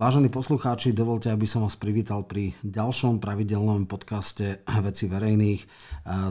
Vážení 0.00 0.32
poslucháči, 0.32 0.96
dovolte, 0.96 1.28
aby 1.28 1.44
som 1.44 1.60
vás 1.60 1.76
privítal 1.76 2.24
pri 2.24 2.56
ďalšom 2.64 3.20
pravidelnom 3.20 3.84
podcaste 3.84 4.64
Veci 4.88 5.04
verejných 5.04 5.60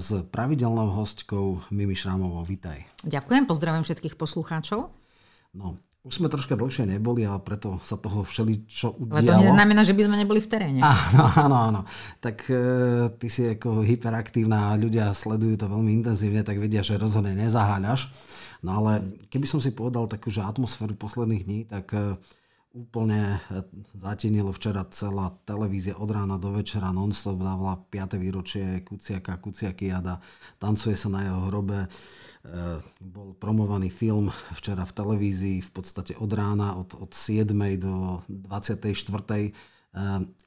s 0.02 0.10
pravidelnou 0.34 0.90
hostkou 0.90 1.70
Mimi 1.70 1.94
Šrámovou. 1.94 2.42
Vítaj. 2.42 2.82
Ďakujem, 3.06 3.46
pozdravujem 3.46 3.86
všetkých 3.86 4.18
poslucháčov. 4.18 4.90
No, 5.54 5.78
už 6.02 6.18
sme 6.18 6.34
troška 6.34 6.58
dlhšie 6.58 6.90
neboli 6.90 7.30
a 7.30 7.38
preto 7.38 7.78
sa 7.86 7.94
toho 8.02 8.26
všeličo 8.26 9.06
udialo. 9.06 9.22
Ale 9.22 9.38
to 9.38 9.46
neznamená, 9.54 9.86
že 9.86 9.94
by 9.94 10.02
sme 10.02 10.18
neboli 10.18 10.42
v 10.42 10.50
teréne. 10.50 10.82
Áno, 10.82 11.30
áno, 11.30 11.58
áno. 11.70 11.82
Tak 12.26 12.50
e, 12.50 12.62
ty 13.22 13.30
si 13.30 13.54
ako 13.54 13.86
hyperaktívna 13.86 14.74
a 14.74 14.82
ľudia 14.82 15.14
sledujú 15.14 15.62
to 15.62 15.70
veľmi 15.70 15.94
intenzívne, 15.94 16.42
tak 16.42 16.58
vedia, 16.58 16.82
že 16.82 16.98
rozhodne 16.98 17.38
nezaháľaš. 17.38 18.10
No 18.66 18.82
ale 18.82 19.06
keby 19.30 19.46
som 19.46 19.62
si 19.62 19.70
povedal 19.70 20.10
takú, 20.10 20.34
že 20.34 20.42
atmosféru 20.42 20.98
posledných 20.98 21.46
dní, 21.46 21.60
tak 21.70 21.94
e, 21.94 22.18
úplne 22.74 23.42
e, 23.50 23.66
zatienilo 23.98 24.54
včera 24.54 24.86
celá 24.94 25.34
televízia 25.46 25.98
od 25.98 26.10
rána 26.10 26.38
do 26.38 26.54
večera 26.54 26.94
non-stop 26.94 27.42
dávala 27.42 27.82
5. 27.90 28.22
výročie 28.22 28.86
Kuciaka, 28.86 29.42
Kuciakiada, 29.42 30.22
tancuje 30.62 30.94
sa 30.94 31.10
na 31.10 31.26
jeho 31.26 31.42
hrobe. 31.50 31.86
E, 31.86 31.90
bol 33.02 33.34
promovaný 33.34 33.90
film 33.90 34.30
včera 34.54 34.86
v 34.86 34.96
televízii 34.96 35.58
v 35.66 35.72
podstate 35.74 36.14
od 36.18 36.30
rána, 36.30 36.78
od, 36.78 36.94
od 36.94 37.10
7. 37.10 37.50
do 37.82 38.22
24. 38.30 38.86
E, 38.86 39.52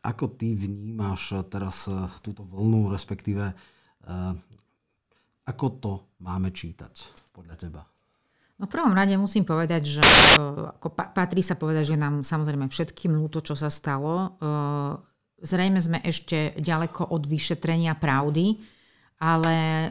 ako 0.07 0.25
ty 0.39 0.55
vnímaš 0.55 1.43
teraz 1.51 1.91
túto 2.23 2.47
vlnu, 2.47 2.95
respektíve 2.95 3.51
ako 5.43 5.67
to 5.79 5.93
máme 6.23 6.51
čítať 6.51 6.95
podľa 7.35 7.55
teba? 7.59 7.92
No 8.63 8.71
v 8.71 8.79
prvom 8.79 8.95
rade 8.95 9.19
musím 9.19 9.43
povedať, 9.43 9.99
že 9.99 10.07
ako 10.79 10.95
patrí 10.95 11.43
sa 11.43 11.59
povedať, 11.59 11.93
že 11.93 11.97
nám 11.99 12.23
samozrejme 12.23 12.71
všetkým 12.71 13.11
ľúto, 13.11 13.43
čo 13.43 13.59
sa 13.59 13.67
stalo. 13.67 14.39
Zrejme 15.43 15.83
sme 15.83 15.99
ešte 15.99 16.55
ďaleko 16.63 17.11
od 17.11 17.27
vyšetrenia 17.27 17.99
pravdy, 17.99 18.63
ale 19.19 19.91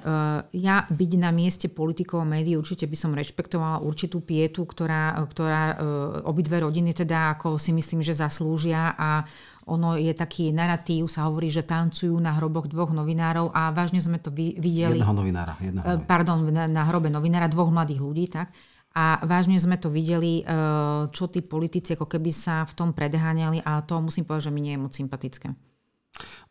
ja 0.55 0.88
byť 0.88 1.11
na 1.19 1.36
mieste 1.36 1.67
politikov 1.67 2.23
a 2.23 2.31
médií 2.31 2.55
určite 2.55 2.88
by 2.88 2.95
som 2.95 3.11
rešpektovala 3.11 3.83
určitú 3.83 4.23
pietu, 4.23 4.64
ktorá, 4.64 5.19
ktorá 5.19 5.75
obidve 6.23 6.64
rodiny 6.64 6.95
teda 6.95 7.36
ako 7.36 7.59
si 7.59 7.75
myslím, 7.75 7.99
že 7.99 8.16
zaslúžia 8.16 8.95
a 8.95 9.27
ono 9.70 9.94
je 9.94 10.09
taký 10.16 10.50
narratív, 10.50 11.06
sa 11.06 11.30
hovorí, 11.30 11.54
že 11.54 11.62
tancujú 11.62 12.17
na 12.17 12.34
hroboch 12.38 12.66
dvoch 12.66 12.90
novinárov 12.90 13.54
a 13.54 13.70
vážne 13.70 14.02
sme 14.02 14.17
to 14.17 14.34
videli. 14.34 14.98
Jedného 14.98 15.14
novinára. 15.14 15.54
Jedného 15.62 15.86
novinára. 15.86 16.08
Pardon, 16.09 16.40
na, 16.50 16.66
na 16.66 16.84
hrobe 16.90 17.14
novinára, 17.14 17.45
dvoch 17.45 17.70
mladých 17.70 18.02
ľudí, 18.02 18.26
tak. 18.26 18.50
A 18.92 19.23
vážne 19.23 19.56
sme 19.56 19.80
to 19.80 19.88
videli, 19.88 20.44
e, 20.44 20.44
čo 21.16 21.32
tí 21.32 21.39
politici 21.39 21.95
ako 21.95 22.12
keby 22.12 22.32
sa 22.34 22.67
v 22.67 22.73
tom 22.76 22.89
predháňali 22.92 23.64
a 23.64 23.80
to 23.88 23.95
musím 24.04 24.28
povedať, 24.28 24.52
že 24.52 24.54
mi 24.54 24.62
nie 24.66 24.76
je 24.76 24.84
moc 24.84 24.92
sympatické. 24.92 25.48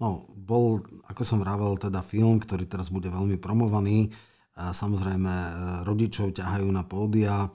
No, 0.00 0.24
bol, 0.32 0.80
ako 1.04 1.20
som 1.20 1.44
vravel, 1.44 1.76
teda 1.76 2.00
film, 2.00 2.40
ktorý 2.40 2.64
teraz 2.64 2.88
bude 2.88 3.12
veľmi 3.12 3.36
promovaný. 3.36 4.08
Samozrejme, 4.56 5.28
e, 5.28 5.50
rodičov 5.84 6.32
ťahajú 6.32 6.68
na 6.72 6.82
pódia. 6.88 7.52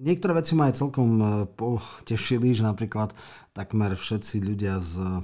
Niektoré 0.00 0.32
veci 0.40 0.56
ma 0.56 0.72
aj 0.72 0.80
celkom 0.80 1.10
e, 1.20 1.24
potešili, 1.52 2.56
že 2.56 2.64
napríklad 2.64 3.12
takmer 3.52 3.92
všetci 3.92 4.40
ľudia 4.40 4.80
z 4.80 4.98
e, 4.98 5.20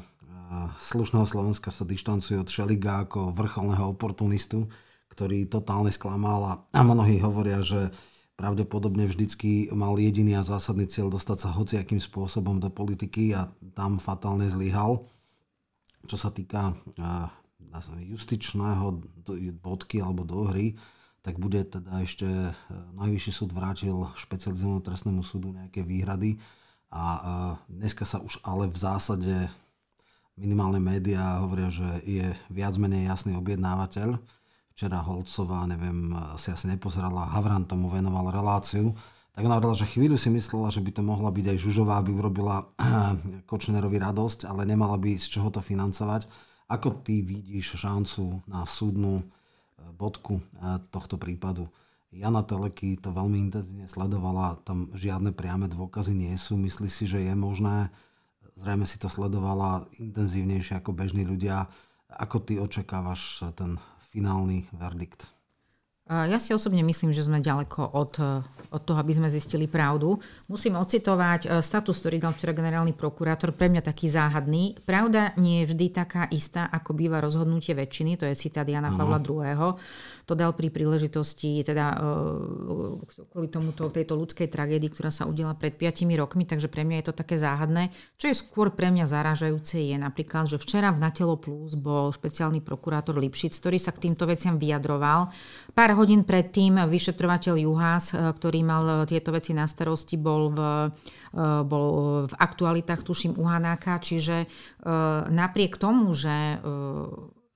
slušného 0.77 1.25
Slovenska 1.25 1.73
sa 1.73 1.89
dištancujú 1.89 2.45
od 2.45 2.53
Šeliga 2.53 3.09
ako 3.09 3.33
vrcholného 3.33 3.89
oportunistu, 3.89 4.69
ktorý 5.09 5.49
totálne 5.49 5.89
sklamal 5.89 6.69
a 6.69 6.81
mnohí 6.85 7.17
hovoria, 7.25 7.65
že 7.65 7.89
pravdepodobne 8.39 9.09
vždycky 9.09 9.73
mal 9.75 9.99
jediný 9.99 10.39
a 10.39 10.47
zásadný 10.47 10.87
cieľ 10.87 11.11
dostať 11.11 11.49
sa 11.49 11.57
hociakým 11.57 11.99
spôsobom 11.99 12.61
do 12.63 12.71
politiky 12.71 13.35
a 13.35 13.51
tam 13.75 13.97
fatálne 13.99 14.47
zlyhal. 14.47 15.03
Čo 16.07 16.17
sa 16.17 16.31
týka 16.31 16.77
e, 16.95 17.09
justičného 18.05 19.01
bodky 19.59 20.05
alebo 20.05 20.29
dohry, 20.29 20.77
tak 21.23 21.37
bude 21.37 21.65
teda 21.67 22.03
ešte 22.03 22.27
e, 22.27 22.53
Najvyšší 22.99 23.33
súd 23.35 23.51
vrátil 23.53 23.95
špecializovanému 24.15 24.83
trestnému 24.83 25.23
súdu 25.27 25.53
nejaké 25.53 25.83
výhrady 25.83 26.39
a 26.89 27.05
e, 27.05 27.21
dneska 27.69 28.07
sa 28.07 28.23
už 28.23 28.41
ale 28.47 28.71
v 28.71 28.79
zásade 28.79 29.35
minimálne 30.39 30.79
médiá 30.79 31.43
hovoria, 31.43 31.69
že 31.69 31.89
je 32.07 32.27
viac 32.49 32.79
menej 32.79 33.11
jasný 33.11 33.35
objednávateľ. 33.35 34.17
Včera 34.71 35.03
Holcová, 35.03 35.67
neviem, 35.67 36.15
si 36.39 36.55
asi 36.55 36.71
nepozerala, 36.71 37.27
Havran 37.35 37.67
tomu 37.67 37.91
venoval 37.91 38.31
reláciu, 38.31 38.95
tak 39.39 39.47
ona 39.47 39.63
hovorila, 39.63 39.79
že 39.79 39.91
chvíľu 39.91 40.19
si 40.19 40.35
myslela, 40.35 40.67
že 40.67 40.83
by 40.83 40.91
to 40.99 41.03
mohla 41.07 41.31
byť 41.31 41.55
aj 41.55 41.59
Žužová, 41.63 42.03
aby 42.03 42.11
urobila 42.11 42.67
Kočnerovi 43.51 43.99
radosť, 44.03 44.51
ale 44.51 44.67
nemala 44.67 44.99
by 44.99 45.15
z 45.15 45.39
čoho 45.39 45.55
to 45.55 45.63
financovať. 45.63 46.27
Ako 46.67 47.07
ty 47.07 47.23
vidíš 47.23 47.79
šancu 47.79 48.43
na 48.51 48.67
súdnu 48.67 49.23
bodku 49.97 50.39
eh, 50.39 50.79
tohto 50.91 51.17
prípadu. 51.19 51.69
Jana 52.09 52.41
Teleky 52.41 52.97
to 52.97 53.13
veľmi 53.13 53.37
intenzívne 53.37 53.85
sledovala, 53.85 54.57
tam 54.65 54.89
žiadne 54.97 55.37
priame 55.37 55.69
dôkazy 55.69 56.17
nie 56.17 56.33
sú. 56.41 56.57
Myslí 56.57 56.89
si, 56.89 57.05
že 57.05 57.21
je 57.21 57.35
možné, 57.37 57.93
zrejme 58.57 58.89
si 58.89 58.97
to 58.97 59.13
sledovala 59.13 59.85
intenzívnejšie 60.01 60.81
ako 60.81 60.97
bežní 60.97 61.29
ľudia. 61.29 61.69
Ako 62.09 62.41
ty 62.41 62.57
očakávaš 62.57 63.45
ten 63.53 63.77
finálny 64.09 64.65
verdikt? 64.73 65.38
Ja 66.09 66.41
si 66.41 66.57
osobne 66.57 66.81
myslím, 66.81 67.13
že 67.13 67.21
sme 67.21 67.45
ďaleko 67.45 67.93
od, 67.93 68.13
od 68.73 68.83
toho, 68.85 68.99
aby 69.01 69.13
sme 69.13 69.29
zistili 69.29 69.69
pravdu. 69.69 70.17
Musím 70.49 70.81
ocitovať 70.81 71.41
e, 71.45 71.49
status, 71.61 72.01
ktorý 72.01 72.17
dal 72.17 72.33
včera 72.33 72.57
generálny 72.57 72.97
prokurátor, 72.97 73.53
pre 73.53 73.69
mňa 73.69 73.85
taký 73.85 74.09
záhadný. 74.09 74.77
Pravda 74.89 75.37
nie 75.37 75.61
je 75.65 75.77
vždy 75.77 75.87
taká 75.93 76.25
istá, 76.33 76.73
ako 76.73 76.97
býva 76.97 77.21
rozhodnutie 77.21 77.77
väčšiny, 77.77 78.17
to 78.17 78.25
je 78.25 78.41
citát 78.41 78.65
Jana 78.65 78.89
Pavla 78.93 79.21
II 79.21 79.77
to 80.29 80.37
dal 80.37 80.53
pri 80.53 80.69
príležitosti, 80.69 81.65
teda 81.65 81.97
e, 81.97 81.97
kvôli 83.33 83.49
tomuto, 83.49 83.89
tejto 83.89 84.13
ľudskej 84.13 84.53
tragédii, 84.53 84.93
ktorá 84.93 85.09
sa 85.09 85.25
udiela 85.25 85.57
pred 85.57 85.73
5 85.73 86.05
rokmi, 86.21 86.45
takže 86.45 86.69
pre 86.69 86.85
mňa 86.85 87.01
je 87.01 87.07
to 87.09 87.15
také 87.17 87.41
záhadné. 87.41 87.89
Čo 88.21 88.29
je 88.29 88.37
skôr 88.37 88.69
pre 88.77 88.93
mňa 88.93 89.09
zaražajúce 89.09 89.81
je 89.81 89.97
napríklad, 89.97 90.53
že 90.53 90.61
včera 90.61 90.93
v 90.93 91.01
Natelo 91.01 91.41
Plus 91.41 91.73
bol 91.81 92.13
špeciálny 92.13 92.61
prokurátor 92.61 93.17
Lipšic, 93.17 93.57
ktorý 93.57 93.81
sa 93.81 93.97
k 93.97 94.05
týmto 94.05 94.29
veciam 94.29 94.61
vyjadroval. 94.61 95.33
Pár 95.73 95.91
hodín 95.97 96.29
predtým 96.29 96.77
vyšetrovateľ 96.77 97.65
Juhás, 97.65 98.13
e, 98.13 98.21
ktorý 98.29 98.61
mal 98.61 99.09
tieto 99.09 99.33
veci 99.33 99.57
na 99.57 99.65
starosti, 99.65 100.21
bol 100.21 100.53
v, 100.53 100.61
e, 101.33 101.45
bol 101.65 101.87
v 102.29 102.35
aktualitách, 102.37 103.01
tuším, 103.01 103.41
u 103.41 103.49
Hanáka, 103.49 103.97
čiže 103.97 104.45
napriek 105.31 105.81
tomu, 105.81 106.13
že 106.13 106.61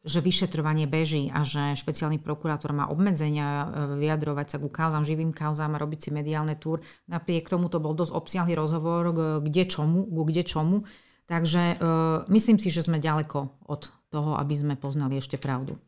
že 0.02 0.18
vyšetrovanie 0.18 0.90
beží 0.90 1.30
a 1.30 1.46
že 1.46 1.78
špeciálny 1.78 2.18
prokurátor 2.18 2.74
má 2.74 2.90
obmedzenia 2.90 3.46
e, 3.46 3.66
vyjadrovať 4.02 4.46
sa 4.50 4.58
ku 4.58 4.66
kauzám, 4.66 5.06
živým 5.06 5.30
kauzám 5.30 5.78
a 5.78 5.82
robiť 5.82 6.00
si 6.02 6.10
mediálne 6.10 6.58
túr. 6.58 6.82
Napriek 7.06 7.46
tomu 7.46 7.70
to 7.70 7.78
bol 7.78 7.94
dosť 7.94 8.10
obsiahly 8.10 8.58
rozhovor, 8.58 9.14
kde 9.46 9.62
čomu, 9.70 10.02
ku 10.02 10.26
kde 10.26 10.42
čomu. 10.42 10.82
Takže 11.22 11.78
uh, 11.78 12.26
myslím 12.34 12.58
si, 12.58 12.68
že 12.68 12.84
sme 12.84 12.98
ďaleko 12.98 13.64
od 13.70 13.82
toho, 14.10 14.36
aby 14.36 14.52
sme 14.58 14.74
poznali 14.74 15.16
ešte 15.16 15.38
pravdu. 15.38 15.78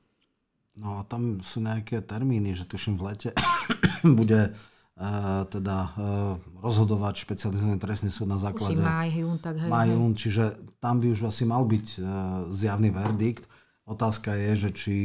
No 0.79 1.03
a 1.03 1.07
tam 1.07 1.43
sú 1.43 1.61
nejaké 1.61 2.01
termíny, 2.01 2.55
že 2.55 2.65
tuším 2.65 2.97
v 2.97 3.13
lete 3.13 3.31
bude 4.19 4.55
uh, 4.55 5.43
teda 5.51 5.79
uh, 5.91 5.91
rozhodovať 6.63 7.29
špecializovaný 7.29 7.77
trestný 7.77 8.09
súd 8.15 8.31
na 8.31 8.39
základe... 8.39 8.79
Maj, 8.79 9.11
jún, 9.11 9.37
tak 9.43 9.59
hej, 9.59 9.69
maj, 9.69 9.91
jún, 9.91 10.13
čiže 10.17 10.55
tam 10.79 11.03
by 11.03 11.13
už 11.13 11.29
asi 11.29 11.45
mal 11.45 11.67
byť 11.67 11.87
uh, 11.99 12.07
zjavný 12.55 12.95
verdikt. 12.95 13.51
Otázka 13.84 14.33
je, 14.33 14.69
že 14.69 14.71
či 14.72 14.97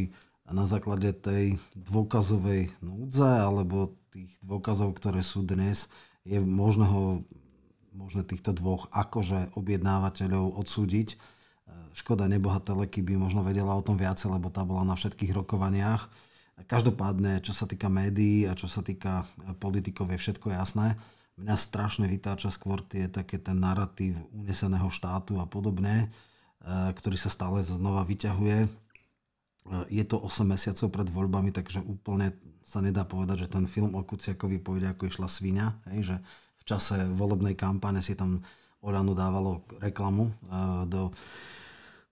na 0.47 0.63
základe 0.65 1.11
tej 1.13 1.59
dôkazovej 1.75 2.71
núdze 2.79 3.27
alebo 3.27 3.93
tých 4.09 4.31
dôkazov, 4.41 4.97
ktoré 4.97 5.21
sú 5.21 5.45
dnes, 5.45 5.91
je 6.25 6.41
možné, 6.41 6.87
ho, 6.89 7.21
možné 7.93 8.25
týchto 8.25 8.55
dvoch 8.55 8.89
akože 8.89 9.53
objednávateľov 9.53 10.57
odsúdiť. 10.57 11.19
Škoda 11.93 12.25
neboha 12.25 12.57
Teleky 12.63 13.05
by 13.05 13.19
možno 13.19 13.45
vedela 13.45 13.75
o 13.75 13.85
tom 13.85 13.99
viacej, 13.99 14.31
lebo 14.31 14.49
tá 14.49 14.65
bola 14.65 14.87
na 14.87 14.95
všetkých 14.97 15.35
rokovaniach. 15.35 16.09
Každopádne, 16.65 17.43
čo 17.43 17.53
sa 17.53 17.69
týka 17.69 17.91
médií 17.91 18.47
a 18.49 18.57
čo 18.57 18.65
sa 18.65 18.81
týka 18.81 19.27
politikov, 19.61 20.09
je 20.15 20.17
všetko 20.17 20.55
jasné. 20.55 20.95
Mňa 21.39 21.55
strašne 21.55 22.07
vytáča 22.07 22.51
skôr 22.51 22.83
tie 22.83 23.07
také 23.07 23.39
ten 23.39 23.59
narratív 23.59 24.19
uneseného 24.35 24.91
štátu 24.91 25.39
a 25.39 25.45
podobne 25.47 26.11
ktorý 26.67 27.15
sa 27.15 27.31
stále 27.31 27.63
znova 27.63 28.03
vyťahuje. 28.03 28.57
E, 28.65 28.69
je 29.89 30.03
to 30.03 30.19
8 30.19 30.43
mesiacov 30.43 30.87
pred 30.91 31.07
voľbami, 31.07 31.49
takže 31.55 31.79
úplne 31.83 32.35
sa 32.67 32.83
nedá 32.83 33.07
povedať, 33.07 33.47
že 33.47 33.51
ten 33.51 33.65
film 33.65 33.95
o 33.97 34.05
Kuciakovi 34.05 34.61
pôjde 34.61 34.93
ako 34.93 35.09
išla 35.09 35.27
svinia, 35.31 35.73
hej, 35.89 36.13
že 36.13 36.15
v 36.59 36.63
čase 36.67 37.09
volebnej 37.15 37.57
kampane 37.57 38.03
si 38.03 38.13
tam 38.13 38.43
Olano 38.79 39.11
dávalo 39.11 39.65
reklamu 39.79 40.29
e, 40.29 40.33
do, 40.87 41.11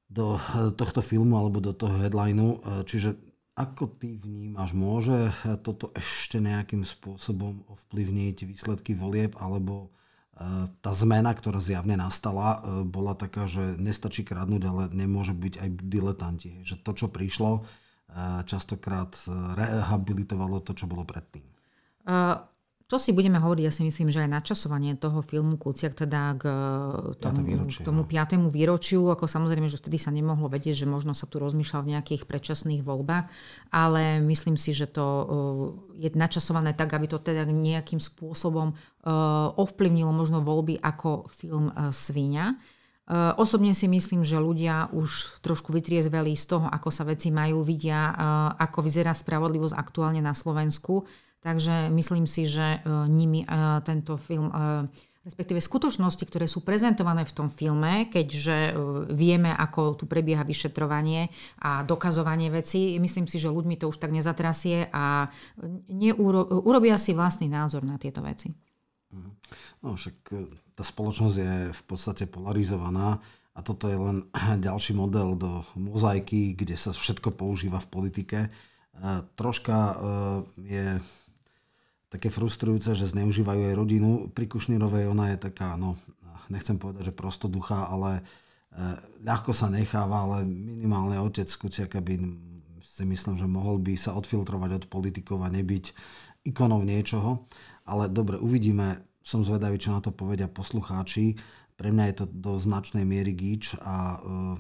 do 0.08 0.40
tohto 0.76 1.04
filmu 1.04 1.36
alebo 1.36 1.60
do 1.60 1.76
toho 1.76 2.00
headlineu. 2.00 2.60
Čiže 2.88 3.16
ako 3.58 3.98
ty 3.98 4.22
vnímaš, 4.22 4.76
môže 4.78 5.34
toto 5.66 5.90
ešte 5.98 6.38
nejakým 6.38 6.86
spôsobom 6.86 7.66
ovplyvniť 7.66 8.46
výsledky 8.46 8.94
volieb 8.94 9.34
alebo 9.42 9.90
tá 10.86 10.92
zmena, 10.94 11.34
ktorá 11.34 11.58
zjavne 11.58 11.98
nastala, 11.98 12.62
bola 12.86 13.18
taká, 13.18 13.50
že 13.50 13.74
nestačí 13.82 14.22
kradnúť, 14.22 14.64
ale 14.70 14.84
nemôže 14.94 15.34
byť 15.34 15.54
aj 15.58 15.70
diletanti. 15.82 16.62
Že 16.62 16.76
to, 16.86 16.92
čo 16.94 17.08
prišlo, 17.10 17.66
častokrát 18.46 19.18
rehabilitovalo 19.58 20.62
to, 20.62 20.78
čo 20.78 20.86
bolo 20.86 21.04
predtým. 21.10 21.42
Čo 22.88 22.96
si 22.96 23.12
budeme 23.12 23.36
hovoriť, 23.36 23.64
ja 23.68 23.74
si 23.76 23.84
myslím, 23.84 24.08
že 24.08 24.24
aj 24.24 24.32
načasovanie 24.32 24.96
toho 24.96 25.20
filmu 25.20 25.60
Kuciak 25.60 25.92
teda 25.92 26.40
k 26.40 26.44
tomu, 27.20 27.44
výročie, 27.44 27.84
k 27.84 27.88
tomu 27.88 28.08
piatému 28.08 28.48
výročiu, 28.48 29.12
ako 29.12 29.28
samozrejme, 29.28 29.68
že 29.68 29.76
vtedy 29.76 30.00
sa 30.00 30.08
nemohlo 30.08 30.48
vedieť, 30.48 30.84
že 30.84 30.88
možno 30.88 31.12
sa 31.12 31.28
tu 31.28 31.36
rozmýšľal 31.44 31.84
v 31.84 31.92
nejakých 32.00 32.24
predčasných 32.24 32.88
voľbách, 32.88 33.28
ale 33.76 34.24
myslím 34.24 34.56
si, 34.56 34.72
že 34.72 34.88
to 34.88 35.04
je 36.00 36.08
načasované 36.16 36.72
tak, 36.72 36.96
aby 36.96 37.12
to 37.12 37.20
teda 37.20 37.44
nejakým 37.44 38.00
spôsobom 38.00 38.72
ovplyvnilo 39.60 40.16
možno 40.16 40.40
voľby 40.40 40.80
ako 40.80 41.28
film 41.28 41.76
Svíňa. 41.92 42.77
Osobne 43.40 43.72
si 43.72 43.88
myslím, 43.88 44.28
že 44.28 44.36
ľudia 44.36 44.92
už 44.92 45.40
trošku 45.40 45.72
vytriezveli 45.72 46.36
z 46.36 46.46
toho, 46.46 46.68
ako 46.68 46.92
sa 46.92 47.08
veci 47.08 47.32
majú, 47.32 47.64
vidia, 47.64 48.12
ako 48.60 48.84
vyzerá 48.84 49.16
spravodlivosť 49.16 49.80
aktuálne 49.80 50.20
na 50.20 50.36
Slovensku 50.36 51.08
Takže 51.48 51.88
myslím 51.94 52.26
si, 52.28 52.44
že 52.50 52.82
e, 52.84 53.08
nimi 53.08 53.46
tento 53.86 54.18
film 54.18 54.52
respektíve 55.28 55.60
skutočnosti, 55.60 56.24
ktoré 56.24 56.48
sú 56.48 56.64
prezentované 56.64 57.28
v 57.28 57.36
tom 57.36 57.52
filme, 57.52 58.08
keďže 58.08 58.72
vieme, 59.12 59.52
ako 59.52 60.00
tu 60.00 60.08
prebieha 60.08 60.48
vyšetrovanie 60.48 61.28
a 61.60 61.84
dokazovanie 61.84 62.48
veci, 62.48 62.96
myslím 62.96 63.28
si, 63.28 63.36
že 63.36 63.52
ľuďmi 63.52 63.76
to 63.76 63.92
už 63.92 64.00
tak 64.00 64.16
nezatrasie 64.16 64.88
a 64.88 65.28
neuro, 65.92 66.48
urobia 66.64 66.96
si 66.96 67.12
vlastný 67.12 67.52
názor 67.52 67.84
na 67.84 68.00
tieto 68.00 68.24
veci. 68.24 68.56
Mhm. 69.18 69.32
No 69.82 69.98
však 69.98 70.16
tá 70.78 70.84
spoločnosť 70.86 71.38
je 71.42 71.54
v 71.74 71.82
podstate 71.90 72.30
polarizovaná 72.30 73.18
a 73.58 73.60
toto 73.66 73.90
je 73.90 73.98
len 73.98 74.30
ďalší 74.68 74.94
model 74.94 75.34
do 75.34 75.66
mozaiky, 75.74 76.54
kde 76.54 76.78
sa 76.78 76.94
všetko 76.94 77.34
používa 77.34 77.82
v 77.82 77.90
politike. 77.90 78.40
Troška 79.38 79.78
je 80.58 80.98
také 82.10 82.34
frustrujúce, 82.34 82.98
že 82.98 83.14
zneužívajú 83.14 83.62
aj 83.70 83.78
rodinu. 83.78 84.10
Pri 84.34 84.50
Kušnírovej 84.50 85.12
ona 85.12 85.36
je 85.36 85.38
taká, 85.38 85.78
no, 85.78 86.00
nechcem 86.48 86.80
povedať, 86.80 87.12
že 87.12 87.14
prostoduchá, 87.16 87.92
ale 87.92 88.20
e, 88.20 88.22
ľahko 89.28 89.52
sa 89.52 89.68
necháva, 89.68 90.24
ale 90.24 90.48
minimálne 90.48 91.20
otec 91.20 91.48
Kuciaka 91.52 92.00
by 92.00 92.16
si 92.82 93.04
myslím, 93.04 93.36
že 93.38 93.46
mohol 93.46 93.78
by 93.78 93.94
sa 94.00 94.16
odfiltrovať 94.16 94.72
od 94.82 94.86
politikov 94.90 95.44
a 95.44 95.52
nebyť 95.52 95.86
ikonou 96.48 96.82
niečoho. 96.82 97.46
Ale 97.88 98.12
dobre, 98.12 98.40
uvidíme. 98.40 99.07
Som 99.28 99.44
zvedavý, 99.44 99.76
čo 99.76 99.92
na 99.92 100.00
to 100.00 100.16
povedia 100.16 100.48
poslucháči. 100.48 101.36
Pre 101.76 101.92
mňa 101.92 102.04
je 102.08 102.16
to 102.24 102.26
do 102.32 102.56
značnej 102.56 103.04
miery 103.04 103.36
gíč 103.36 103.76
a 103.84 104.24
uh, 104.24 104.56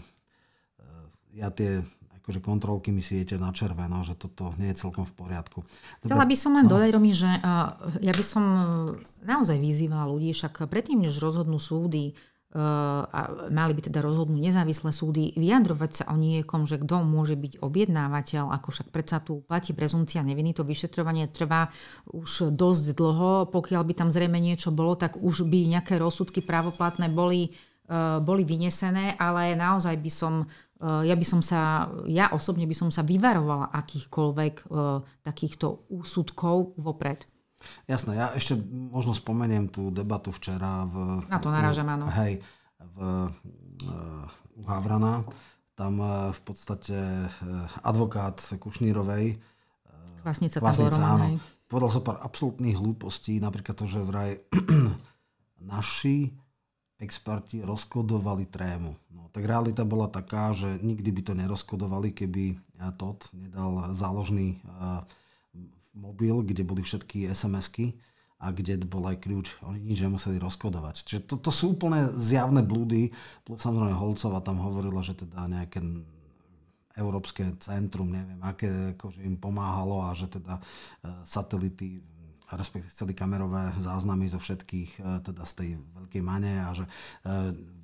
ja 1.31 1.47
tie 1.55 1.87
akože 2.27 2.43
kontrolky 2.43 2.91
mi 2.91 2.99
siete 2.99 3.39
na 3.39 3.55
červeno, 3.55 4.03
že 4.03 4.19
toto 4.19 4.51
nie 4.59 4.75
je 4.75 4.83
celkom 4.83 5.07
v 5.07 5.15
poriadku. 5.15 5.63
Dobre, 5.63 6.11
Chcela 6.11 6.27
by 6.27 6.35
som 6.35 6.51
len 6.59 6.67
no. 6.67 6.75
dodať, 6.75 6.89
Romi, 6.91 7.15
že 7.15 7.31
uh, 7.31 7.71
ja 8.03 8.11
by 8.11 8.23
som 8.27 8.43
naozaj 9.23 9.55
vyzývala 9.55 10.11
ľudí, 10.11 10.35
však 10.35 10.67
predtým, 10.67 11.07
než 11.07 11.23
rozhodnú 11.23 11.55
súdy, 11.55 12.19
a 12.57 13.48
mali 13.54 13.77
by 13.77 13.81
teda 13.86 14.01
rozhodnúť 14.01 14.42
nezávislé 14.42 14.89
súdy, 14.89 15.30
vyjadrovať 15.38 15.92
sa 15.94 16.04
o 16.09 16.18
niekom, 16.18 16.65
že 16.65 16.81
kto 16.81 17.06
môže 17.06 17.38
byť 17.38 17.62
objednávateľ, 17.62 18.50
ako 18.50 18.68
však 18.74 18.88
predsa 18.89 19.21
tu 19.21 19.45
platí 19.45 19.77
prezumcia 19.77 20.25
neviny, 20.25 20.57
to 20.57 20.65
vyšetrovanie 20.65 21.30
trvá 21.30 21.69
už 22.09 22.57
dosť 22.57 22.98
dlho, 22.98 23.54
pokiaľ 23.54 23.81
by 23.86 23.94
tam 23.94 24.09
zrejme 24.09 24.42
niečo 24.42 24.74
bolo, 24.74 24.98
tak 24.98 25.21
už 25.21 25.45
by 25.45 25.77
nejaké 25.77 26.01
rozsudky 26.01 26.42
právoplatné 26.42 27.13
boli, 27.13 27.54
uh, 27.94 28.18
boli 28.18 28.42
vynesené, 28.42 29.13
ale 29.21 29.54
naozaj 29.54 29.95
by 30.01 30.12
som 30.12 30.33
ja 30.77 31.18
by 31.18 31.25
som 31.25 31.42
sa, 31.42 31.89
ja 32.06 32.30
osobne 32.38 32.69
by 32.69 32.75
som 32.77 32.94
sa 32.94 33.01
vyvarovala 33.01 33.74
akýchkoľvek 33.74 34.69
takýchto 35.25 35.89
úsudkov 35.89 36.77
vopred. 36.77 37.25
Jasné, 37.89 38.18
ja 38.18 38.27
ešte 38.38 38.57
možno 38.69 39.18
spomeniem 39.18 39.68
tú 39.68 39.89
debatu 39.89 40.30
včera 40.30 40.86
v... 40.86 41.25
Na 41.27 41.42
to 41.42 41.50
narážam, 41.50 41.89
áno. 41.89 42.06
Hej, 42.13 42.39
v, 42.77 42.98
uh, 43.88 44.59
u 44.59 44.63
Havrana. 44.69 45.25
Tam 45.74 45.98
uh, 46.01 46.30
v 46.33 46.42
podstate 46.42 46.98
uh, 46.98 47.31
advokát 47.86 48.38
Kušnírovej 48.57 49.38
Kvasnica, 50.27 50.59
Kvasnica 50.59 51.00
áno, 51.00 51.39
povedal 51.71 51.88
so 51.88 52.04
pár 52.04 52.19
absolútnych 52.19 52.75
hlúpostí, 52.75 53.39
napríklad 53.39 53.80
to, 53.80 53.88
že 53.88 54.04
vraj 54.04 54.36
naši 55.71 56.36
experti 57.00 57.63
rozkodovali 57.63 58.50
trému. 58.50 58.92
No, 59.13 59.31
tak 59.31 59.48
realita 59.48 59.88
bola 59.88 60.12
taká, 60.12 60.51
že 60.51 60.81
nikdy 60.83 61.15
by 61.15 61.21
to 61.24 61.33
nerozkodovali, 61.38 62.12
keby 62.12 62.59
Todd 63.00 63.24
nedal 63.31 63.95
záložný 63.95 64.59
uh, 64.68 65.06
mobil, 65.97 66.45
kde 66.45 66.61
boli 66.61 66.85
všetky 66.85 67.27
SMS-ky 67.33 67.97
a 68.38 68.53
kde 68.53 68.77
bol 68.85 69.01
aj 69.09 69.17
kľúč. 69.17 69.57
Oni 69.65 69.81
nič 69.81 70.05
nemuseli 70.05 70.38
rozkodovať. 70.38 71.01
Čiže 71.09 71.21
to, 71.25 71.35
to 71.41 71.49
sú 71.49 71.73
úplne 71.73 72.13
zjavné 72.13 72.61
blúdy. 72.61 73.09
Plus 73.41 73.57
samozrejme 73.57 73.97
Holcova 73.97 74.45
tam 74.45 74.61
hovorila, 74.61 75.01
že 75.01 75.17
teda 75.17 75.49
nejaké 75.49 75.81
európske 76.97 77.45
centrum, 77.61 78.09
neviem, 78.09 78.41
aké 78.41 78.97
akože 78.97 79.21
im 79.25 79.38
pomáhalo 79.38 80.05
a 80.05 80.17
že 80.17 80.29
teda 80.33 80.57
uh, 80.57 81.21
satelity 81.25 82.01
respektíve 82.55 82.88
chceli 82.95 83.11
kamerové 83.11 83.75
záznamy 83.75 84.31
zo 84.31 84.39
všetkých, 84.39 85.03
e, 85.03 85.19
teda 85.19 85.44
z 85.44 85.53
tej 85.53 85.69
veľkej 85.99 86.23
mane 86.23 86.63
a 86.63 86.71
že 86.71 86.88
e, 86.88 86.91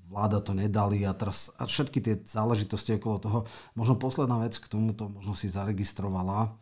vláda 0.08 0.40
to 0.40 0.56
nedali 0.56 1.04
a 1.04 1.12
teraz 1.12 1.52
a 1.60 1.68
všetky 1.68 2.00
tie 2.00 2.16
záležitosti 2.24 2.96
okolo 2.96 3.18
toho. 3.20 3.40
Možno 3.76 4.00
posledná 4.00 4.40
vec 4.40 4.56
k 4.56 4.72
tomuto, 4.72 5.12
možno 5.12 5.36
si 5.36 5.52
zaregistrovala. 5.52 6.56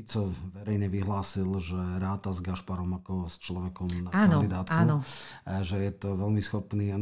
E, 0.00 0.04
Fico 0.04 0.32
verejne 0.56 0.88
vyhlásil, 0.88 1.46
že 1.60 1.76
ráta 2.00 2.32
s 2.32 2.40
Gašparom 2.40 2.96
ako 3.04 3.28
s 3.28 3.36
človekom 3.44 4.08
na 4.08 4.10
áno, 4.16 4.40
kandidátku. 4.40 4.72
Áno. 4.72 4.96
Že 5.44 5.76
je 5.84 5.92
to 5.92 6.08
veľmi 6.16 6.40
schopný. 6.40 6.96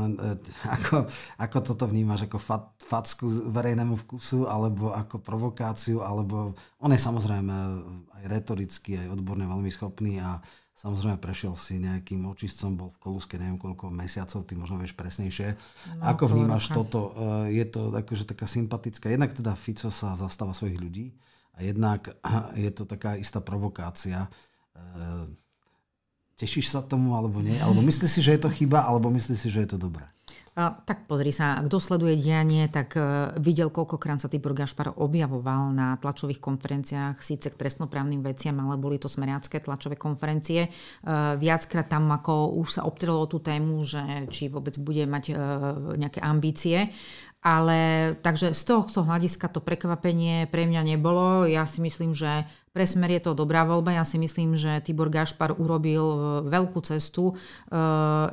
Ako, 0.66 1.06
ako 1.38 1.56
toto 1.62 1.86
vnímaš? 1.86 2.26
Ako 2.26 2.42
fat, 2.42 2.74
facku 2.82 3.30
verejnému 3.30 3.94
vkusu? 4.04 4.50
Alebo 4.50 4.90
ako 4.90 5.22
provokáciu? 5.22 6.02
Alebo 6.02 6.58
on 6.82 6.90
je 6.90 6.98
samozrejme 6.98 7.54
aj 8.18 8.24
retoricky, 8.26 8.98
aj 8.98 9.14
odborne 9.14 9.46
veľmi 9.46 9.70
schopný 9.70 10.18
a 10.18 10.42
Samozrejme 10.78 11.18
prešiel 11.18 11.58
si 11.58 11.82
nejakým 11.82 12.22
očistcom, 12.22 12.78
bol 12.78 12.86
v 12.86 13.02
Koluske 13.02 13.34
neviem 13.34 13.58
koľko 13.58 13.90
mesiacov, 13.90 14.46
ty 14.46 14.54
možno 14.54 14.78
vieš 14.78 14.94
presnejšie. 14.94 15.58
No, 15.98 16.14
Ako 16.14 16.30
vnímaš 16.30 16.70
toto? 16.70 17.18
Je 17.50 17.66
to 17.66 17.90
akože 17.90 18.22
taká 18.30 18.46
sympatická, 18.46 19.10
jednak 19.10 19.34
teda 19.34 19.58
Fico 19.58 19.90
sa 19.90 20.14
zastáva 20.14 20.54
svojich 20.54 20.78
ľudí, 20.78 21.18
a 21.58 21.66
jednak 21.66 22.06
je 22.54 22.70
to 22.70 22.86
taká 22.86 23.18
istá 23.18 23.42
provokácia. 23.42 24.30
E, 24.30 24.30
tešíš 26.38 26.70
sa 26.70 26.86
tomu 26.86 27.18
alebo 27.18 27.42
nie? 27.42 27.58
Alebo 27.58 27.82
myslíš 27.82 28.10
si, 28.14 28.20
že 28.22 28.38
je 28.38 28.46
to 28.46 28.50
chyba, 28.54 28.86
alebo 28.86 29.10
myslíš 29.10 29.38
si, 29.42 29.48
že 29.50 29.66
je 29.66 29.74
to 29.74 29.78
dobré? 29.90 30.06
A, 30.58 30.74
tak 30.74 31.06
pozri 31.06 31.30
sa, 31.30 31.54
kto 31.62 31.78
sleduje 31.78 32.18
dianie, 32.18 32.66
tak 32.66 32.98
uh, 32.98 33.30
videl, 33.38 33.70
koľkokrát 33.70 34.18
sa 34.18 34.26
Tibor 34.26 34.58
Gašpar 34.58 34.90
objavoval 34.98 35.70
na 35.70 35.94
tlačových 36.02 36.42
konferenciách, 36.42 37.22
síce 37.22 37.54
k 37.54 37.58
trestnoprávnym 37.58 38.26
veciam, 38.26 38.58
ale 38.58 38.74
boli 38.74 38.98
to 38.98 39.06
smerácké 39.06 39.62
tlačové 39.62 39.94
konferencie. 39.94 40.66
Uh, 41.06 41.38
viackrát 41.38 41.86
tam 41.86 42.10
ako 42.10 42.58
už 42.58 42.74
sa 42.74 42.82
obtrelo 42.90 43.22
tú 43.30 43.38
tému, 43.38 43.86
že 43.86 44.02
či 44.34 44.50
vôbec 44.50 44.74
bude 44.82 45.06
mať 45.06 45.24
uh, 45.30 45.38
nejaké 45.94 46.18
ambície. 46.26 46.90
Ale 47.38 48.12
takže 48.18 48.50
z 48.50 48.62
tohto 48.66 49.06
hľadiska 49.06 49.46
to 49.46 49.62
prekvapenie 49.62 50.50
pre 50.50 50.66
mňa 50.66 50.82
nebolo. 50.96 51.46
Ja 51.46 51.62
si 51.70 51.78
myslím, 51.78 52.10
že 52.10 52.50
pre 52.78 52.86
Smer 52.86 53.10
je 53.18 53.26
to 53.26 53.34
dobrá 53.34 53.66
voľba. 53.66 53.98
Ja 53.98 54.06
si 54.06 54.22
myslím, 54.22 54.54
že 54.54 54.78
Tibor 54.78 55.10
Gašpar 55.10 55.58
urobil 55.58 55.98
e, 55.98 56.18
veľkú 56.46 56.78
cestu. 56.86 57.32
E, 57.32 57.34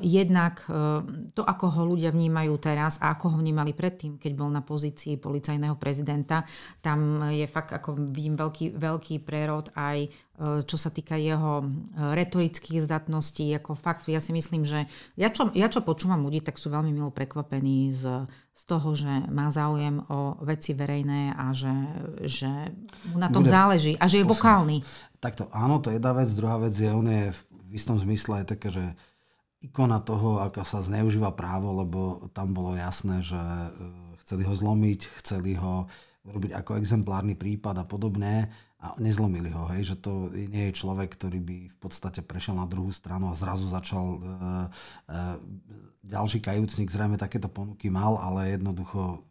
jednak 0.06 0.62
e, 0.70 1.02
to, 1.34 1.42
ako 1.42 1.66
ho 1.74 1.82
ľudia 1.90 2.14
vnímajú 2.14 2.54
teraz 2.62 3.02
a 3.02 3.18
ako 3.18 3.34
ho 3.34 3.38
vnímali 3.42 3.74
predtým, 3.74 4.22
keď 4.22 4.32
bol 4.38 4.54
na 4.54 4.62
pozícii 4.62 5.18
policajného 5.18 5.74
prezidenta, 5.82 6.46
tam 6.86 7.26
je 7.34 7.50
fakt, 7.50 7.74
ako 7.74 7.98
vidím, 8.06 8.38
veľký, 8.38 8.78
veľký 8.78 9.26
prerod 9.26 9.74
aj 9.74 10.14
čo 10.68 10.76
sa 10.76 10.92
týka 10.92 11.16
jeho 11.16 11.64
retorických 11.96 12.84
zdatností. 12.84 13.56
Ako 13.56 13.72
fakt, 13.72 14.12
ja 14.12 14.20
si 14.20 14.36
myslím, 14.36 14.68
že 14.68 14.84
ja 15.16 15.32
čo, 15.32 15.48
ja 15.56 15.72
čo 15.72 15.80
počúvam 15.80 16.28
ľudí, 16.28 16.44
tak 16.44 16.60
sú 16.60 16.68
veľmi 16.68 16.92
milo 16.92 17.08
prekvapení 17.08 17.96
z, 17.96 18.28
z 18.56 18.64
toho, 18.64 18.96
že 18.96 19.12
má 19.28 19.52
záujem 19.52 20.00
o 20.08 20.40
veci 20.48 20.72
verejné 20.72 21.36
a 21.36 21.52
že, 21.52 21.76
že 22.24 22.52
mu 23.12 23.20
na 23.20 23.28
tom 23.28 23.44
Bude 23.44 23.52
záleží 23.52 23.94
a 24.00 24.08
že 24.08 24.24
je 24.24 24.32
vokálny. 24.32 24.80
Takto 25.20 25.52
áno, 25.52 25.84
to 25.84 25.92
je 25.92 26.00
jedna 26.00 26.16
vec. 26.16 26.30
Druhá 26.32 26.56
vec 26.64 26.72
je, 26.72 26.88
on 26.88 27.04
je 27.04 27.36
v 27.36 27.40
istom 27.76 28.00
zmysle 28.00 28.42
aj 28.42 28.56
také, 28.56 28.72
že 28.72 28.96
ikona 29.60 30.00
toho, 30.00 30.40
ako 30.40 30.64
sa 30.64 30.80
zneužíva 30.80 31.36
právo, 31.36 31.76
lebo 31.76 32.32
tam 32.32 32.56
bolo 32.56 32.78
jasné, 32.80 33.20
že 33.20 33.36
e, 33.38 33.70
chceli 34.24 34.48
ho 34.48 34.54
zlomiť, 34.56 35.02
chceli 35.20 35.60
ho 35.60 35.90
robiť 36.26 36.58
ako 36.58 36.80
exemplárny 36.80 37.36
prípad 37.36 37.82
a 37.82 37.86
podobné. 37.86 38.50
A 38.86 38.94
nezlomili 39.02 39.50
ho, 39.50 39.66
hej, 39.74 39.94
že 39.94 39.96
to 39.98 40.30
nie 40.30 40.70
je 40.70 40.78
človek, 40.78 41.10
ktorý 41.18 41.42
by 41.42 41.58
v 41.74 41.78
podstate 41.82 42.22
prešiel 42.22 42.54
na 42.54 42.70
druhú 42.70 42.94
stranu 42.94 43.34
a 43.34 43.38
zrazu 43.38 43.66
začal 43.66 44.06
e, 44.06 44.18
e, 44.22 45.20
ďalší 46.06 46.38
kajúcnik, 46.38 46.94
zrejme 46.94 47.18
takéto 47.18 47.50
ponuky 47.50 47.90
mal, 47.90 48.22
ale 48.22 48.54
jednoducho 48.54 49.26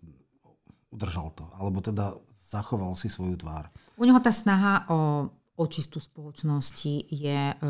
udržal 0.90 1.30
to, 1.38 1.46
alebo 1.54 1.78
teda 1.78 2.18
zachoval 2.50 2.98
si 2.98 3.06
svoju 3.06 3.38
tvár. 3.38 3.70
U 3.94 4.02
neho 4.02 4.18
tá 4.18 4.34
snaha 4.34 4.82
o 4.90 5.30
očistu 5.54 6.02
spoločnosti 6.02 7.06
je, 7.14 7.40
e, 7.54 7.64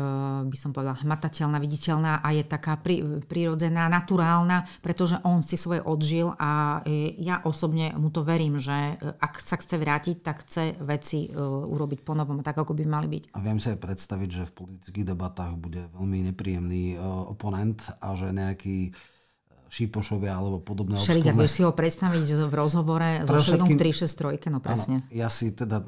by 0.49 0.57
som 0.57 0.73
povedala, 0.73 0.97
hmatateľná, 1.05 1.61
viditeľná 1.61 2.25
a 2.25 2.33
je 2.33 2.41
taká 2.41 2.81
prirodzená, 3.29 3.85
naturálna, 3.85 4.65
pretože 4.81 5.21
on 5.21 5.45
si 5.45 5.53
svoje 5.53 5.85
odžil 5.85 6.33
a 6.41 6.81
e, 6.81 7.13
ja 7.21 7.45
osobne 7.45 7.93
mu 7.93 8.09
to 8.09 8.25
verím, 8.25 8.57
že 8.57 8.73
e, 8.73 8.93
ak 9.21 9.37
sa 9.37 9.61
chce 9.61 9.77
vrátiť, 9.77 10.15
tak 10.25 10.41
chce 10.41 10.81
veci 10.81 11.29
urobiť 11.35 12.01
ponovom, 12.01 12.41
tak 12.41 12.57
ako 12.57 12.73
by 12.73 12.83
mali 12.89 13.07
byť. 13.07 13.23
A 13.37 13.39
viem 13.41 13.61
si 13.61 13.69
aj 13.69 13.77
predstaviť, 13.77 14.29
že 14.33 14.43
v 14.49 14.53
politických 14.65 15.05
debatách 15.05 15.53
bude 15.57 15.85
veľmi 15.93 16.33
nepríjemný 16.33 16.97
oponent 17.29 17.85
a 18.01 18.17
že 18.17 18.33
nejaký 18.33 18.97
Šípošovia 19.69 20.31
alebo 20.31 20.63
podobné 20.63 20.95
Šeliga, 21.01 21.35
vieš 21.35 21.59
si 21.59 21.61
ho 21.65 21.73
predstaviť 21.75 22.47
v 22.47 22.53
rozhovore 22.53 23.09
so 23.27 23.35
Šeligom 23.43 23.75
363, 23.75 24.53
no 24.53 24.59
presne. 24.63 25.03
Áno, 25.03 25.11
ja 25.11 25.27
si 25.27 25.51
teda 25.51 25.83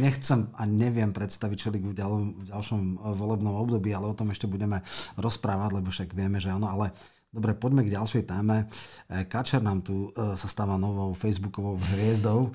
nechcem 0.00 0.48
a 0.56 0.64
neviem 0.64 1.12
predstaviť 1.12 1.58
Šeligu 1.68 1.92
v, 1.92 2.00
v 2.32 2.44
ďalšom 2.48 2.80
eh, 2.80 2.98
volebnom 3.12 3.60
období, 3.60 3.92
ale 3.92 4.08
o 4.08 4.16
tom 4.16 4.32
ešte 4.32 4.48
budeme 4.48 4.80
rozprávať, 5.20 5.70
lebo 5.80 5.92
však 5.92 6.16
vieme, 6.16 6.40
že 6.40 6.52
áno, 6.52 6.68
ale 6.68 6.92
Dobre, 7.34 7.50
poďme 7.50 7.82
k 7.82 7.98
ďalšej 7.98 8.30
téme. 8.30 8.70
Eh, 9.10 9.26
Kačer 9.26 9.58
nám 9.58 9.82
tu 9.82 10.14
eh, 10.14 10.38
sa 10.38 10.46
stáva 10.46 10.78
novou 10.78 11.10
facebookovou 11.18 11.74
hviezdou. 11.82 12.54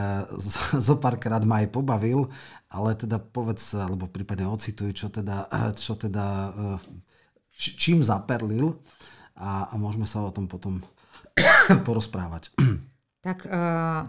Zopárkrát 0.88 1.44
ma 1.44 1.60
aj 1.60 1.68
pobavil, 1.68 2.24
ale 2.72 2.96
teda 2.96 3.20
povedz, 3.20 3.76
alebo 3.76 4.08
prípadne 4.08 4.48
ocituj, 4.48 4.96
čo 4.96 5.12
teda, 5.12 5.52
čo 5.76 6.00
teda 6.00 6.48
čím 7.52 8.00
zaperlil 8.00 8.80
a, 9.36 9.68
a 9.68 9.74
môžeme 9.76 10.08
sa 10.08 10.24
o 10.24 10.32
tom 10.32 10.48
potom 10.48 10.80
porozprávať. 11.88 12.56
Tak 13.20 13.44
uh, 13.44 14.08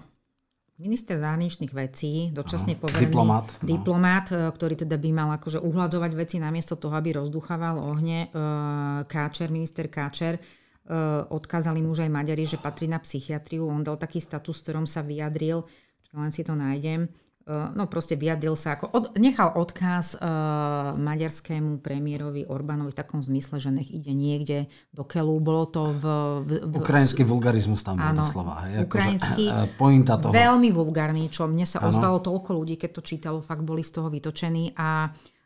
minister 0.77 1.17
zahraničných 1.17 1.73
vecí, 1.73 2.29
dočasne 2.29 2.77
poverený 2.77 3.09
diplomát, 3.09 4.29
no. 4.29 4.37
e, 4.37 4.53
ktorý 4.53 4.75
teda 4.77 4.97
by 5.01 5.09
mal 5.09 5.29
akože 5.41 5.57
uhľadzovať 5.61 6.11
veci 6.13 6.37
namiesto 6.37 6.77
toho, 6.77 6.93
aby 6.93 7.17
rozduchával 7.17 7.81
ohne, 7.81 8.29
uh, 8.29 9.01
Káčer, 9.09 9.49
minister 9.49 9.89
Káčer, 9.89 10.37
uh, 10.37 11.25
odkázali 11.33 11.81
mu 11.81 11.97
už 11.97 12.05
aj 12.05 12.13
Maďari, 12.13 12.45
že 12.45 12.61
patrí 12.61 12.85
na 12.85 13.01
psychiatriu. 13.01 13.65
On 13.65 13.81
dal 13.81 13.97
taký 13.97 14.21
status, 14.21 14.61
v 14.61 14.63
ktorom 14.69 14.85
sa 14.85 15.01
vyjadril, 15.01 15.65
len 16.13 16.29
si 16.29 16.45
to 16.45 16.53
nájdem, 16.53 17.09
no 17.47 17.87
proste 17.87 18.19
vyjadril 18.19 18.59
sa, 18.59 18.75
ako 18.75 18.91
od, 18.91 19.03
nechal 19.15 19.55
odkaz 19.55 20.19
uh, 20.19 20.91
maďarskému 20.99 21.79
premiérovi 21.79 22.43
Orbánovi 22.43 22.91
v 22.91 22.99
takom 22.99 23.23
zmysle, 23.23 23.63
že 23.63 23.71
nech 23.71 23.87
ide 23.87 24.11
niekde 24.11 24.67
do 24.91 25.07
Kelu. 25.07 25.39
Bolo 25.39 25.63
to 25.71 25.95
v... 25.95 26.03
v, 26.43 26.49
v 26.67 26.73
Ukrajinský 26.83 27.23
vulgarizmus 27.23 27.87
tam 27.87 28.03
bol 28.03 28.11
doslova. 28.19 28.67
Hej, 28.67 28.83
ukrajinský, 28.91 29.47
akože, 29.47 29.79
pointa 29.79 30.19
toho. 30.19 30.35
veľmi 30.35 30.69
vulgárny, 30.75 31.31
čo 31.31 31.47
mne 31.47 31.63
sa 31.63 31.87
ozvalo 31.87 32.19
toľko 32.19 32.51
ľudí, 32.51 32.75
keď 32.75 32.89
to 32.99 33.01
čítalo, 33.01 33.39
fakt 33.39 33.63
boli 33.63 33.79
z 33.79 33.95
toho 33.95 34.11
vytočení 34.11 34.75
a 34.75 35.07
Uh, 35.07 35.36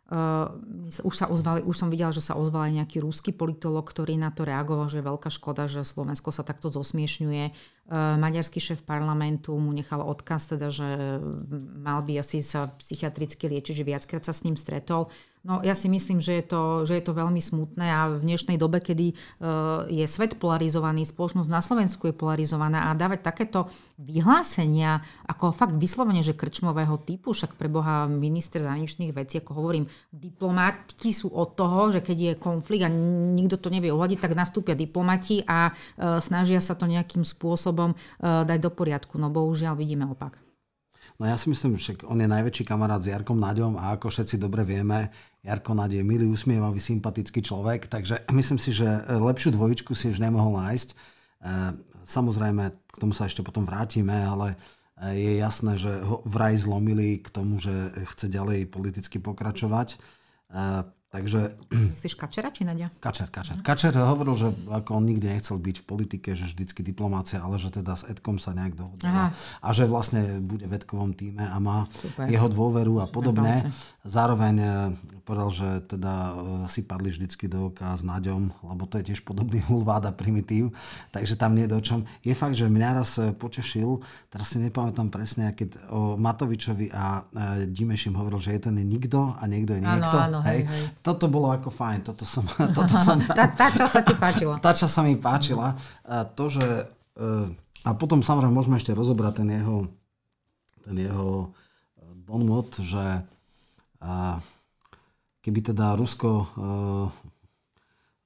už, 1.08 1.16
sa 1.16 1.32
ozvali, 1.32 1.64
už 1.64 1.72
som 1.72 1.88
videla, 1.88 2.12
že 2.12 2.20
sa 2.20 2.36
ozval 2.36 2.68
aj 2.68 2.84
nejaký 2.84 3.00
rúsky 3.00 3.32
politolog, 3.32 3.88
ktorý 3.88 4.20
na 4.20 4.28
to 4.28 4.44
reagoval, 4.44 4.92
že 4.92 5.00
je 5.00 5.08
veľká 5.08 5.32
škoda, 5.32 5.72
že 5.72 5.88
Slovensko 5.88 6.36
sa 6.36 6.44
takto 6.44 6.68
zosmiešňuje. 6.68 7.46
Uh, 7.92 8.20
maďarský 8.20 8.60
šéf 8.60 8.84
parlamentu 8.84 9.56
mu 9.56 9.72
nechal 9.72 10.04
odkaz, 10.04 10.52
teda, 10.52 10.68
že 10.68 11.20
mal 11.80 12.04
by 12.04 12.20
asi 12.20 12.44
sa 12.44 12.68
psychiatricky 12.76 13.48
liečiť, 13.48 13.84
že 13.84 13.88
viackrát 13.88 14.24
sa 14.24 14.36
s 14.36 14.44
ním 14.44 14.60
stretol. 14.60 15.08
No 15.42 15.58
ja 15.66 15.74
si 15.74 15.90
myslím, 15.90 16.22
že 16.22 16.38
je, 16.38 16.46
to, 16.54 16.62
že 16.86 17.02
je 17.02 17.04
to 17.04 17.18
veľmi 17.18 17.42
smutné 17.42 17.90
a 17.90 18.14
v 18.14 18.22
dnešnej 18.22 18.62
dobe, 18.62 18.78
kedy 18.78 19.18
uh, 19.18 19.90
je 19.90 20.06
svet 20.06 20.38
polarizovaný, 20.38 21.02
spoločnosť 21.02 21.50
na 21.50 21.66
Slovensku 21.66 22.06
je 22.06 22.14
polarizovaná 22.14 22.94
a 22.94 22.94
dávať 22.94 23.26
takéto 23.26 23.66
vyhlásenia 23.98 25.02
ako 25.26 25.50
fakt 25.50 25.74
vyslovene, 25.82 26.22
že 26.22 26.38
krčmového 26.38 26.94
typu, 27.02 27.34
však 27.34 27.58
pre 27.58 27.66
Boha 27.74 28.06
minister 28.06 28.62
zahraničných 28.62 29.18
vecí, 29.18 29.42
ako 29.42 29.58
hovorím, 29.58 29.90
diplomati 30.14 31.10
sú 31.10 31.34
od 31.34 31.58
toho, 31.58 31.90
že 31.90 32.06
keď 32.06 32.18
je 32.22 32.34
konflikt 32.38 32.86
a 32.86 32.94
nikto 33.34 33.58
to 33.58 33.74
nevie 33.74 33.90
uhľadiť, 33.90 34.22
tak 34.22 34.38
nastúpia 34.38 34.78
diplomati 34.78 35.42
a 35.50 35.74
uh, 35.74 36.22
snažia 36.22 36.62
sa 36.62 36.78
to 36.78 36.86
nejakým 36.86 37.26
spôsobom 37.26 37.98
uh, 37.98 38.46
dať 38.46 38.62
do 38.62 38.70
poriadku. 38.70 39.18
No 39.18 39.34
bohužiaľ 39.34 39.74
vidíme 39.74 40.06
opak. 40.06 40.51
No 41.22 41.30
ja 41.30 41.38
si 41.38 41.54
myslím, 41.54 41.78
že 41.78 41.94
on 42.10 42.18
je 42.18 42.26
najväčší 42.26 42.66
kamarát 42.66 42.98
s 42.98 43.14
Jarkom 43.14 43.38
Naďom 43.38 43.78
a 43.78 43.94
ako 43.94 44.10
všetci 44.10 44.42
dobre 44.42 44.66
vieme, 44.66 45.14
Jarko 45.46 45.78
Naď 45.78 46.02
je 46.02 46.04
milý, 46.04 46.26
usmievavý, 46.26 46.82
sympatický 46.82 47.46
človek, 47.46 47.86
takže 47.86 48.26
myslím 48.34 48.58
si, 48.58 48.74
že 48.74 48.90
lepšiu 49.06 49.54
dvojičku 49.54 49.94
si 49.94 50.10
už 50.10 50.18
nemohol 50.18 50.58
nájsť. 50.58 50.90
E, 50.90 50.96
samozrejme, 52.10 52.74
k 52.74 52.98
tomu 52.98 53.14
sa 53.14 53.30
ešte 53.30 53.46
potom 53.46 53.70
vrátime, 53.70 54.18
ale 54.18 54.58
e, 54.98 55.14
je 55.14 55.32
jasné, 55.38 55.78
že 55.78 55.94
ho 56.02 56.26
vraj 56.26 56.58
zlomili 56.58 57.22
k 57.22 57.30
tomu, 57.30 57.62
že 57.62 57.70
chce 58.18 58.26
ďalej 58.26 58.74
politicky 58.74 59.22
pokračovať. 59.22 60.02
Takže... 61.12 61.60
Myslíš 61.92 62.16
Kačera 62.16 62.56
či 62.56 62.64
Nadia? 62.64 62.88
Kačer, 63.04 63.28
Kačer. 63.28 63.60
Uh-huh. 63.60 63.68
Kačer 63.68 63.92
hovoril, 64.00 64.40
že 64.40 64.48
ako 64.72 65.04
on 65.04 65.04
nikdy 65.04 65.28
nechcel 65.28 65.60
byť 65.60 65.84
v 65.84 65.86
politike, 65.86 66.30
že 66.40 66.48
vždycky 66.48 66.80
diplomácia, 66.88 67.44
ale 67.44 67.60
že 67.60 67.68
teda 67.68 68.00
s 68.00 68.08
Edkom 68.08 68.40
sa 68.40 68.56
nejak 68.56 68.80
dohodol. 68.80 69.12
A 69.60 69.68
že 69.76 69.84
vlastne 69.92 70.40
bude 70.40 70.64
v 70.64 70.74
Edkovom 70.80 71.12
týme 71.12 71.44
a 71.44 71.60
má 71.60 71.84
Super. 71.92 72.32
jeho 72.32 72.48
dôveru 72.48 73.04
a 73.04 73.12
podobne. 73.12 73.60
Zároveň 74.08 74.56
e, 74.64 74.68
povedal, 75.28 75.52
že 75.52 75.70
teda 75.86 76.14
e, 76.16 76.34
si 76.72 76.82
padli 76.88 77.12
vždycky 77.12 77.52
do 77.52 77.70
oka 77.70 77.92
s 77.94 78.08
Naďom, 78.08 78.50
lebo 78.66 78.88
to 78.88 78.98
je 79.04 79.12
tiež 79.12 79.28
podobný 79.28 79.60
hulváda 79.70 80.16
primitív, 80.16 80.72
takže 81.12 81.36
tam 81.36 81.60
nie 81.60 81.68
je 81.68 81.76
do 81.76 81.80
čom. 81.84 82.00
Je 82.24 82.32
fakt, 82.32 82.56
že 82.56 82.72
mňa 82.72 82.90
raz 83.04 83.20
e, 83.20 83.36
počešil, 83.36 84.00
teraz 84.32 84.56
si 84.56 84.64
nepamätám 84.64 85.12
presne, 85.12 85.52
keď 85.52 85.92
o 85.92 86.16
Matovičovi 86.16 86.88
a 86.96 87.28
Dimešim 87.68 88.16
hovoril, 88.16 88.40
že 88.40 88.56
je 88.56 88.72
ten 88.72 88.76
nikto 88.80 89.36
a 89.36 89.44
niekto 89.46 89.76
je 89.76 89.82
niekto. 89.84 90.18
Áno, 90.18 90.40
áno, 90.40 90.48
hej, 90.48 90.66
hej 90.66 91.01
toto 91.02 91.26
bolo 91.28 91.50
ako 91.50 91.74
fajn, 91.74 92.00
toto 92.06 92.24
som... 92.24 92.46
Toto 92.78 92.96
som 93.02 93.18
tá, 93.26 93.50
tá 93.50 93.74
časť 93.74 93.92
sa 93.92 94.02
ti 94.06 94.14
páčila. 94.14 94.56
Tá 94.66 94.72
časť 94.72 94.94
sa 94.94 95.02
mi 95.02 95.18
páčila. 95.18 95.74
A 96.06 96.24
to, 96.26 96.48
že... 96.48 96.66
E, 97.18 97.26
a 97.82 97.90
potom 97.98 98.22
samozrejme 98.22 98.54
môžeme 98.54 98.78
ešte 98.78 98.94
rozobrať 98.94 99.42
ten 99.42 99.50
jeho, 99.50 99.90
ten 100.86 100.96
jeho 101.02 101.50
e, 101.98 102.06
bonmot, 102.26 102.78
že 102.86 103.26
keby 105.42 105.60
teda 105.74 105.98
Rusko 105.98 106.30
e, 106.30 106.46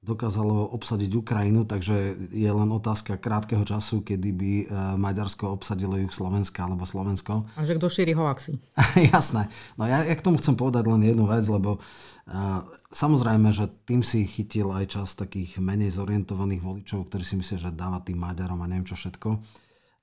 dokázalo 0.06 0.70
obsadiť 0.70 1.10
Ukrajinu, 1.18 1.66
takže 1.66 2.14
je 2.30 2.46
len 2.46 2.70
otázka 2.70 3.18
krátkeho 3.18 3.66
času, 3.66 4.06
kedy 4.06 4.30
by 4.30 4.52
e, 4.62 4.64
Maďarsko 4.94 5.50
obsadilo 5.50 5.98
ju 5.98 6.06
Slovenska 6.06 6.62
alebo 6.62 6.86
Slovensko. 6.86 7.42
A 7.58 7.66
že 7.66 7.74
kto 7.74 7.90
šíri 7.90 8.14
hoaxy. 8.14 8.54
Jasné. 9.12 9.50
No 9.74 9.90
ja, 9.90 10.06
ja 10.06 10.14
k 10.14 10.22
tomu 10.22 10.38
chcem 10.38 10.54
povedať 10.54 10.86
len 10.86 11.02
jednu 11.02 11.26
vec, 11.26 11.42
lebo 11.50 11.82
uh, 11.82 12.62
samozrejme, 12.94 13.50
že 13.50 13.66
tým 13.82 14.06
si 14.06 14.22
chytil 14.30 14.70
aj 14.70 14.94
čas 14.94 15.18
takých 15.18 15.58
menej 15.58 15.98
zorientovaných 15.98 16.62
voličov, 16.62 17.10
ktorí 17.10 17.26
si 17.26 17.34
myslia, 17.42 17.58
že 17.58 17.74
dáva 17.74 17.98
tým 17.98 18.22
Maďarom 18.22 18.62
a 18.62 18.70
neviem 18.70 18.86
čo 18.86 18.94
všetko. 18.94 19.42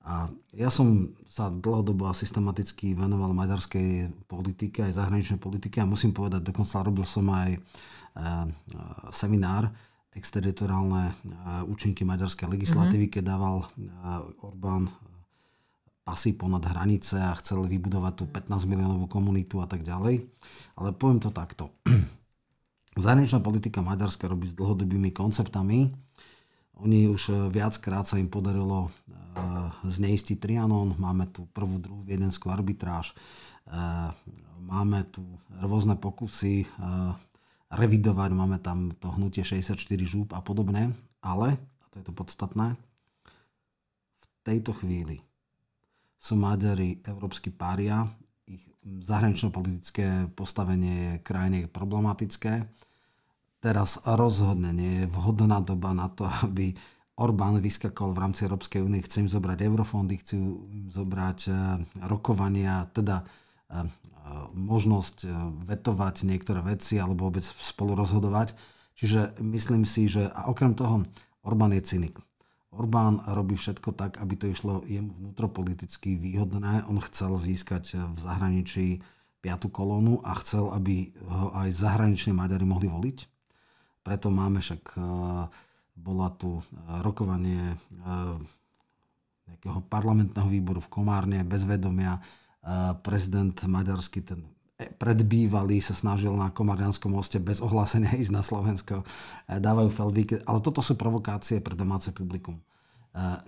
A 0.04 0.28
ja 0.52 0.68
som 0.68 1.16
sa 1.24 1.48
dlhodobo 1.48 2.04
a 2.04 2.12
systematicky 2.12 2.92
venoval 2.92 3.32
maďarskej 3.32 4.12
politike, 4.28 4.84
aj 4.84 5.00
zahraničnej 5.00 5.40
politike 5.40 5.80
a 5.80 5.88
musím 5.88 6.12
povedať, 6.12 6.44
dokonca 6.44 6.84
robil 6.84 7.08
som 7.08 7.24
aj 7.32 7.56
uh, 7.56 8.44
seminár, 9.08 9.72
exteritoriálne 10.14 11.10
e, 11.10 11.12
účinky 11.66 12.06
maďarskej 12.06 12.46
legislatívy, 12.46 13.10
mm-hmm. 13.10 13.14
keď 13.18 13.22
dával 13.26 13.56
e, 13.62 13.66
Orbán 14.46 14.86
e, 14.88 14.92
pasy 16.06 16.38
ponad 16.38 16.62
hranice 16.62 17.18
a 17.18 17.34
chcel 17.42 17.66
vybudovať 17.66 18.12
tú 18.14 18.24
15 18.30 18.70
miliónovú 18.70 19.10
komunitu 19.10 19.58
a 19.58 19.66
tak 19.66 19.82
ďalej. 19.82 20.22
Ale 20.78 20.88
poviem 20.94 21.18
to 21.18 21.34
takto. 21.34 21.74
Zahraničná 22.94 23.42
politika 23.42 23.82
Maďarska 23.82 24.30
robí 24.30 24.46
s 24.46 24.54
dlhodobými 24.54 25.10
konceptami. 25.10 25.90
Oni 26.78 27.06
už 27.10 27.50
viackrát 27.54 28.06
sa 28.06 28.18
im 28.18 28.26
podarilo 28.26 28.90
zneistiť 29.82 30.38
Trianon. 30.38 30.94
Máme 30.98 31.30
tu 31.30 31.46
prvú, 31.50 31.78
druhú 31.78 32.02
viedenskú 32.02 32.50
arbitráž. 32.50 33.14
Máme 34.62 35.06
tu 35.10 35.22
rôzne 35.62 35.98
pokusy 35.98 36.66
revidovať, 37.72 38.30
máme 38.32 38.58
tam 38.60 38.92
to 38.98 39.08
hnutie 39.14 39.44
64 39.44 39.78
žúb 40.04 40.32
a 40.36 40.40
podobne, 40.44 40.92
ale, 41.24 41.56
a 41.56 41.84
to 41.88 42.00
je 42.00 42.04
to 42.04 42.12
podstatné, 42.12 42.76
v 44.20 44.26
tejto 44.44 44.76
chvíli 44.76 45.24
sú 46.20 46.36
Maďari 46.36 47.04
európsky 47.04 47.52
pária, 47.52 48.08
ich 48.44 48.64
zahranično-politické 48.84 50.32
postavenie 50.36 50.94
je 50.96 51.22
krajine 51.24 51.68
problematické. 51.68 52.68
Teraz 53.60 53.96
rozhodne 54.04 54.76
nie 54.76 55.04
je 55.04 55.06
vhodná 55.08 55.64
doba 55.64 55.96
na 55.96 56.12
to, 56.12 56.28
aby 56.44 56.76
Orbán 57.14 57.62
vyskakol 57.62 58.10
v 58.10 58.26
rámci 58.26 58.42
Európskej 58.42 58.82
únie, 58.82 58.98
chce 58.98 59.22
im 59.22 59.30
zobrať 59.30 59.62
eurofondy, 59.62 60.18
chcú 60.18 60.66
im 60.66 60.90
zobrať 60.90 61.38
eh, 61.46 61.54
rokovania, 62.10 62.90
teda 62.90 63.22
možnosť 64.54 65.28
vetovať 65.68 66.24
niektoré 66.24 66.64
veci 66.64 66.96
alebo 66.96 67.28
vôbec 67.28 67.44
spolu 67.44 67.92
rozhodovať. 67.92 68.56
Čiže 68.94 69.42
myslím 69.42 69.84
si, 69.84 70.06
že 70.08 70.30
a 70.30 70.48
okrem 70.48 70.72
toho 70.72 71.02
Orbán 71.44 71.76
je 71.76 71.84
cynik. 71.84 72.16
Orbán 72.74 73.22
robí 73.30 73.54
všetko 73.54 73.94
tak, 73.94 74.18
aby 74.18 74.34
to 74.34 74.50
išlo 74.50 74.82
jemu 74.88 75.14
vnútropoliticky 75.14 76.18
výhodné. 76.18 76.88
On 76.90 76.98
chcel 76.98 77.38
získať 77.38 77.94
v 77.94 78.18
zahraničí 78.18 78.86
piatu 79.44 79.68
kolónu 79.68 80.24
a 80.24 80.34
chcel, 80.40 80.72
aby 80.72 81.12
ho 81.20 81.52
aj 81.54 81.68
zahraniční 81.70 82.32
Maďari 82.32 82.64
mohli 82.64 82.88
voliť. 82.88 83.18
Preto 84.00 84.32
máme 84.32 84.64
však, 84.64 84.96
e, 84.96 85.00
bola 85.94 86.28
tu 86.32 86.64
rokovanie 87.04 87.72
e, 87.72 87.76
nejakého 89.44 89.84
parlamentného 89.92 90.48
výboru 90.48 90.80
v 90.80 90.92
Komárne 90.92 91.44
bez 91.44 91.68
vedomia. 91.68 92.24
E, 92.64 92.96
prezident 93.04 93.52
maďarský, 93.52 94.24
ten 94.24 94.40
predbývalý 94.96 95.78
sa 95.84 95.94
snažil 95.94 96.32
na 96.32 96.50
Komarianskom 96.50 97.12
moste 97.12 97.36
bez 97.36 97.60
ohlásenia 97.60 98.16
ísť 98.16 98.32
na 98.32 98.40
Slovensko. 98.40 99.04
E, 99.44 99.60
dávajú 99.60 99.92
feldvíky, 99.92 100.40
ale 100.48 100.64
toto 100.64 100.80
sú 100.80 100.96
provokácie 100.96 101.60
pre 101.60 101.76
domáce 101.76 102.08
publikum. 102.08 102.56
E, 102.56 102.62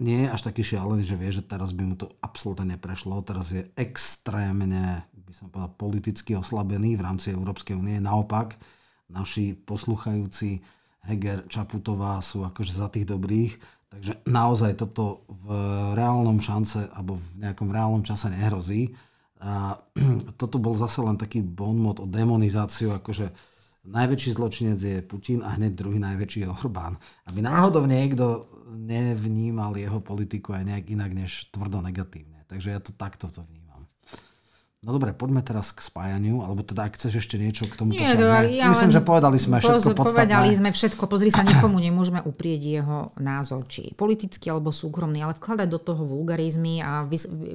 nie 0.04 0.28
je 0.28 0.32
až 0.36 0.52
taký 0.52 0.60
šialený, 0.60 1.08
že 1.08 1.16
vie, 1.16 1.32
že 1.32 1.40
teraz 1.40 1.72
by 1.72 1.82
mu 1.88 1.96
to 1.96 2.12
absolútne 2.20 2.76
neprešlo. 2.76 3.24
Teraz 3.24 3.48
je 3.48 3.64
extrémne, 3.72 5.00
by 5.16 5.32
som 5.32 5.48
povedal, 5.48 5.72
politicky 5.80 6.36
oslabený 6.36 7.00
v 7.00 7.04
rámci 7.08 7.32
Európskej 7.32 7.72
únie. 7.72 7.96
Naopak, 7.96 8.60
naši 9.08 9.56
posluchajúci 9.56 10.60
Heger, 11.08 11.46
Čaputová 11.48 12.20
sú 12.20 12.44
akože 12.44 12.72
za 12.76 12.92
tých 12.92 13.08
dobrých. 13.08 13.56
Takže 13.86 14.28
naozaj 14.28 14.76
toto 14.76 15.24
v 15.30 15.48
reálnom 15.94 16.36
šance 16.42 16.90
alebo 16.92 17.16
v 17.16 17.46
nejakom 17.46 17.70
reálnom 17.70 18.02
čase 18.04 18.28
nehrozí. 18.28 18.92
A 19.42 19.76
toto 20.40 20.56
bol 20.56 20.76
zase 20.78 21.02
len 21.04 21.18
taký 21.20 21.44
bonmot 21.44 22.00
o 22.00 22.06
demonizáciu, 22.08 22.96
akože 22.96 23.32
najväčší 23.86 24.30
zločinec 24.34 24.78
je 24.82 24.96
Putin 25.02 25.42
a 25.42 25.54
hneď 25.54 25.72
druhý 25.78 25.98
najväčší 26.02 26.46
je 26.46 26.48
Orbán. 26.50 26.98
Aby 27.26 27.42
náhodou 27.42 27.86
niekto 27.86 28.46
nevnímal 28.70 29.78
jeho 29.78 30.02
politiku 30.02 30.54
aj 30.54 30.66
nejak 30.66 30.86
inak 30.90 31.10
než 31.14 31.50
tvrdo 31.54 31.82
negatívne. 31.82 32.42
Takže 32.46 32.68
ja 32.70 32.80
to 32.82 32.94
takto 32.94 33.30
to 33.30 33.42
vnímam. 33.46 33.65
No 34.86 34.94
dobre, 34.94 35.10
poďme 35.10 35.42
teraz 35.42 35.74
k 35.74 35.82
spájaniu, 35.82 36.46
alebo 36.46 36.62
teda 36.62 36.86
ak 36.86 36.94
chceš 36.94 37.18
ešte 37.18 37.42
niečo 37.42 37.66
k 37.66 37.74
tomu 37.74 37.90
Nie, 37.90 38.14
to, 38.14 38.22
ja 38.22 38.70
Myslím, 38.70 38.94
že 38.94 39.02
povedali 39.02 39.34
sme 39.34 39.58
všetko 39.58 39.98
podstatné. 39.98 40.30
Povedali 40.30 40.50
sme 40.54 40.70
všetko, 40.70 41.02
pozri 41.10 41.34
sa, 41.34 41.42
nikomu 41.42 41.82
nemôžeme 41.82 42.22
uprieť 42.22 42.62
jeho 42.62 43.10
názor, 43.18 43.66
či 43.66 43.90
politický 43.98 44.54
alebo 44.54 44.70
súkromný, 44.70 45.26
ale 45.26 45.34
vkladať 45.34 45.66
do 45.66 45.82
toho 45.82 46.06
vulgarizmy 46.06 46.86
a 46.86 47.02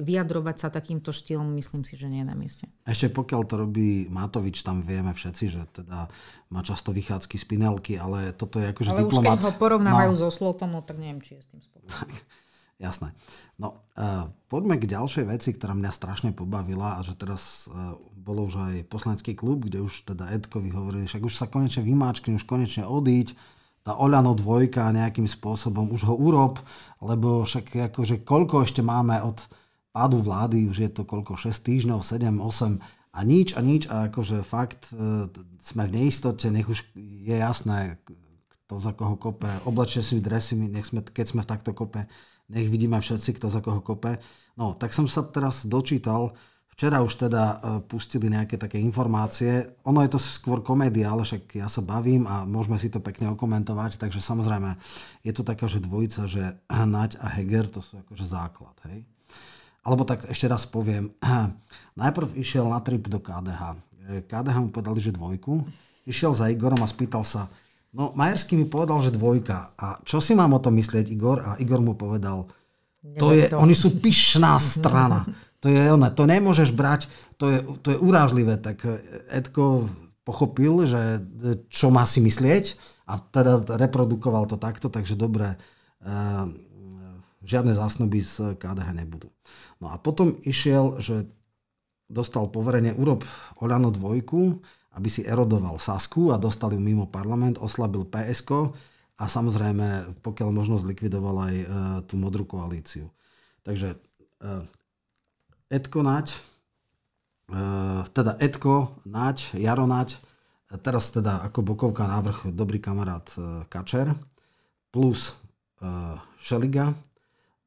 vyjadrovať 0.04 0.56
sa 0.60 0.68
takýmto 0.68 1.08
štýlom, 1.08 1.56
myslím 1.56 1.88
si, 1.88 1.96
že 1.96 2.12
nie 2.12 2.20
je 2.20 2.28
na 2.28 2.36
mieste. 2.36 2.68
Ešte 2.84 3.08
pokiaľ 3.08 3.40
to 3.48 3.54
robí 3.64 4.12
Matovič, 4.12 4.60
tam 4.60 4.84
vieme 4.84 5.16
všetci, 5.16 5.44
že 5.48 5.64
teda 5.72 6.12
má 6.52 6.60
často 6.60 6.92
vychádzky 6.92 7.40
spinelky, 7.40 7.96
ale 7.96 8.36
toto 8.36 8.60
je 8.60 8.68
akože 8.76 8.92
ale 8.92 9.08
diplomat. 9.08 9.24
Ale 9.24 9.40
už 9.40 9.40
keď 9.40 9.48
ho 9.48 9.52
porovnávajú 9.56 10.12
no. 10.12 10.20
so 10.20 10.28
Slotom, 10.28 10.68
no 10.76 10.84
tak 10.84 11.00
neviem, 11.00 11.24
či 11.24 11.40
je 11.40 11.40
s 11.40 11.48
tým 11.48 11.64
spokojný. 11.64 12.12
Jasné. 12.82 13.14
No, 13.62 13.78
uh, 13.94 14.26
poďme 14.50 14.74
k 14.74 14.90
ďalšej 14.90 15.30
veci, 15.30 15.54
ktorá 15.54 15.70
mňa 15.70 15.94
strašne 15.94 16.30
pobavila 16.34 16.98
a 16.98 17.06
že 17.06 17.14
teraz 17.14 17.70
uh, 17.70 17.94
bolo 18.18 18.50
už 18.50 18.58
aj 18.58 18.90
poslanecký 18.90 19.38
klub, 19.38 19.70
kde 19.70 19.86
už 19.86 20.02
teda 20.02 20.34
Edkovi 20.34 20.74
hovorili, 20.74 21.06
však 21.06 21.22
už 21.22 21.34
sa 21.38 21.46
konečne 21.46 21.86
vymáčkne, 21.86 22.34
už 22.34 22.42
konečne 22.42 22.82
odíť, 22.82 23.38
tá 23.86 23.94
Oľano 23.94 24.34
dvojka 24.34 24.90
nejakým 24.94 25.30
spôsobom 25.30 25.94
už 25.94 26.10
ho 26.10 26.14
urob, 26.14 26.58
lebo 26.98 27.46
však 27.46 27.94
akože 27.94 28.26
koľko 28.26 28.66
ešte 28.66 28.82
máme 28.82 29.18
od 29.22 29.42
pádu 29.94 30.18
vlády, 30.18 30.66
už 30.66 30.78
je 30.82 30.90
to 30.90 31.06
koľko, 31.06 31.38
6 31.38 31.54
týždňov, 31.54 32.02
7, 32.02 32.34
8 32.34 32.82
a 33.14 33.20
nič 33.22 33.54
a 33.54 33.60
nič 33.62 33.86
a 33.86 34.10
akože 34.10 34.42
fakt 34.42 34.90
uh, 34.90 35.30
sme 35.62 35.86
v 35.86 36.02
neistote, 36.02 36.50
nech 36.50 36.66
už 36.66 36.82
je 36.98 37.36
jasné, 37.38 38.02
kto 38.66 38.74
za 38.82 38.90
koho 38.90 39.14
kope, 39.14 39.46
oblečie 39.70 40.02
si 40.02 40.18
dresy, 40.18 40.58
nech 40.58 40.90
sme, 40.90 41.06
keď 41.06 41.26
sme 41.30 41.40
v 41.46 41.50
takto 41.50 41.70
kope, 41.70 42.10
nech 42.52 42.68
vidíme 42.68 43.00
všetci, 43.00 43.40
kto 43.40 43.48
za 43.48 43.64
koho 43.64 43.80
kope. 43.80 44.20
No, 44.60 44.76
tak 44.76 44.92
som 44.92 45.08
sa 45.08 45.24
teraz 45.24 45.64
dočítal, 45.64 46.36
včera 46.76 47.00
už 47.00 47.28
teda 47.28 47.42
e, 47.44 47.56
pustili 47.88 48.28
nejaké 48.28 48.60
také 48.60 48.76
informácie. 48.76 49.80
Ono 49.88 50.04
je 50.04 50.12
to 50.12 50.20
skôr 50.20 50.60
komédia, 50.60 51.08
ale 51.08 51.24
však 51.24 51.56
ja 51.56 51.68
sa 51.72 51.80
bavím 51.80 52.28
a 52.28 52.44
môžeme 52.44 52.76
si 52.76 52.92
to 52.92 53.00
pekne 53.00 53.32
okomentovať, 53.32 53.96
takže 53.96 54.20
samozrejme 54.20 54.76
je 55.24 55.32
to 55.32 55.44
taká, 55.44 55.64
že 55.64 55.84
dvojica, 55.84 56.28
že 56.28 56.60
Naď 56.96 57.16
a 57.24 57.32
Heger, 57.32 57.72
to 57.72 57.80
sú 57.80 58.00
akože 58.04 58.24
základ, 58.28 58.76
hej. 58.92 59.04
Alebo 59.82 60.06
tak 60.06 60.30
ešte 60.30 60.46
raz 60.46 60.68
poviem, 60.68 61.12
najprv 62.02 62.36
išiel 62.36 62.68
na 62.68 62.84
trip 62.84 63.08
do 63.08 63.20
KDH. 63.20 63.62
E, 64.12 64.28
KDH 64.28 64.56
mu 64.60 64.68
povedali, 64.68 65.00
že 65.00 65.16
dvojku. 65.16 65.64
Išiel 66.02 66.34
za 66.34 66.50
Igorom 66.50 66.82
a 66.82 66.90
spýtal 66.90 67.22
sa, 67.22 67.46
No, 67.92 68.16
Majerský 68.16 68.56
mi 68.56 68.64
povedal, 68.64 69.04
že 69.04 69.12
dvojka. 69.12 69.76
A 69.76 70.00
čo 70.00 70.24
si 70.24 70.32
mám 70.32 70.56
o 70.56 70.62
tom 70.64 70.72
myslieť, 70.80 71.12
Igor? 71.12 71.44
A 71.44 71.50
Igor 71.60 71.84
mu 71.84 71.92
povedal, 71.92 72.48
to 73.20 73.36
je, 73.36 73.52
to. 73.52 73.60
oni 73.60 73.76
sú 73.76 74.00
pyšná 74.00 74.56
strana. 74.80 75.28
To 75.62 75.70
je 75.70 75.78
ono, 75.92 76.10
to 76.10 76.26
nemôžeš 76.26 76.74
brať, 76.74 77.06
to 77.38 77.52
je, 77.52 77.58
to 77.84 77.88
je 77.94 77.98
urážlivé. 78.00 78.58
Tak 78.58 78.82
Edko 79.30 79.86
pochopil, 80.26 80.88
že 80.88 81.22
čo 81.70 81.92
má 81.92 82.02
si 82.08 82.18
myslieť 82.22 82.78
a 83.06 83.18
teda 83.18 83.62
reprodukoval 83.78 84.46
to 84.50 84.58
takto, 84.58 84.90
takže 84.90 85.14
dobre, 85.14 85.54
uh, 86.02 86.46
žiadne 87.42 87.74
zásnuby 87.74 88.22
z 88.22 88.54
KDH 88.58 88.88
nebudú. 89.02 89.30
No 89.82 89.90
a 89.90 89.98
potom 89.98 90.38
išiel, 90.46 91.02
že 91.02 91.26
dostal 92.06 92.46
poverenie, 92.50 92.94
urob 92.94 93.26
Oľano 93.58 93.90
dvojku, 93.90 94.62
aby 94.92 95.08
si 95.08 95.24
erodoval 95.24 95.80
Sasku 95.80 96.32
a 96.32 96.40
dostali 96.40 96.76
mimo 96.76 97.08
parlament, 97.08 97.56
oslabil 97.60 98.04
PSK 98.04 98.72
a 99.16 99.24
samozrejme, 99.28 100.18
pokiaľ 100.20 100.48
možno 100.52 100.76
zlikvidoval 100.76 101.36
aj 101.48 101.54
e, 101.54 101.66
tú 102.08 102.14
modrú 102.20 102.44
koalíciu. 102.44 103.08
Takže 103.64 103.96
e, 103.96 103.98
Edko 105.72 106.00
Naď, 106.04 106.26
e, 106.32 106.38
teda 108.12 108.36
Edko 108.36 109.00
Naď, 109.08 109.56
Jaro 109.56 109.88
Naď, 109.88 110.20
teraz 110.80 111.12
teda 111.12 111.44
ako 111.44 111.60
bokovka 111.60 112.08
návrh 112.08 112.48
dobrý 112.54 112.80
kamarát 112.80 113.28
e, 113.36 113.68
Kačer, 113.68 114.16
plus 114.88 115.32
e, 115.32 115.34
Šeliga 116.40 116.96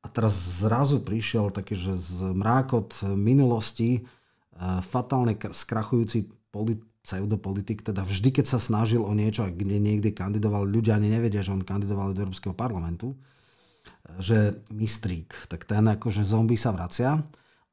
a 0.01 0.07
teraz 0.09 0.33
zrazu 0.61 1.01
prišiel 1.01 1.53
taký, 1.53 1.77
že 1.77 1.93
z 1.97 2.33
mrákot 2.33 3.05
minulosti 3.13 4.01
e, 4.01 4.01
fatálne 4.81 5.37
skrachujúci 5.37 6.33
polit, 6.49 6.81
pseudopolitik, 7.05 7.85
teda 7.85 8.01
vždy, 8.01 8.33
keď 8.33 8.45
sa 8.49 8.59
snažil 8.59 9.05
o 9.05 9.13
niečo, 9.13 9.45
kde 9.45 9.77
niekde 9.77 10.09
kandidoval, 10.09 10.65
ľudia 10.65 10.97
ani 10.97 11.13
nevedia, 11.13 11.45
že 11.45 11.53
on 11.53 11.61
kandidoval 11.61 12.17
do 12.17 12.25
Európskeho 12.25 12.57
parlamentu, 12.57 13.13
že 14.17 14.57
mistrík, 14.73 15.29
tak 15.45 15.69
ten 15.69 15.85
akože 15.85 16.25
zombie 16.25 16.57
sa 16.57 16.73
vracia. 16.73 17.21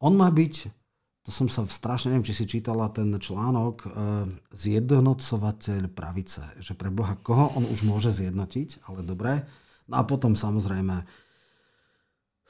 On 0.05 0.12
má 0.12 0.29
byť, 0.29 0.55
to 1.25 1.31
som 1.33 1.49
sa 1.49 1.64
strašne, 1.64 2.12
neviem, 2.12 2.29
či 2.29 2.37
si 2.37 2.45
čítala 2.45 2.92
ten 2.92 3.09
článok, 3.16 3.77
e, 3.81 3.88
zjednocovateľ 4.53 5.88
pravice, 5.97 6.42
že 6.61 6.77
pre 6.77 6.92
Boha, 6.92 7.16
koho 7.16 7.57
on 7.57 7.64
už 7.64 7.88
môže 7.88 8.12
zjednotiť, 8.12 8.85
ale 8.90 9.01
dobre. 9.01 9.40
No 9.88 9.97
a 9.97 10.03
potom 10.05 10.37
samozrejme 10.37 11.09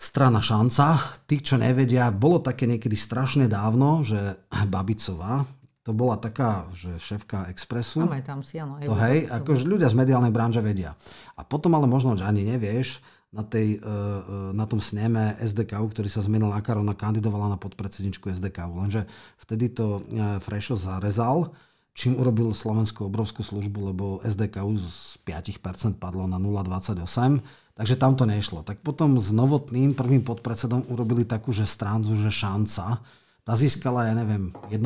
strana 0.03 0.43
šanca. 0.43 1.15
Tí, 1.31 1.39
čo 1.39 1.61
nevedia, 1.61 2.11
bolo 2.11 2.43
také 2.43 2.67
niekedy 2.67 2.99
strašne 2.99 3.47
dávno, 3.47 4.03
že 4.03 4.19
Babicová, 4.51 5.47
to 5.83 5.91
bola 5.91 6.15
taká, 6.15 6.71
že 6.71 6.95
šéfka 7.03 7.51
Expressu. 7.51 8.07
tam 8.23 8.47
si, 8.47 8.63
áno. 8.63 8.79
To 8.79 8.95
hej, 8.95 9.27
akože 9.27 9.67
ľudia 9.67 9.91
z 9.91 9.99
mediálnej 9.99 10.31
branže 10.31 10.63
vedia. 10.63 10.95
A 11.35 11.43
potom 11.43 11.75
ale 11.75 11.91
možno, 11.91 12.15
že 12.15 12.23
ani 12.23 12.47
nevieš, 12.47 13.03
na, 13.33 13.43
tej, 13.43 13.81
e, 13.81 13.81
e, 13.81 14.53
na 14.53 14.69
tom 14.69 14.79
sneme 14.79 15.35
SDK, 15.41 15.81
ktorý 15.81 16.07
sa 16.13 16.21
zmenil 16.21 16.53
na 16.53 16.61
Karona, 16.61 16.93
kandidovala 16.93 17.49
na 17.49 17.57
podpredsedničku 17.57 18.29
SDK. 18.29 18.69
Lenže 18.69 19.09
vtedy 19.41 19.73
to 19.73 20.05
e, 20.05 20.37
Frešo 20.45 20.77
zarezal, 20.77 21.57
čím 21.97 22.21
urobil 22.21 22.53
Slovensku 22.53 23.09
obrovskú 23.09 23.41
službu, 23.41 23.93
lebo 23.93 24.05
SDK 24.21 24.61
z 24.77 25.17
5% 25.25 25.97
padlo 25.97 26.29
na 26.29 26.37
0,28, 26.37 27.41
takže 27.73 27.95
tam 27.97 28.21
to 28.21 28.29
nešlo. 28.29 28.61
Tak 28.69 28.85
potom 28.85 29.17
s 29.17 29.33
Novotným, 29.33 29.97
prvým 29.97 30.21
podpredsedom, 30.29 30.93
urobili 30.93 31.25
takú, 31.25 31.57
že 31.57 31.65
stránzu, 31.65 32.21
že 32.21 32.29
šanca, 32.29 33.01
tá 33.43 33.59
získala, 33.59 34.07
ja 34.11 34.15
neviem, 34.15 34.55
1%, 34.71 34.79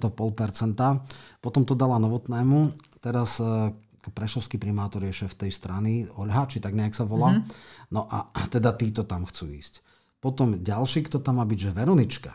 0,5%. 0.00 1.44
Potom 1.44 1.62
to 1.68 1.76
dala 1.76 2.00
Novotnému. 2.00 2.72
Teraz 3.04 3.36
e, 3.36 3.72
prešovský 4.08 4.56
primátor 4.56 5.04
je 5.04 5.24
šéf 5.24 5.36
tej 5.36 5.52
strany, 5.52 6.08
Olha, 6.16 6.48
či 6.48 6.58
tak 6.58 6.72
nejak 6.72 6.96
sa 6.96 7.04
volá. 7.04 7.36
Mm-hmm. 7.36 7.92
No 7.92 8.08
a 8.08 8.24
teda 8.48 8.72
títo 8.72 9.04
tam 9.04 9.28
chcú 9.28 9.52
ísť. 9.52 9.84
Potom 10.18 10.58
ďalší, 10.58 11.06
kto 11.06 11.22
tam 11.22 11.38
má 11.38 11.44
byť, 11.46 11.58
že 11.68 11.76
Veronička. 11.76 12.32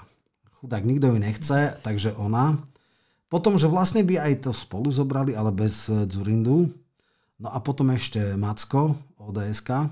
Chudák, 0.61 0.87
nikto 0.87 1.11
ju 1.11 1.17
nechce, 1.19 1.75
takže 1.83 2.15
ona. 2.15 2.61
Potom, 3.27 3.57
že 3.57 3.67
vlastne 3.67 4.05
by 4.05 4.23
aj 4.23 4.47
to 4.47 4.51
spolu 4.53 4.93
zobrali, 4.93 5.33
ale 5.33 5.49
bez 5.49 5.89
e, 5.89 6.05
Zurindu. 6.05 6.69
No 7.41 7.49
a 7.49 7.57
potom 7.59 7.89
ešte 7.91 8.37
Macko, 8.37 8.93
ODSK. 9.17 9.89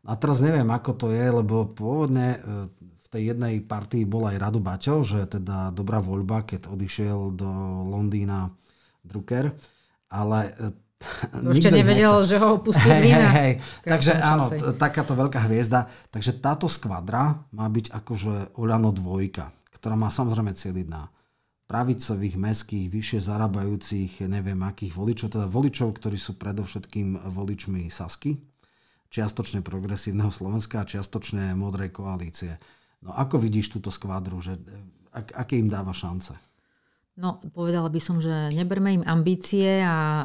A 0.00 0.12
teraz 0.16 0.40
neviem, 0.40 0.66
ako 0.72 0.96
to 0.96 1.06
je, 1.12 1.26
lebo 1.28 1.68
pôvodne 1.70 2.40
e, 2.40 2.70
tej 3.10 3.34
jednej 3.34 3.58
partii 3.60 4.06
bol 4.06 4.30
aj 4.30 4.38
Rado 4.38 4.62
Baťo, 4.62 5.02
že 5.02 5.26
teda 5.26 5.74
dobrá 5.74 5.98
voľba, 5.98 6.46
keď 6.46 6.70
odišiel 6.70 7.34
do 7.34 7.50
Londýna 7.90 8.54
Drucker, 9.02 9.50
ale 10.14 10.54
to 11.00 11.56
ešte 11.56 11.72
nevedel, 11.72 12.12
nechce. 12.20 12.28
že 12.28 12.36
ho 12.36 12.60
opustí 12.60 12.84
hej, 12.84 13.08
hej, 13.08 13.24
hej. 13.32 13.52
Takže 13.88 14.12
áno, 14.20 14.44
t- 14.52 14.76
takáto 14.76 15.16
veľká 15.16 15.48
hviezda. 15.48 15.88
Takže 16.12 16.36
táto 16.44 16.68
skvadra 16.68 17.40
má 17.56 17.66
byť 17.72 17.88
akože 17.88 18.60
Oľano 18.60 18.92
dvojka, 18.92 19.48
ktorá 19.72 19.96
má 19.96 20.12
samozrejme 20.12 20.52
cieľiť 20.52 20.86
na 20.92 21.08
pravicových, 21.64 22.36
meských, 22.36 22.86
vyššie 22.92 23.20
zarábajúcich, 23.24 24.28
neviem 24.28 24.60
akých 24.60 24.92
voličov, 24.92 25.32
teda 25.32 25.46
voličov, 25.48 25.96
ktorí 25.96 26.20
sú 26.20 26.36
predovšetkým 26.36 27.32
voličmi 27.32 27.88
Sasky, 27.88 28.36
čiastočne 29.08 29.64
progresívneho 29.64 30.28
Slovenska 30.28 30.84
a 30.84 30.88
čiastočne 30.88 31.56
modrej 31.56 31.96
koalície. 31.96 32.60
No 33.00 33.16
ako 33.16 33.40
vidíš 33.40 33.72
túto 33.80 33.88
skvadru, 33.88 34.36
že 34.44 34.60
ak, 35.10 35.32
aké 35.32 35.56
im 35.56 35.72
dáva 35.72 35.96
šance? 35.96 36.36
No, 37.20 37.36
povedala 37.52 37.92
by 37.92 38.00
som, 38.00 38.16
že 38.16 38.32
neberme 38.56 38.96
im 38.96 39.04
ambície 39.04 39.84
a 39.84 40.24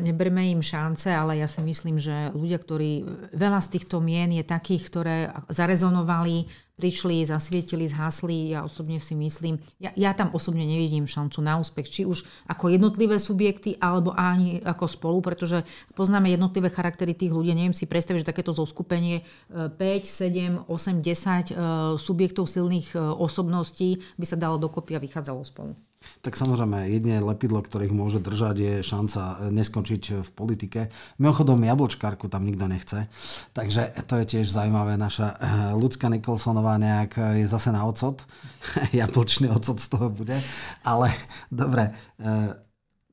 neberme 0.00 0.48
im 0.48 0.64
šance, 0.64 1.12
ale 1.12 1.36
ja 1.36 1.44
si 1.44 1.60
myslím, 1.60 2.00
že 2.00 2.32
ľudia, 2.32 2.56
ktorí... 2.56 3.04
Veľa 3.36 3.60
z 3.60 3.68
týchto 3.76 4.00
mien 4.00 4.32
je 4.32 4.40
takých, 4.40 4.82
ktoré 4.88 5.16
zarezonovali, 5.52 6.48
prišli, 6.80 7.28
zasvietili, 7.28 7.84
zhasli. 7.84 8.56
Ja 8.56 8.64
osobne 8.64 8.96
si 8.96 9.12
myslím... 9.12 9.60
Ja, 9.76 9.92
ja 9.92 10.16
tam 10.16 10.32
osobne 10.32 10.64
nevidím 10.64 11.04
šancu 11.04 11.44
na 11.44 11.60
úspech, 11.60 11.92
či 11.92 12.02
už 12.08 12.24
ako 12.48 12.72
jednotlivé 12.72 13.20
subjekty, 13.20 13.76
alebo 13.76 14.16
ani 14.16 14.64
ako 14.64 14.88
spolu, 14.88 15.20
pretože 15.20 15.60
poznáme 15.92 16.32
jednotlivé 16.32 16.72
charaktery 16.72 17.12
tých 17.12 17.36
ľudí. 17.36 17.52
Neviem 17.52 17.76
si 17.76 17.84
predstaviť, 17.84 18.24
že 18.24 18.30
takéto 18.32 18.56
zoskupenie 18.56 19.20
5, 19.52 19.76
7, 19.76 20.64
8, 20.64 21.04
10 21.04 22.00
subjektov 22.00 22.48
silných 22.48 22.96
e, 22.96 22.98
osobností 22.98 24.00
by 24.16 24.24
sa 24.24 24.40
dalo 24.40 24.56
dokopy 24.56 24.96
a 24.96 25.02
vychádzalo 25.04 25.44
spolu. 25.44 25.76
Tak 26.20 26.36
samozrejme, 26.36 26.88
jedine 26.88 27.20
lepidlo, 27.20 27.60
ktorých 27.60 27.92
môže 27.92 28.20
držať, 28.24 28.56
je 28.56 28.74
šanca 28.80 29.20
eh, 29.20 29.36
neskončiť 29.52 30.02
v 30.24 30.30
politike. 30.32 30.80
Mimochodom, 31.20 31.60
jablčkárku 31.60 32.28
tam 32.32 32.44
nikto 32.44 32.68
nechce. 32.68 33.08
Takže 33.52 34.04
to 34.08 34.20
je 34.20 34.24
tiež 34.36 34.48
zaujímavé. 34.48 34.96
Naša 34.96 35.28
eh, 35.32 35.36
ľudská 35.76 36.08
Nikolsonová 36.08 36.80
nejak 36.80 37.20
eh, 37.20 37.44
je 37.44 37.46
zase 37.48 37.72
na 37.72 37.84
ocot. 37.84 38.24
Jablčný 38.96 39.52
ocot 39.52 39.76
z 39.76 39.88
toho 39.92 40.08
bude. 40.08 40.36
Ale 40.84 41.12
dobre, 41.52 41.92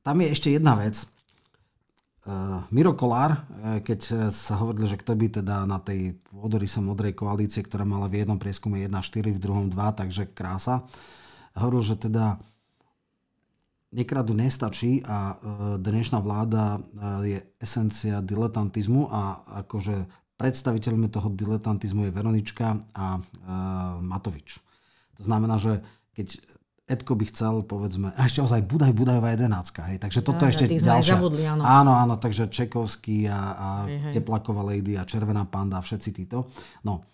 tam 0.04 0.16
je 0.20 0.28
ešte 0.32 0.48
jedna 0.52 0.76
vec. 0.76 1.04
Miro 2.68 2.92
Kolár, 2.92 3.40
keď 3.80 4.28
sa 4.28 4.60
hovorilo, 4.60 4.84
že 4.84 5.00
kto 5.00 5.16
by 5.16 5.26
teda 5.40 5.64
na 5.64 5.80
tej 5.80 6.20
sa 6.68 6.84
modrej 6.84 7.16
koalície, 7.16 7.64
ktorá 7.64 7.88
mala 7.88 8.04
v 8.04 8.20
jednom 8.20 8.36
prieskume 8.36 8.84
1,4, 8.84 9.32
v 9.32 9.40
druhom 9.40 9.72
2, 9.72 9.80
takže 9.96 10.28
krása, 10.36 10.84
hovoril, 11.56 11.80
že 11.80 11.96
teda 11.96 12.36
nekradu 13.92 14.36
nestačí 14.36 15.00
a 15.04 15.32
e, 15.32 15.36
dnešná 15.80 16.20
vláda 16.20 16.76
e, 16.76 16.80
je 17.24 17.38
esencia 17.56 18.20
diletantizmu 18.20 19.08
a 19.08 19.22
akože 19.64 20.04
predstaviteľmi 20.36 21.08
toho 21.08 21.32
diletantizmu 21.32 22.06
je 22.08 22.14
Veronička 22.14 22.76
a 22.94 23.06
e, 23.16 23.20
Matovič. 24.04 24.60
To 25.16 25.22
znamená, 25.24 25.56
že 25.56 25.80
keď 26.12 26.36
Edko 26.88 27.20
by 27.20 27.24
chcel, 27.28 27.54
povedzme, 27.68 28.16
a 28.16 28.20
ešte 28.24 28.40
ozaj 28.40 28.64
Budaj 28.64 28.96
Budajová 28.96 29.36
jedenáctka, 29.36 29.92
hej, 29.92 30.00
takže 30.00 30.24
toto 30.24 30.48
je 30.48 30.56
ešte 30.56 30.64
ďalšia. 30.80 31.20
Zabudli, 31.20 31.44
áno. 31.44 31.60
áno, 31.60 31.92
áno, 31.92 32.14
takže 32.16 32.48
Čekovský 32.48 33.28
a, 33.28 33.36
a 33.36 33.68
hej, 33.84 34.08
hej. 34.08 34.12
Teplaková 34.16 34.64
Lady 34.64 34.96
a 34.96 35.04
Červená 35.04 35.44
panda 35.44 35.80
a 35.80 35.84
všetci 35.84 36.10
títo. 36.16 36.48
No, 36.88 37.04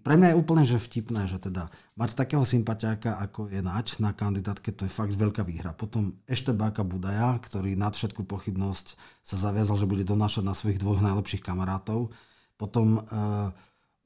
pre 0.00 0.14
mňa 0.16 0.32
je 0.32 0.40
úplne 0.40 0.64
že 0.64 0.78
vtipné, 0.80 1.26
že 1.28 1.42
teda 1.42 1.68
mať 1.98 2.16
takého 2.16 2.46
sympatiáka, 2.46 3.18
ako 3.18 3.50
je 3.50 3.60
Nač 3.60 3.98
na 3.98 4.14
kandidátke, 4.14 4.72
to 4.72 4.86
je 4.86 4.92
fakt 4.92 5.12
veľká 5.12 5.44
výhra. 5.44 5.76
Potom 5.76 6.16
ešte 6.24 6.54
Báka 6.54 6.86
Budaja, 6.86 7.36
ktorý 7.42 7.76
nad 7.76 7.92
všetku 7.92 8.24
pochybnosť 8.24 8.96
sa 9.20 9.36
zaviazal, 9.36 9.76
že 9.76 9.90
bude 9.90 10.06
donášať 10.06 10.44
na 10.46 10.54
svojich 10.56 10.80
dvoch 10.80 11.02
najlepších 11.02 11.44
kamarátov. 11.44 12.14
Potom 12.56 13.02
e, 13.02 13.52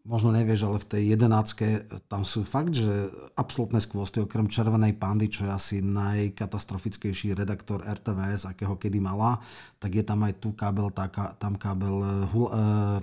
možno 0.07 0.31
nevieš, 0.33 0.65
ale 0.65 0.79
v 0.81 0.91
tej 0.91 1.03
jedenáctke 1.13 1.67
tam 2.07 2.23
sú 2.23 2.47
fakt, 2.47 2.73
že 2.73 3.11
absolútne 3.35 3.83
skvosty, 3.83 4.23
okrem 4.23 4.47
Červenej 4.47 4.95
pandy, 4.97 5.27
čo 5.27 5.45
je 5.45 5.53
asi 5.53 5.77
najkatastrofickejší 5.83 7.35
redaktor 7.35 7.83
RTVS, 7.83 8.47
akého 8.49 8.79
kedy 8.79 9.03
mala, 9.03 9.43
tak 9.83 9.99
je 9.99 10.05
tam 10.07 10.23
aj 10.25 10.41
tu 10.41 10.55
kábel, 10.55 10.89
tá, 10.95 11.11
tam 11.37 11.59
kábel 11.59 12.01
uh, 12.01 13.03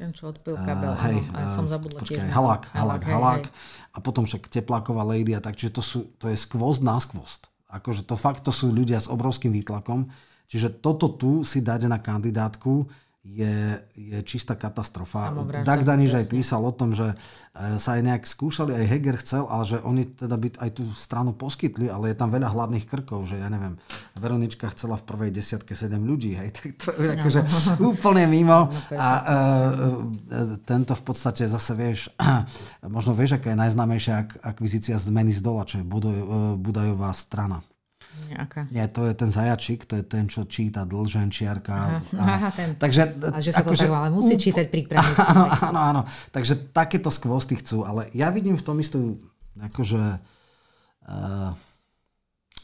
ten, 0.00 0.16
čo 0.16 0.32
odpil 0.32 0.56
kabel, 0.64 0.96
uh, 0.96 1.04
hej, 1.04 1.20
áno, 1.36 1.44
uh, 1.44 1.52
som 1.52 1.68
zabudla 1.68 2.00
počkaj, 2.00 2.24
tiež. 2.24 2.32
Halák, 2.32 2.72
halák, 2.72 3.02
halák. 3.04 3.44
A 3.92 3.98
potom 4.00 4.24
však 4.24 4.48
tepláková 4.48 5.04
lady 5.04 5.36
a 5.36 5.44
tak, 5.44 5.60
čiže 5.60 5.76
to, 5.76 5.82
sú, 5.84 5.98
to 6.16 6.32
je 6.32 6.40
skvost 6.40 6.80
na 6.80 6.96
skvost. 6.96 7.52
Akože 7.68 8.08
to 8.08 8.16
fakt, 8.16 8.40
to 8.40 8.48
sú 8.48 8.72
ľudia 8.72 8.96
s 8.96 9.12
obrovským 9.12 9.52
výtlakom. 9.52 10.08
Čiže 10.48 10.80
toto 10.80 11.12
tu 11.12 11.44
si 11.44 11.60
dať 11.60 11.86
na 11.86 12.00
kandidátku, 12.00 12.88
je, 13.20 13.76
je 13.92 14.18
čistá 14.24 14.56
katastrofa. 14.56 15.36
Dag 15.60 15.84
Daniš 15.84 16.16
aj 16.16 16.26
písal 16.32 16.64
o 16.64 16.72
tom, 16.72 16.96
že 16.96 17.12
e, 17.12 17.76
sa 17.76 18.00
aj 18.00 18.02
nejak 18.08 18.24
skúšali, 18.24 18.72
aj 18.72 18.88
Heger 18.88 19.16
chcel, 19.20 19.44
ale 19.44 19.64
že 19.68 19.76
oni 19.84 20.08
teda 20.16 20.40
by 20.40 20.48
aj 20.56 20.70
tú 20.80 20.88
stranu 20.96 21.36
poskytli, 21.36 21.92
ale 21.92 22.12
je 22.12 22.16
tam 22.16 22.32
veľa 22.32 22.48
hladných 22.48 22.88
krkov, 22.88 23.28
že 23.28 23.36
ja 23.36 23.52
neviem, 23.52 23.76
Veronička 24.16 24.72
chcela 24.72 24.96
v 24.96 25.04
prvej 25.04 25.30
desiatke 25.36 25.76
7 25.76 26.00
ľudí, 26.00 26.32
hej, 26.32 26.48
tak 26.56 26.80
to 26.80 26.96
je 26.96 27.12
akože 27.12 27.40
úplne 27.92 28.24
mimo 28.24 28.72
a 28.96 29.08
uh, 29.20 30.00
tento 30.64 30.96
v 30.96 31.02
podstate 31.04 31.44
zase 31.44 31.76
vieš, 31.76 32.08
možno 32.88 33.12
vieš, 33.12 33.36
aká 33.36 33.52
je 33.52 33.60
najznámejšia 33.60 34.48
akvizícia 34.48 34.96
zmeny 34.96 35.36
z 35.36 35.44
dola, 35.44 35.68
čo 35.68 35.76
je 35.76 35.84
Budajová 36.56 37.12
strana. 37.12 37.60
Aká? 38.30 38.70
Nie, 38.70 38.86
to 38.86 39.10
je 39.10 39.14
ten 39.14 39.30
zajačik, 39.30 39.90
to 39.90 39.98
je 39.98 40.04
ten, 40.06 40.30
čo 40.30 40.46
číta 40.46 40.86
dlženčiarka. 40.86 41.74
Aha, 42.14 42.34
aha, 42.38 42.48
ten. 42.54 42.78
Takže, 42.78 43.02
a 43.26 43.38
že 43.42 43.50
sa 43.50 43.66
to 43.66 43.74
akože, 43.74 43.86
tak, 43.90 43.98
ale 43.98 44.08
musí 44.14 44.34
čítať 44.38 44.66
prípravný 44.70 45.12
áno, 45.34 45.44
áno, 45.50 45.80
áno. 45.80 46.02
Takže 46.30 46.70
takéto 46.70 47.10
skvosty 47.10 47.58
chcú, 47.58 47.82
ale 47.82 48.06
ja 48.14 48.30
vidím 48.30 48.54
v 48.54 48.66
tom 48.66 48.78
istú 48.78 49.18
akože 49.58 50.02
uh, 51.10 51.50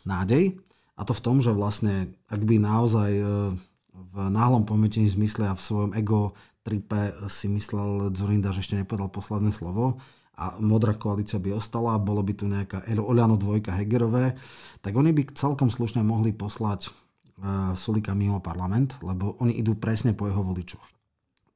nádej 0.07 0.55
a 0.95 1.03
to 1.03 1.13
v 1.13 1.25
tom, 1.25 1.37
že 1.43 1.51
vlastne 1.51 2.15
ak 2.31 2.41
by 2.47 2.57
naozaj 2.63 3.11
uh, 3.19 3.51
v 3.97 4.17
náhlom 4.31 4.63
pometení 4.65 5.11
zmysle 5.11 5.51
a 5.51 5.59
v 5.59 5.65
svojom 5.67 5.93
ego 5.99 6.33
tripe 6.63 7.15
si 7.31 7.47
myslel 7.51 8.11
Zurinda, 8.15 8.51
že 8.51 8.63
ešte 8.63 8.79
nepovedal 8.79 9.11
posledné 9.11 9.55
slovo, 9.55 10.03
a 10.37 10.61
modrá 10.61 10.93
koalícia 10.93 11.41
by 11.41 11.57
ostala, 11.57 11.97
bolo 11.97 12.21
by 12.21 12.33
tu 12.37 12.45
nejaká 12.45 12.85
Oľano 13.01 13.41
dvojka 13.41 13.73
Hegerové, 13.73 14.37
tak 14.85 14.93
oni 14.93 15.17
by 15.17 15.33
celkom 15.33 15.73
slušne 15.73 16.05
mohli 16.05 16.37
poslať 16.37 16.93
uh, 16.93 17.73
Sulika 17.73 18.13
mimo 18.13 18.45
parlament, 18.45 19.01
lebo 19.01 19.41
oni 19.41 19.57
idú 19.57 19.81
presne 19.81 20.13
po 20.13 20.29
jeho 20.29 20.45
voličoch. 20.45 20.85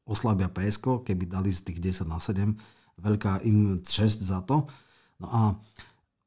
Oslabia 0.08 0.48
PSK, 0.48 1.04
keby 1.04 1.28
dali 1.28 1.52
z 1.52 1.60
tých 1.70 2.00
10 2.00 2.08
na 2.08 2.16
7, 2.16 2.56
veľká 3.04 3.44
im 3.44 3.84
6 3.84 4.24
za 4.24 4.40
to. 4.48 4.64
No 5.20 5.28
a 5.28 5.40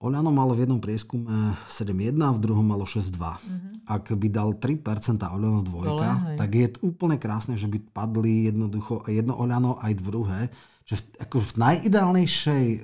Oľano 0.04 0.36
malo 0.36 0.52
v 0.52 0.68
jednom 0.68 0.84
prieskume 0.84 1.56
7,1, 1.72 2.20
v 2.20 2.40
druhom 2.44 2.68
malo 2.68 2.84
6,2. 2.84 3.24
Mm-hmm. 3.24 3.74
Ak 3.88 4.12
by 4.12 4.28
dal 4.28 4.52
3% 4.60 4.84
Oľano 5.24 5.64
dvojka, 5.64 6.36
tak 6.36 6.50
je 6.60 6.68
úplne 6.84 7.16
krásne, 7.16 7.56
že 7.56 7.72
by 7.72 7.80
padli 7.96 8.52
jednoducho 8.52 9.08
jedno 9.08 9.40
Oľano 9.40 9.80
aj 9.80 9.94
druhé 10.04 10.42
že 10.84 11.00
v, 11.00 11.04
ako 11.24 11.38
v 11.40 11.52
najideálnejšej 11.60 12.66
e, 12.68 12.80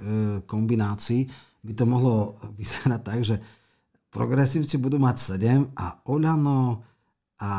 kombinácii 0.47 1.21
by 1.63 1.73
to 1.75 1.83
mohlo 1.83 2.39
vyzerať 2.59 3.01
tak, 3.03 3.19
že 3.23 3.35
progresívci 4.09 4.79
budú 4.79 4.97
mať 4.97 5.37
7 5.39 5.75
a 5.75 6.01
Oľano 6.07 6.83
a 7.39 7.51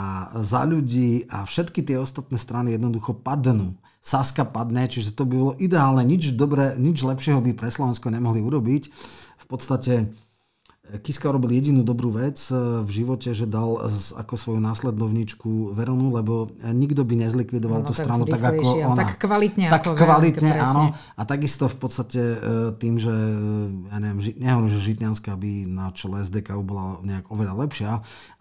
za 0.44 0.68
ľudí 0.68 1.24
a 1.32 1.48
všetky 1.48 1.80
tie 1.80 1.96
ostatné 1.96 2.36
strany 2.36 2.76
jednoducho 2.76 3.16
padnú. 3.16 3.80
Saska 4.00 4.44
padne, 4.48 4.88
čiže 4.88 5.12
to 5.12 5.28
by 5.28 5.34
bolo 5.36 5.54
ideálne, 5.60 6.04
nič, 6.04 6.32
dobré, 6.36 6.76
nič 6.76 7.00
lepšieho 7.00 7.40
by 7.40 7.52
pre 7.56 7.68
Slovensko 7.72 8.12
nemohli 8.12 8.44
urobiť. 8.44 8.82
V 9.40 9.46
podstate 9.48 10.12
Kiska 10.90 11.30
robil 11.30 11.54
jedinú 11.54 11.86
dobrú 11.86 12.10
vec 12.10 12.40
eh, 12.50 12.56
v 12.82 12.90
živote, 12.90 13.30
že 13.30 13.46
dal 13.46 13.78
ako 14.16 14.34
svoju 14.34 14.60
následovničku 14.64 15.76
Veronu, 15.76 16.10
lebo 16.10 16.50
nikto 16.66 17.06
by 17.06 17.14
nezlikvidoval 17.20 17.84
no, 17.84 17.86
tú 17.86 17.94
stranu 17.94 18.26
tak 18.26 18.42
ako 18.42 18.90
ona. 18.90 19.06
Tak 19.06 19.22
kvalitne 19.22 19.70
tak 19.70 19.86
ako 19.86 19.94
kvalitne, 19.94 20.50
Veronke, 20.50 20.66
áno. 20.66 20.84
A 21.14 21.22
takisto 21.22 21.70
v 21.70 21.76
podstate 21.78 22.22
eh, 22.34 22.38
tým, 22.74 22.98
že 22.98 23.12
ja 23.86 23.96
neviem, 24.02 24.18
nehovorím, 24.34 24.70
že 24.72 24.86
Žitňanská 24.90 25.32
by 25.38 25.52
na 25.70 25.94
čele 25.94 26.26
SDK 26.26 26.58
bola 26.64 26.98
nejak 27.06 27.30
oveľa 27.30 27.54
lepšia, 27.60 27.92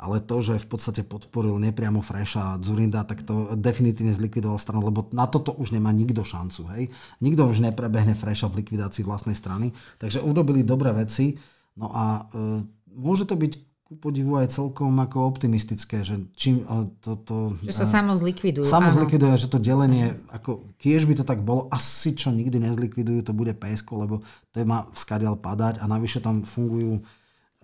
ale 0.01 0.17
to, 0.17 0.41
že 0.41 0.57
v 0.57 0.67
podstate 0.71 1.01
podporil 1.05 1.53
nepriamo 1.61 2.01
Freša 2.01 2.57
Zurinda, 2.65 3.05
tak 3.05 3.21
to 3.27 3.53
definitívne 3.53 4.15
zlikvidoval 4.15 4.57
stranu, 4.57 4.89
lebo 4.89 5.05
na 5.13 5.29
toto 5.29 5.53
už 5.53 5.75
nemá 5.75 5.93
nikto 5.93 6.25
šancu. 6.25 6.65
Hej? 6.73 6.83
Nikto 7.21 7.45
už 7.45 7.61
neprebehne 7.61 8.17
Freša 8.17 8.49
v 8.49 8.65
likvidácii 8.65 9.05
vlastnej 9.05 9.37
strany. 9.37 9.69
Takže 10.01 10.25
urobili 10.25 10.65
dobré 10.65 10.95
veci. 10.95 11.37
No 11.79 11.87
a 11.95 12.27
e, 12.35 12.67
môže 12.91 13.23
to 13.23 13.39
byť 13.39 13.69
ku 13.89 13.97
podivu 13.97 14.37
aj 14.37 14.53
celkom 14.53 14.93
ako 15.01 15.25
optimistické, 15.25 16.05
že 16.05 16.29
čím 16.37 16.61
to... 17.01 17.17
to 17.25 17.57
že 17.65 17.73
sa 17.73 17.89
samo 17.89 18.13
zlikvidujú. 18.13 18.61
Samo 18.61 18.93
zlikviduje, 18.93 19.33
že 19.33 19.49
to 19.49 19.57
delenie, 19.57 20.13
ako 20.29 20.77
kiež 20.77 21.09
by 21.09 21.17
to 21.17 21.25
tak 21.25 21.41
bolo, 21.41 21.65
asi 21.73 22.13
čo 22.13 22.29
nikdy 22.29 22.61
nezlikvidujú, 22.61 23.25
to 23.25 23.33
bude 23.33 23.57
PSK, 23.57 23.89
lebo 23.97 24.21
to 24.53 24.61
má 24.61 24.85
skadiaľ 24.93 25.41
padať 25.41 25.81
a 25.81 25.89
navyše 25.89 26.21
tam 26.21 26.45
fungujú 26.45 27.01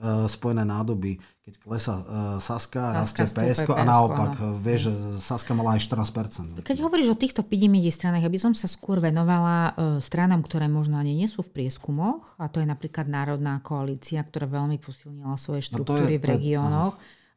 spojené 0.03 0.67
nádoby. 0.67 1.23
Keď 1.45 1.53
klesa 1.61 2.01
uh, 2.01 2.03
Saska, 2.41 3.05
Saska 3.05 3.21
rastie 3.23 3.25
PSK 3.29 3.69
a 3.77 3.85
naopak, 3.85 4.33
no. 4.41 4.57
vieš, 4.59 4.89
že 4.89 4.93
Saska 5.21 5.53
mala 5.53 5.77
aj 5.77 5.87
14%. 5.87 6.65
Keď 6.65 6.77
hovoríš 6.81 7.13
o 7.13 7.17
týchto 7.17 7.45
pidimidi 7.45 7.93
stranách, 7.93 8.25
aby 8.25 8.35
som 8.41 8.51
sa 8.57 8.65
skôr 8.65 8.97
venovala 8.97 9.71
uh, 9.71 10.01
stranám, 10.01 10.41
ktoré 10.41 10.65
možno 10.65 10.97
ani 10.97 11.13
nie 11.13 11.29
sú 11.29 11.45
v 11.45 11.53
prieskumoch, 11.61 12.33
a 12.41 12.49
to 12.49 12.59
je 12.59 12.67
napríklad 12.67 13.07
Národná 13.07 13.61
koalícia, 13.61 14.25
ktorá 14.25 14.49
veľmi 14.49 14.81
posilnila 14.81 15.37
svoje 15.37 15.63
štruktúry 15.63 16.17
no 16.17 16.17
je, 16.17 16.19
v 16.19 16.25
regiónoch. 16.33 16.93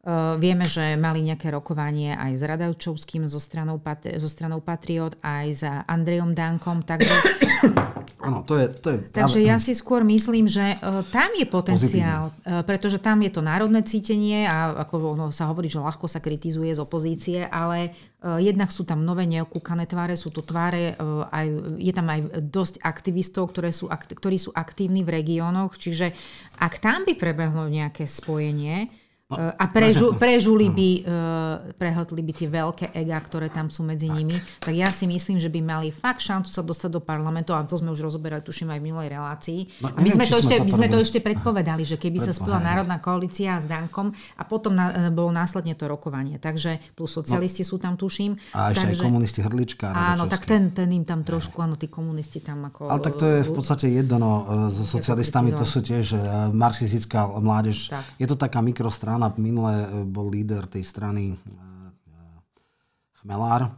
Uh, 0.08 0.40
vieme, 0.40 0.64
že 0.64 0.96
mali 0.96 1.20
nejaké 1.20 1.52
rokovanie 1.52 2.16
aj 2.16 2.32
s 2.32 2.42
Radavčovským 2.42 3.28
zo 3.28 3.38
stranou, 3.38 3.76
zo 4.16 4.28
stranou 4.30 4.64
Patriot, 4.64 5.20
aj 5.20 5.46
za 5.52 5.72
Andrejom 5.84 6.32
Dankom, 6.32 6.80
takže 6.80 7.12
Áno, 8.18 8.42
to 8.42 8.58
je, 8.58 8.66
to 8.82 8.88
je 8.90 8.98
Takže 9.14 9.38
ja 9.38 9.62
si 9.62 9.70
skôr 9.78 10.02
myslím, 10.02 10.50
že 10.50 10.74
uh, 10.74 11.06
tam 11.06 11.30
je 11.38 11.46
potenciál, 11.46 12.34
uh, 12.34 12.66
pretože 12.66 12.98
tam 12.98 13.22
je 13.22 13.30
to 13.30 13.38
národné 13.38 13.86
cítenie 13.86 14.42
a 14.42 14.74
ako 14.74 15.14
ono 15.14 15.26
sa 15.30 15.46
hovorí, 15.46 15.70
že 15.70 15.78
ľahko 15.78 16.10
sa 16.10 16.18
kritizuje 16.18 16.74
z 16.74 16.82
opozície, 16.82 17.46
ale 17.46 17.94
uh, 18.26 18.42
jednak 18.42 18.74
sú 18.74 18.82
tam 18.82 19.06
nové 19.06 19.22
neokúkané 19.30 19.86
tváre, 19.86 20.18
sú 20.18 20.34
to 20.34 20.42
tváre, 20.42 20.98
uh, 20.98 21.30
aj, 21.30 21.46
je 21.78 21.92
tam 21.94 22.06
aj 22.10 22.20
dosť 22.42 22.74
aktivistov, 22.82 23.54
ktoré 23.54 23.70
sú, 23.70 23.86
ktorí 23.86 24.34
sú 24.34 24.50
aktívni 24.50 25.06
v 25.06 25.14
regiónoch, 25.22 25.78
čiže 25.78 26.10
ak 26.58 26.82
tam 26.82 27.06
by 27.06 27.14
prebehlo 27.14 27.70
nejaké 27.70 28.02
spojenie, 28.02 28.90
a 29.28 29.64
prežu, 29.68 30.16
prežuli 30.16 30.72
by, 30.72 30.90
uh, 31.04 31.76
prehltli 31.76 32.24
by 32.24 32.32
tie 32.32 32.48
veľké 32.48 32.96
ega, 32.96 33.20
ktoré 33.20 33.52
tam 33.52 33.68
sú 33.68 33.84
medzi 33.84 34.08
tak. 34.08 34.16
nimi, 34.16 34.36
tak 34.56 34.72
ja 34.72 34.88
si 34.88 35.04
myslím, 35.04 35.36
že 35.36 35.52
by 35.52 35.60
mali 35.60 35.92
fakt 35.92 36.24
šancu 36.24 36.48
sa 36.48 36.64
dostať 36.64 36.96
do 36.96 37.02
parlamentu, 37.04 37.52
a 37.52 37.60
to 37.68 37.76
sme 37.76 37.92
už 37.92 38.08
rozoberali, 38.08 38.40
tuším, 38.40 38.72
aj 38.72 38.80
v 38.80 38.84
minulej 38.88 39.08
relácii. 39.12 39.60
No, 39.84 39.92
my 40.00 40.08
sme, 40.08 40.24
to 40.24 40.40
ešte, 40.40 40.56
my 40.64 40.72
sme 40.72 40.88
to 40.88 40.96
ešte 40.96 41.20
predpovedali, 41.20 41.84
že 41.84 42.00
keby 42.00 42.24
sa 42.24 42.32
spojila 42.32 42.56
Národná 42.64 42.96
koalícia 43.04 43.60
s 43.60 43.68
Dankom 43.68 44.16
a 44.16 44.42
potom 44.48 44.72
na, 44.72 45.12
bolo 45.12 45.28
následne 45.28 45.76
to 45.76 45.84
rokovanie. 45.84 46.40
Takže 46.40 46.80
plus 46.96 47.12
socialisti 47.12 47.66
no, 47.66 47.68
sú 47.68 47.76
tam, 47.76 48.00
tuším. 48.00 48.32
A 48.56 48.72
ešte 48.72 48.96
takže, 48.96 49.02
aj 49.02 49.08
komunisti 49.12 49.40
Hrdlička. 49.44 49.92
Áno, 49.92 50.24
tak 50.24 50.48
ten, 50.48 50.72
ten 50.72 50.88
im 50.88 51.04
tam 51.04 51.20
trošku, 51.20 51.60
áno, 51.60 51.76
tí 51.76 51.92
komunisti 51.92 52.40
tam 52.40 52.64
ako... 52.64 52.88
Ale 52.88 53.04
tak 53.04 53.20
to 53.20 53.28
je 53.28 53.44
v 53.44 53.52
podstate 53.52 53.92
jedno, 53.92 54.16
no, 54.16 54.32
so 54.72 54.88
socialistami 54.88 55.52
to 55.52 55.68
sú 55.68 55.84
tiež 55.84 56.16
marxistická 56.56 57.28
mládež. 57.28 57.92
Tak. 57.92 58.02
Je 58.16 58.24
to 58.24 58.38
taká 58.38 58.64
mikrostrana, 58.64 59.17
strana, 59.18 59.34
minule 59.34 59.74
e, 59.74 60.06
bol 60.06 60.30
líder 60.30 60.70
tej 60.70 60.86
strany 60.86 61.34
e, 61.34 61.36
e, 61.36 61.42
Chmelár, 63.18 63.74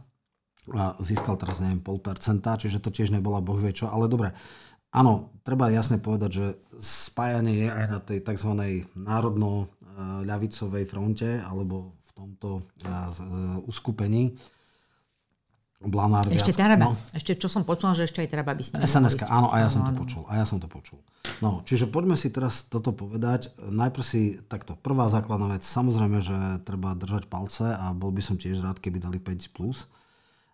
získal 1.01 1.33
teraz 1.41 1.57
neviem 1.57 1.81
pol 1.81 1.97
percenta, 1.97 2.53
čiže 2.53 2.77
to 2.77 2.93
tiež 2.93 3.09
nebola 3.09 3.41
boh 3.41 3.57
vie 3.57 3.73
čo, 3.73 3.89
ale 3.89 4.05
dobre. 4.05 4.29
Áno, 4.93 5.33
treba 5.41 5.73
jasne 5.73 5.97
povedať, 5.97 6.29
že 6.29 6.45
spájanie 6.77 7.65
je 7.65 7.69
aj 7.73 7.85
na 7.89 7.97
tej 7.97 8.21
tzv. 8.21 8.51
národno-ľavicovej 8.93 10.85
fronte 10.85 11.41
alebo 11.41 11.97
v 12.05 12.11
tomto 12.13 12.69
uskupení 13.65 14.37
Blanár 15.81 16.29
ešte 16.29 16.53
viac. 16.53 16.61
Taraba. 16.61 16.85
No. 16.85 16.91
Ešte 17.09 17.33
čo 17.41 17.49
som 17.49 17.65
počul, 17.65 17.97
že 17.97 18.05
ešte 18.05 18.21
aj 18.21 18.29
Taraba 18.29 18.53
by 18.53 18.61
s 18.61 18.69
ním 18.77 18.85
sns 18.85 19.25
áno, 19.25 19.49
a 19.49 19.57
ja 19.57 19.65
áno, 19.65 19.73
som 19.73 19.81
to 19.81 19.91
áno. 19.93 19.99
počul. 20.05 20.23
A 20.29 20.33
ja 20.37 20.45
som 20.45 20.57
to 20.61 20.69
počul. 20.69 21.01
No, 21.41 21.65
čiže 21.65 21.89
poďme 21.89 22.13
si 22.13 22.29
teraz 22.29 22.69
toto 22.69 22.93
povedať. 22.93 23.49
Najprv 23.57 24.05
si 24.05 24.37
takto, 24.45 24.77
prvá 24.77 25.09
základná 25.09 25.57
vec, 25.57 25.65
samozrejme, 25.65 26.21
že 26.21 26.37
treba 26.61 26.93
držať 26.93 27.25
palce 27.25 27.65
a 27.65 27.97
bol 27.97 28.13
by 28.13 28.21
som 28.21 28.37
tiež 28.37 28.61
rád, 28.61 28.77
keby 28.77 29.01
dali 29.01 29.17
5+. 29.17 29.49
Plus. 29.49 29.89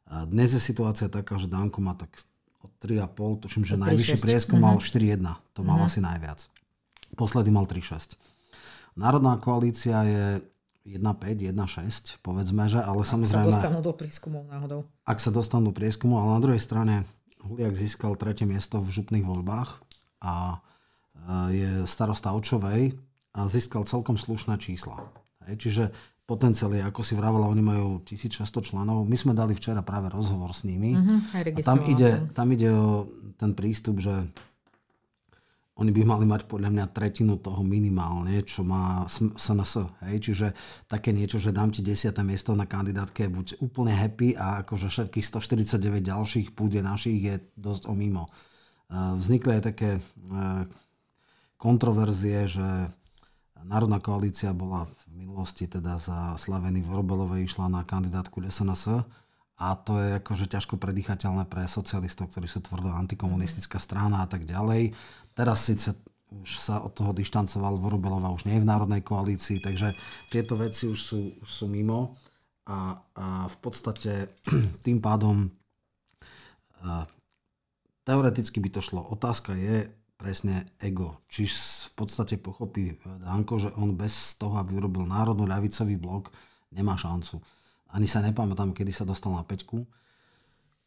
Dnes 0.07 0.55
je 0.55 0.61
situácia 0.63 1.11
taká, 1.11 1.35
že 1.35 1.51
Danko 1.51 1.83
má 1.83 1.91
tak 1.91 2.15
od 2.63 2.71
3,5, 2.79 3.43
tuším, 3.43 3.63
že 3.67 3.75
najvyšší 3.75 4.23
prieskum 4.23 4.63
mal 4.63 4.79
4,1. 4.79 5.19
Mhm. 5.19 5.35
To 5.55 5.61
mal 5.67 5.83
uh-huh. 5.83 5.91
asi 5.91 5.99
najviac. 5.99 6.47
Posledný 7.19 7.51
mal 7.51 7.67
3,6. 7.67 8.15
Národná 8.95 9.35
koalícia 9.37 10.01
je 10.07 10.39
1,5, 10.87 11.51
1,6, 11.51 12.23
povedzme, 12.23 12.71
že, 12.71 12.79
ale 12.79 13.03
ak 13.03 13.11
samozrejme... 13.11 13.51
Ak 13.51 13.51
sa 13.51 13.59
dostanú 13.59 13.79
do 13.83 13.91
prieskumov 13.91 14.43
náhodou. 14.47 14.79
Ak 15.03 15.19
sa 15.19 15.31
dostanú 15.35 15.63
do 15.69 15.73
prieskumov, 15.75 16.23
ale 16.23 16.39
na 16.39 16.41
druhej 16.47 16.63
strane 16.63 17.03
Huliak 17.43 17.75
získal 17.75 18.15
tretie 18.15 18.47
miesto 18.47 18.79
v 18.79 18.89
župných 18.95 19.27
voľbách 19.27 19.83
a 20.23 20.33
e, 20.53 20.57
je 21.51 21.71
starosta 21.83 22.31
Očovej 22.31 22.95
a 23.35 23.39
získal 23.51 23.83
celkom 23.83 24.15
slušné 24.15 24.55
čísla. 24.57 24.97
Hej, 25.45 25.55
čiže 25.59 25.83
potenciál 26.27 26.75
je, 26.75 26.83
ako 26.83 27.01
si 27.03 27.13
vravela, 27.15 27.51
oni 27.51 27.63
majú 27.63 27.87
1600 28.03 28.47
členov. 28.63 29.07
My 29.07 29.17
sme 29.19 29.31
dali 29.35 29.55
včera 29.55 29.79
práve 29.83 30.11
rozhovor 30.11 30.51
s 30.51 30.67
nimi. 30.67 30.95
Uh-huh, 30.95 31.19
a 31.35 31.63
tam 31.63 31.83
ide, 31.87 32.31
tam 32.35 32.47
ide 32.51 32.67
o 32.71 33.07
ten 33.39 33.55
prístup, 33.55 34.03
že 34.03 34.27
oni 35.77 35.93
by 35.93 36.01
mali 36.09 36.25
mať 36.25 36.49
podľa 36.49 36.73
mňa 36.73 36.85
tretinu 36.89 37.37
toho 37.37 37.61
minimálne, 37.61 38.41
čo 38.41 38.65
má 38.65 39.05
SNS. 39.09 39.85
Hej? 40.09 40.15
Čiže 40.25 40.47
také 40.89 41.13
niečo, 41.13 41.37
že 41.37 41.53
dám 41.53 41.69
ti 41.69 41.85
10. 41.85 42.17
miesto 42.25 42.57
na 42.57 42.65
kandidátke, 42.65 43.29
buď 43.29 43.61
úplne 43.61 43.93
happy 43.93 44.33
a 44.33 44.65
akože 44.65 44.89
všetkých 44.89 45.21
149 45.21 46.01
ďalších 46.01 46.47
púde 46.57 46.81
našich 46.81 47.21
je 47.21 47.35
dosť 47.53 47.89
o 47.89 47.93
mimo. 47.93 48.25
Vznikli 48.89 49.59
aj 49.59 49.63
také 49.67 49.89
e, 49.97 50.01
kontroverzie, 51.59 52.47
že 52.47 52.67
Národná 53.67 53.99
koalícia 53.99 54.55
bola 54.55 54.87
v 54.87 55.03
minulosti 55.11 55.67
teda 55.67 55.99
za 55.99 56.39
Slaveny 56.39 56.79
Vorobelovej 56.81 57.45
išla 57.45 57.67
na 57.67 57.83
kandidátku 57.83 58.39
SNS 58.41 59.03
a 59.57 59.73
to 59.73 59.97
je 59.97 60.21
akože 60.21 60.45
ťažko 60.53 60.77
predýchateľné 60.77 61.49
pre 61.49 61.65
socialistov, 61.65 62.29
ktorí 62.29 62.45
sú 62.45 62.61
tvrdo 62.61 62.93
antikomunistická 62.93 63.81
strana 63.81 64.21
a 64.21 64.27
tak 64.29 64.45
ďalej. 64.45 64.93
Teraz 65.37 65.69
síce 65.69 65.93
už 66.33 66.57
sa 66.57 66.81
od 66.81 66.91
toho 66.97 67.13
dištancoval 67.13 67.77
Vorobelova, 67.77 68.33
už 68.33 68.49
nie 68.49 68.57
je 68.57 68.65
v 68.65 68.69
Národnej 68.73 69.05
koalícii, 69.05 69.61
takže 69.61 69.93
tieto 70.33 70.57
veci 70.57 70.89
už 70.89 70.99
sú, 70.99 71.19
už 71.39 71.49
sú 71.49 71.65
mimo 71.69 72.17
a, 72.65 72.99
a 73.15 73.25
v 73.47 73.57
podstate 73.61 74.27
tým 74.85 74.97
pádom 74.99 75.47
a, 76.83 77.05
teoreticky 78.03 78.59
by 78.59 78.69
to 78.73 78.81
šlo. 78.81 79.05
Otázka 79.13 79.55
je 79.55 79.87
presne 80.17 80.65
ego. 80.81 81.21
Či 81.29 81.45
v 81.85 81.91
podstate 81.93 82.41
pochopí 82.41 82.97
Danko, 83.05 83.61
že 83.61 83.69
on 83.77 83.93
bez 83.93 84.35
toho, 84.41 84.57
aby 84.57 84.75
urobil 84.75 85.05
národno 85.05 85.45
ľavicový 85.45 85.95
blok, 85.95 86.33
nemá 86.73 86.97
šancu 86.97 87.39
ani 87.95 88.07
sa 88.09 88.19
nepamätám, 88.19 88.75
kedy 88.75 88.91
sa 88.91 89.07
dostal 89.07 89.31
na 89.31 89.43
peťku. 89.47 89.87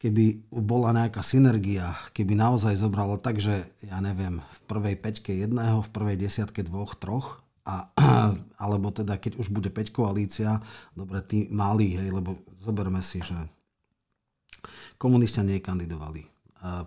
Keby 0.00 0.48
bola 0.48 0.96
nejaká 0.96 1.20
synergia, 1.20 1.92
keby 2.16 2.32
naozaj 2.32 2.80
zobral 2.80 3.20
tak, 3.20 3.36
že 3.36 3.68
ja 3.84 4.00
neviem, 4.00 4.40
v 4.40 4.58
prvej 4.64 4.96
peťke 4.96 5.36
jedného, 5.36 5.84
v 5.84 5.92
prvej 5.92 6.16
desiatke 6.16 6.64
dvoch, 6.64 6.96
troch, 6.96 7.44
a, 7.68 7.92
alebo 8.64 8.88
teda 8.88 9.20
keď 9.20 9.36
už 9.36 9.52
bude 9.52 9.68
5 9.68 9.92
koalícia, 9.92 10.64
dobre, 10.96 11.20
tí 11.20 11.52
malí, 11.52 12.00
hej, 12.00 12.16
lebo 12.16 12.40
zoberme 12.64 13.04
si, 13.04 13.20
že 13.20 13.36
komunisti 14.96 15.44
nekandidovali. 15.44 16.24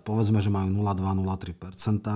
Povedzme, 0.06 0.38
že 0.38 0.50
majú 0.54 0.70
0,2-0,3%, 0.70 2.06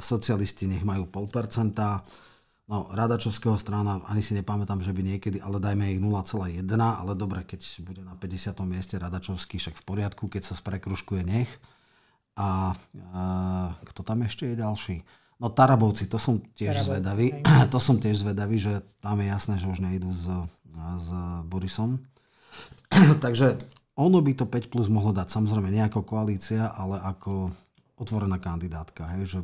socialisti 0.00 0.64
nech 0.68 0.84
majú 0.84 1.08
0,5%, 1.08 2.31
No, 2.72 2.88
Radačovského 2.88 3.52
strana, 3.60 4.00
ani 4.08 4.24
si 4.24 4.32
nepamätám, 4.32 4.80
že 4.80 4.96
by 4.96 5.04
niekedy, 5.04 5.44
ale 5.44 5.60
dajme 5.60 5.92
ich 5.92 6.00
0,1, 6.00 6.64
ale 6.72 7.12
dobre, 7.12 7.44
keď 7.44 7.84
bude 7.84 8.00
na 8.00 8.16
50. 8.16 8.56
mieste 8.64 8.96
Radačovský, 8.96 9.60
však 9.60 9.76
v 9.76 9.84
poriadku, 9.84 10.24
keď 10.24 10.40
sa 10.48 10.54
sprekruškuje 10.56 11.20
nech. 11.20 11.52
A 12.32 12.72
e, 12.72 13.04
kto 13.92 14.00
tam 14.00 14.24
ešte 14.24 14.48
je 14.48 14.56
ďalší? 14.56 15.04
No 15.36 15.52
Tarabovci, 15.52 16.08
to 16.08 16.16
som 16.16 16.40
tiež 16.40 16.80
Tarabovci, 16.80 16.88
zvedavý. 16.88 17.26
Hej. 17.36 17.68
To 17.76 17.78
som 17.82 18.00
tiež 18.00 18.24
zvedavý, 18.24 18.56
že 18.56 18.80
tam 19.04 19.20
je 19.20 19.28
jasné, 19.28 19.54
že 19.60 19.68
už 19.68 19.84
nejdú 19.84 20.08
s, 20.08 20.32
s 20.96 21.08
Borisom. 21.44 22.00
Takže 23.24 23.60
ono 24.00 24.24
by 24.24 24.32
to 24.32 24.48
5 24.48 24.72
plus 24.72 24.88
mohlo 24.88 25.12
dať, 25.12 25.28
samozrejme 25.28 25.68
nie 25.68 25.84
ako 25.84 26.08
koalícia, 26.08 26.72
ale 26.72 27.04
ako 27.04 27.52
otvorená 28.00 28.40
kandidátka. 28.40 29.12
Hej, 29.12 29.22
že 29.28 29.40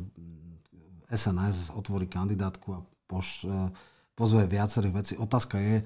SNS 1.13 1.77
otvorí 1.77 2.09
kandidátku 2.09 2.73
a 2.73 2.81
poš, 3.09 3.49
e, 3.49 3.73
pozve 4.13 4.45
viacerých 4.45 4.93
vecí. 4.93 5.13
Otázka 5.17 5.57
je, 5.57 5.81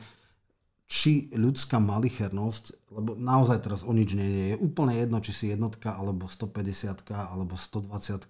či 0.84 1.32
ľudská 1.32 1.80
malichernosť, 1.80 2.92
lebo 2.92 3.16
naozaj 3.16 3.64
teraz 3.64 3.82
o 3.88 3.96
nič 3.96 4.14
nie 4.14 4.54
je. 4.54 4.56
úplne 4.60 4.94
jedno, 5.00 5.24
či 5.24 5.32
si 5.32 5.46
jednotka, 5.50 5.96
alebo 5.96 6.28
150 6.28 7.08
alebo 7.16 7.56
120 7.56 8.28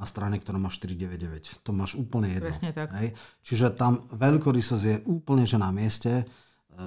na 0.00 0.06
strane, 0.08 0.40
ktorá 0.40 0.56
má 0.56 0.72
499. 0.72 1.60
To 1.60 1.76
máš 1.76 1.98
úplne 1.98 2.32
jedno. 2.32 2.48
Presne 2.48 2.70
tak. 2.72 2.88
Hej? 2.96 3.12
Čiže 3.44 3.76
tam 3.76 4.08
veľkorysosť 4.16 4.84
je 4.86 4.96
úplne 5.04 5.44
že 5.44 5.60
na 5.60 5.68
mieste. 5.74 6.24
E, 6.24 6.24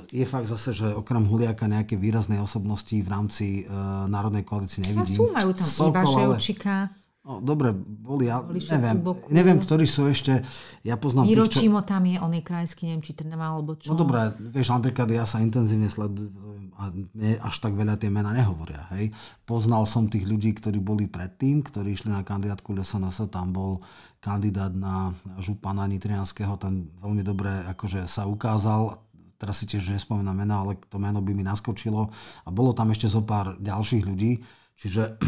je 0.10 0.26
fakt 0.26 0.50
zase, 0.50 0.74
že 0.74 0.88
okrem 0.90 1.22
Huliaka 1.22 1.70
nejaké 1.70 1.94
výrazné 1.94 2.42
osobnosti 2.42 2.96
v 2.96 3.06
rámci 3.06 3.46
uh, 3.70 4.10
Národnej 4.10 4.42
koalície 4.42 4.82
nevidím. 4.82 5.06
No 5.06 5.06
sú, 5.06 5.24
majú 5.30 5.52
tam 5.54 5.68
Sokol, 5.68 5.94
Iva 5.94 6.04
Ševčika. 6.10 7.03
No, 7.24 7.40
dobre, 7.40 7.72
boli, 7.72 8.28
ja 8.28 8.44
boli 8.44 8.60
neviem, 8.60 9.00
neviem, 9.32 9.56
ktorí 9.56 9.88
sú 9.88 10.12
ešte, 10.12 10.44
ja 10.84 11.00
poznám 11.00 11.24
Miro 11.24 11.48
tých, 11.48 11.72
čo... 11.72 11.80
Tam 11.88 12.04
je, 12.04 12.20
on 12.20 12.36
je 12.36 12.44
krajský, 12.44 12.92
neviem, 12.92 13.00
či 13.00 13.16
Trnava, 13.16 13.48
alebo 13.48 13.80
čo. 13.80 13.96
No 13.96 13.96
dobré, 13.96 14.36
vieš, 14.52 14.76
napríklad 14.76 15.08
ja 15.08 15.24
sa 15.24 15.40
intenzívne 15.40 15.88
sledujem 15.88 16.76
a 16.76 16.92
mne 16.92 17.40
až 17.40 17.56
tak 17.64 17.80
veľa 17.80 17.96
tie 17.96 18.12
mená 18.12 18.36
nehovoria, 18.36 18.92
hej. 19.00 19.16
Poznal 19.48 19.88
som 19.88 20.12
tých 20.12 20.28
ľudí, 20.28 20.52
ktorí 20.52 20.84
boli 20.84 21.08
predtým, 21.08 21.64
ktorí 21.64 21.96
išli 21.96 22.12
na 22.12 22.28
kandidátku 22.28 22.76
LSNS, 22.76 23.32
tam 23.32 23.56
bol 23.56 23.80
kandidát 24.20 24.76
na 24.76 25.16
župana 25.40 25.88
Nitrianského, 25.88 26.60
ten 26.60 26.92
veľmi 27.00 27.24
dobre 27.24 27.56
akože 27.72 28.04
sa 28.04 28.28
ukázal, 28.28 29.00
teraz 29.40 29.64
si 29.64 29.66
tiež 29.72 29.96
nespomínam 29.96 30.36
mena, 30.36 30.60
ale 30.60 30.76
to 30.92 31.00
meno 31.00 31.24
by 31.24 31.32
mi 31.32 31.48
naskočilo 31.48 32.12
a 32.44 32.50
bolo 32.52 32.76
tam 32.76 32.92
ešte 32.92 33.08
zo 33.08 33.24
pár 33.24 33.56
ďalších 33.64 34.04
ľudí, 34.04 34.44
čiže 34.76 35.04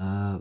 eh, 0.00 0.36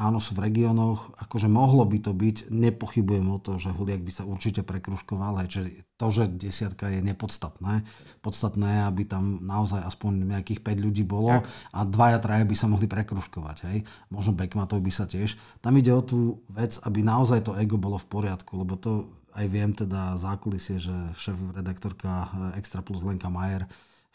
áno, 0.00 0.18
sú 0.18 0.32
v 0.32 0.48
regiónoch, 0.48 1.12
akože 1.20 1.52
mohlo 1.52 1.84
by 1.84 1.98
to 2.00 2.12
byť, 2.16 2.48
nepochybujem 2.48 3.28
o 3.28 3.38
to, 3.38 3.60
že 3.60 3.70
Huliak 3.76 4.00
by 4.00 4.12
sa 4.12 4.24
určite 4.24 4.64
prekruškoval, 4.64 5.44
aj 5.44 5.48
že 5.52 5.60
to, 6.00 6.06
že 6.08 6.24
desiatka 6.32 6.88
je 6.88 7.04
nepodstatné. 7.04 7.84
Podstatné 8.24 8.66
je, 8.66 8.82
aby 8.88 9.02
tam 9.04 9.44
naozaj 9.44 9.84
aspoň 9.84 10.32
nejakých 10.32 10.64
5 10.64 10.86
ľudí 10.88 11.04
bolo 11.04 11.44
a 11.70 11.80
dvaja, 11.84 12.18
traja 12.18 12.44
by 12.48 12.56
sa 12.56 12.66
mohli 12.72 12.88
prekruškovať. 12.88 13.56
Hej? 13.68 13.78
Možno 14.08 14.32
Bekmatov 14.32 14.80
by 14.80 14.90
sa 14.90 15.04
tiež. 15.04 15.36
Tam 15.60 15.76
ide 15.76 15.92
o 15.92 16.02
tú 16.02 16.40
vec, 16.48 16.80
aby 16.82 17.04
naozaj 17.04 17.44
to 17.44 17.56
ego 17.60 17.76
bolo 17.76 18.00
v 18.00 18.08
poriadku, 18.08 18.58
lebo 18.58 18.74
to 18.80 19.06
aj 19.32 19.46
viem 19.48 19.72
teda 19.72 20.16
zákulisie, 20.20 20.76
že 20.80 20.92
šéf 21.16 21.36
redaktorka 21.56 22.28
Extra 22.56 22.84
Plus 22.84 23.00
Lenka 23.00 23.32
Majer 23.32 23.64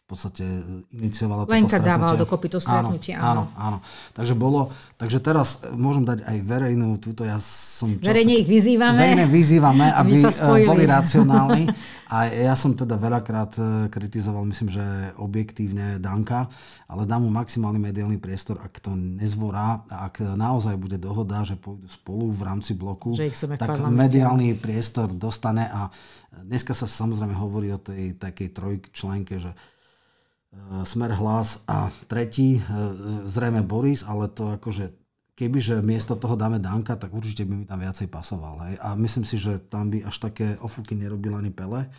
podstate 0.07 0.43
e, 0.47 0.63
iniciovala 0.95 1.43
Lenka 1.51 1.83
toto 1.83 1.83
dávala 1.83 2.15
dokopy 2.15 2.47
to 2.47 2.63
stretnutie. 2.63 3.11
Áno, 3.11 3.51
áno, 3.51 3.59
áno. 3.59 3.77
Takže 4.15 4.33
bolo, 4.39 4.71
takže 4.95 5.19
teraz 5.19 5.59
e, 5.59 5.75
môžem 5.75 6.07
dať 6.07 6.23
aj 6.23 6.37
verejnú, 6.47 6.95
túto 7.03 7.27
ja 7.27 7.35
som 7.43 7.91
často... 7.99 8.15
Verejne 8.15 8.39
ich 8.39 8.47
vyzývame. 8.47 8.95
Verejne 8.95 9.27
vyzývame, 9.27 9.91
aby 9.99 10.23
e, 10.23 10.63
boli 10.63 10.87
racionálni. 10.95 11.67
A 12.07 12.31
ja 12.31 12.55
som 12.55 12.71
teda 12.71 12.95
veľakrát 12.95 13.59
kritizoval, 13.91 14.47
myslím, 14.47 14.71
že 14.71 15.11
objektívne 15.19 15.99
Danka, 15.99 16.47
ale 16.87 17.03
dám 17.03 17.27
mu 17.27 17.29
maximálny 17.35 17.83
mediálny 17.83 18.15
priestor, 18.15 18.63
ak 18.63 18.79
to 18.79 18.95
nezvorá, 18.95 19.83
ak 19.91 20.23
naozaj 20.23 20.79
bude 20.79 20.95
dohoda, 20.95 21.43
že 21.43 21.59
pôjdu 21.59 21.83
spolu 21.91 22.31
v 22.31 22.47
rámci 22.47 22.79
bloku, 22.79 23.11
tak 23.59 23.83
mediálny 23.91 24.55
priestor 24.55 25.11
dostane 25.11 25.67
a 25.67 25.91
dneska 26.31 26.71
sa 26.71 26.87
samozrejme 26.87 27.35
hovorí 27.35 27.75
o 27.75 27.79
tej 27.81 28.15
takej 28.15 28.55
trojčlenke, 28.55 29.43
že 29.43 29.51
Smer 30.83 31.11
hlas 31.11 31.63
a 31.67 31.91
tretí, 32.07 32.57
e, 32.57 32.61
zrejme 33.27 33.61
Boris, 33.67 34.03
ale 34.07 34.31
to 34.31 34.55
akože 34.55 34.95
kebyže 35.37 35.85
miesto 35.85 36.17
toho 36.17 36.33
dáme 36.33 36.57
Danka, 36.57 36.97
tak 36.97 37.13
určite 37.13 37.45
by 37.45 37.53
mi 37.61 37.65
tam 37.69 37.77
viacej 37.77 38.09
pasoval. 38.09 38.57
Hej. 38.65 38.81
A 38.81 38.97
myslím 38.97 39.21
si, 39.21 39.37
že 39.37 39.61
tam 39.61 39.93
by 39.93 40.01
až 40.01 40.17
také 40.17 40.57
ofuky 40.57 40.97
nerobil 40.97 41.37
ani 41.37 41.53
Pele. 41.53 41.93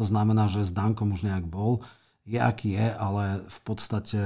To 0.00 0.08
znamená, 0.08 0.48
že 0.48 0.64
s 0.64 0.72
Dankom 0.72 1.12
už 1.12 1.28
nejak 1.28 1.44
bol. 1.44 1.84
Je 2.24 2.40
aký 2.40 2.80
je, 2.80 2.88
ale 2.96 3.44
v 3.44 3.58
podstate 3.60 4.20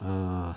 uh, 0.00 0.56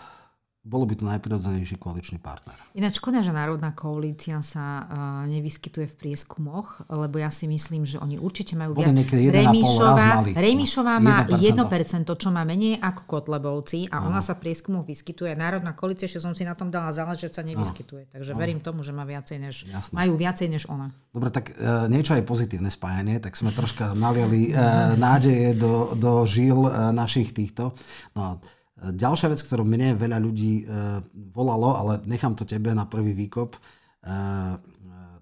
bolo 0.69 0.85
by 0.85 0.93
to 0.93 1.03
najprirodzenejší 1.09 1.81
koaličný 1.81 2.21
partner. 2.21 2.53
Ináč 2.77 3.01
škoda, 3.01 3.25
že 3.25 3.33
Národná 3.33 3.73
koalícia 3.73 4.37
sa 4.45 4.85
uh, 4.85 4.87
nevyskytuje 5.25 5.89
v 5.89 5.95
prieskumoch, 5.97 6.85
lebo 6.85 7.17
ja 7.17 7.33
si 7.33 7.49
myslím, 7.49 7.89
že 7.89 7.97
oni 7.97 8.21
určite 8.21 8.53
majú 8.53 8.77
viac. 8.77 8.93
Remišová, 8.93 10.29
Remišová 10.29 11.01
má 11.01 11.25
1%, 11.25 12.05
1%, 12.05 12.05
čo 12.05 12.29
má 12.29 12.45
menej 12.45 12.77
ako 12.77 13.01
Kotlebovci 13.09 13.89
a 13.89 13.97
Aha. 13.97 14.13
ona 14.13 14.21
sa 14.21 14.37
v 14.37 14.45
prieskumoch 14.45 14.85
vyskytuje. 14.85 15.33
Národná 15.33 15.73
koalícia, 15.73 16.05
že 16.05 16.21
som 16.21 16.37
si 16.37 16.45
na 16.45 16.53
tom 16.53 16.69
dala 16.69 16.93
záležať, 16.93 17.33
že 17.33 17.41
sa 17.41 17.43
nevyskytuje. 17.43 18.05
Aha. 18.05 18.11
Takže 18.13 18.31
Aha. 18.37 18.39
verím 18.39 18.61
tomu, 18.61 18.85
že 18.85 18.93
má 18.93 19.09
viacej 19.09 19.37
než, 19.41 19.65
majú 19.89 20.13
viacej 20.13 20.47
než 20.53 20.69
ona. 20.69 20.93
Dobre, 21.09 21.33
tak 21.33 21.57
uh, 21.57 21.89
niečo 21.89 22.13
aj 22.13 22.21
pozitívne 22.29 22.69
spájanie, 22.69 23.17
tak 23.17 23.33
sme 23.33 23.49
troška 23.49 23.97
naliali 23.97 24.53
uh, 24.53 24.93
nádeje 24.93 25.57
do, 25.57 25.97
do 25.97 26.21
žil 26.29 26.69
uh, 26.69 26.93
našich 26.93 27.33
týchto. 27.33 27.73
No, 28.13 28.37
Ďalšia 28.79 29.27
vec, 29.27 29.43
ktorú 29.43 29.67
mne 29.67 29.99
veľa 29.99 30.17
ľudí 30.23 30.63
e, 30.63 31.03
volalo, 31.35 31.75
ale 31.75 31.93
nechám 32.07 32.31
to 32.39 32.47
tebe 32.47 32.71
na 32.71 32.87
prvý 32.87 33.11
výkop, 33.11 33.59
e, 33.59 33.59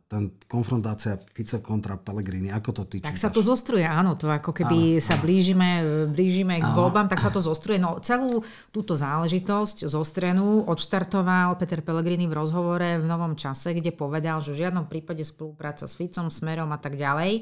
ten 0.08 0.40
konfrontácia 0.48 1.20
Fico 1.36 1.60
kontra 1.60 2.00
Pellegrini, 2.00 2.48
ako 2.48 2.72
to 2.72 2.84
ty 2.88 3.04
Tak 3.04 3.20
čítaš? 3.20 3.28
sa 3.28 3.28
to 3.28 3.44
zostruje, 3.44 3.84
áno, 3.84 4.16
to 4.16 4.32
ako 4.32 4.56
keby 4.56 4.98
áno, 4.98 5.04
sa 5.04 5.20
blížime, 5.20 5.84
blížime 6.08 6.64
k 6.64 6.70
voľbám, 6.72 7.12
tak 7.12 7.20
sa 7.20 7.28
to 7.28 7.44
zostruje. 7.44 7.76
No 7.76 8.00
celú 8.00 8.40
túto 8.72 8.96
záležitosť 8.96 9.84
zostrenú 9.84 10.64
odštartoval 10.64 11.60
Peter 11.60 11.84
Pellegrini 11.84 12.24
v 12.24 12.40
rozhovore 12.40 13.04
v 13.04 13.04
Novom 13.04 13.36
čase, 13.36 13.76
kde 13.76 13.92
povedal, 13.92 14.40
že 14.40 14.56
v 14.56 14.64
žiadnom 14.64 14.88
prípade 14.88 15.28
spolupráca 15.28 15.84
s 15.92 16.00
Ficom, 16.00 16.32
Smerom 16.32 16.72
a 16.72 16.80
tak 16.80 16.96
ďalej. 16.96 17.32
E, 17.36 17.42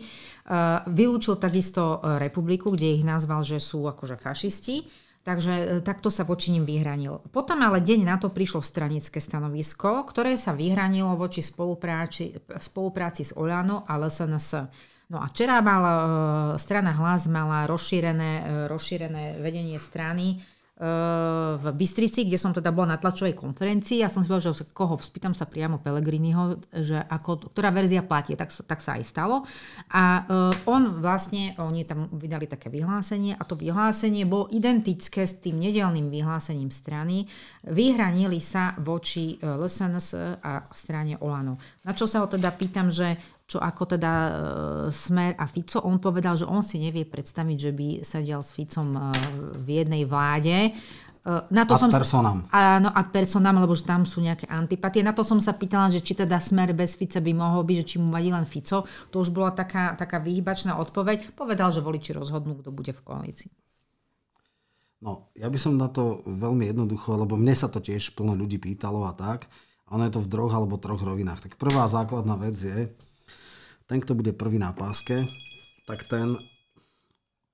vylúčil 0.90 1.38
takisto 1.38 2.02
Republiku, 2.18 2.74
kde 2.74 2.98
ich 2.98 3.06
nazval, 3.06 3.46
že 3.46 3.62
sú 3.62 3.86
akože 3.86 4.18
fašisti 4.18 5.05
Takže 5.26 5.54
e, 5.58 5.66
takto 5.82 6.14
sa 6.14 6.22
voči 6.22 6.54
ním 6.54 6.70
vyhranil. 6.70 7.18
Potom 7.34 7.58
ale 7.66 7.82
deň 7.82 8.00
na 8.06 8.22
to 8.22 8.30
prišlo 8.30 8.62
stranické 8.62 9.18
stanovisko, 9.18 10.06
ktoré 10.06 10.38
sa 10.38 10.54
vyhranilo 10.54 11.18
voči 11.18 11.42
spolupráci, 11.42 12.38
spolupráci 12.62 13.26
s 13.26 13.34
Oľano 13.34 13.90
a 13.90 13.98
LSNS. 13.98 14.70
No 15.10 15.18
a 15.18 15.26
včera 15.26 15.66
mala 15.66 15.94
e, 15.98 16.08
strana 16.62 16.94
Hlas 16.94 17.26
mala 17.26 17.66
rozšírené, 17.66 18.32
e, 18.38 18.44
rozšírené 18.70 19.42
vedenie 19.42 19.82
strany 19.82 20.38
v 20.76 21.66
Bystrici, 21.72 22.28
kde 22.28 22.36
som 22.36 22.52
teda 22.52 22.76
bola 22.76 22.96
na 22.96 23.00
tlačovej 23.00 23.32
konferencii 23.32 24.04
a 24.04 24.12
som 24.12 24.20
si 24.20 24.28
povedala, 24.28 24.52
že 24.52 24.68
koho, 24.76 25.00
spýtam 25.00 25.32
sa 25.32 25.48
priamo 25.48 25.80
Pelegriniho, 25.80 26.60
že 26.84 27.00
ako, 27.00 27.56
ktorá 27.56 27.72
verzia 27.72 28.04
platí, 28.04 28.36
tak, 28.36 28.52
tak 28.52 28.84
sa 28.84 29.00
aj 29.00 29.04
stalo. 29.08 29.48
A 29.96 30.28
on 30.68 31.00
vlastne, 31.00 31.56
oni 31.64 31.88
tam 31.88 32.12
vydali 32.12 32.52
také 32.52 32.68
vyhlásenie 32.68 33.40
a 33.40 33.44
to 33.48 33.56
vyhlásenie 33.56 34.28
bolo 34.28 34.52
identické 34.52 35.24
s 35.24 35.40
tým 35.40 35.64
nedelným 35.64 36.12
vyhlásením 36.12 36.68
strany. 36.76 37.24
Vyhranili 37.64 38.44
sa 38.44 38.76
voči 38.84 39.40
LSNS 39.40 40.44
a 40.44 40.68
strane 40.76 41.16
Olano. 41.24 41.56
Na 41.88 41.96
čo 41.96 42.04
sa 42.04 42.20
ho 42.20 42.28
teda 42.28 42.52
pýtam, 42.52 42.92
že 42.92 43.16
čo 43.46 43.62
ako 43.62 43.98
teda 43.98 44.12
e, 44.12 44.32
Smer 44.90 45.38
a 45.38 45.46
Fico, 45.46 45.78
on 45.86 46.02
povedal, 46.02 46.34
že 46.34 46.50
on 46.50 46.66
si 46.66 46.82
nevie 46.82 47.06
predstaviť, 47.06 47.58
že 47.62 47.72
by 47.72 47.88
sedel 48.02 48.42
s 48.42 48.50
Ficom 48.58 48.90
e, 48.98 49.02
v 49.62 49.68
jednej 49.86 50.02
vláde. 50.10 50.74
E, 50.74 51.32
na 51.54 51.64
to 51.70 51.78
ad 51.78 51.82
som 51.86 51.90
personam. 51.94 52.50
Sa, 52.50 52.82
áno, 52.82 52.90
ad 52.90 53.14
personam, 53.14 53.62
lebo 53.62 53.78
že 53.78 53.86
tam 53.86 54.02
sú 54.02 54.26
nejaké 54.26 54.50
antipatie. 54.50 55.06
Na 55.06 55.14
to 55.14 55.22
som 55.22 55.38
sa 55.38 55.54
pýtala, 55.54 55.94
že 55.94 56.02
či 56.02 56.18
teda 56.18 56.42
Smer 56.42 56.74
bez 56.74 56.98
Fica 56.98 57.22
by 57.22 57.32
mohol 57.38 57.62
byť, 57.62 57.78
že 57.86 57.86
či 57.86 57.96
mu 58.02 58.10
vadí 58.10 58.34
len 58.34 58.50
Fico. 58.50 58.90
To 59.14 59.16
už 59.22 59.30
bola 59.30 59.54
taká, 59.54 59.94
taká 59.94 60.18
vyhybačná 60.18 60.82
odpoveď. 60.82 61.38
Povedal, 61.38 61.70
že 61.70 61.86
voliči 61.86 62.18
rozhodnú, 62.18 62.58
kto 62.66 62.74
bude 62.74 62.98
v 62.98 63.02
koalícii. 63.06 63.54
No, 65.06 65.30
ja 65.38 65.54
by 65.54 65.58
som 65.62 65.78
na 65.78 65.86
to 65.86 66.26
veľmi 66.26 66.66
jednoducho, 66.66 67.14
lebo 67.14 67.38
mne 67.38 67.54
sa 67.54 67.70
to 67.70 67.78
tiež 67.78 68.18
plno 68.18 68.34
ľudí 68.34 68.58
pýtalo 68.58 69.06
a 69.06 69.14
tak. 69.14 69.46
Ono 69.94 70.02
je 70.02 70.18
to 70.18 70.24
v 70.26 70.32
droch 70.34 70.50
alebo 70.50 70.82
troch 70.82 70.98
rovinách. 70.98 71.46
Tak 71.46 71.62
prvá 71.62 71.86
základná 71.86 72.34
vec 72.42 72.58
je, 72.58 72.90
ten, 73.86 73.98
kto 74.02 74.18
bude 74.18 74.34
prvý 74.34 74.58
na 74.58 74.74
páske, 74.74 75.30
tak 75.86 76.06
ten, 76.10 76.38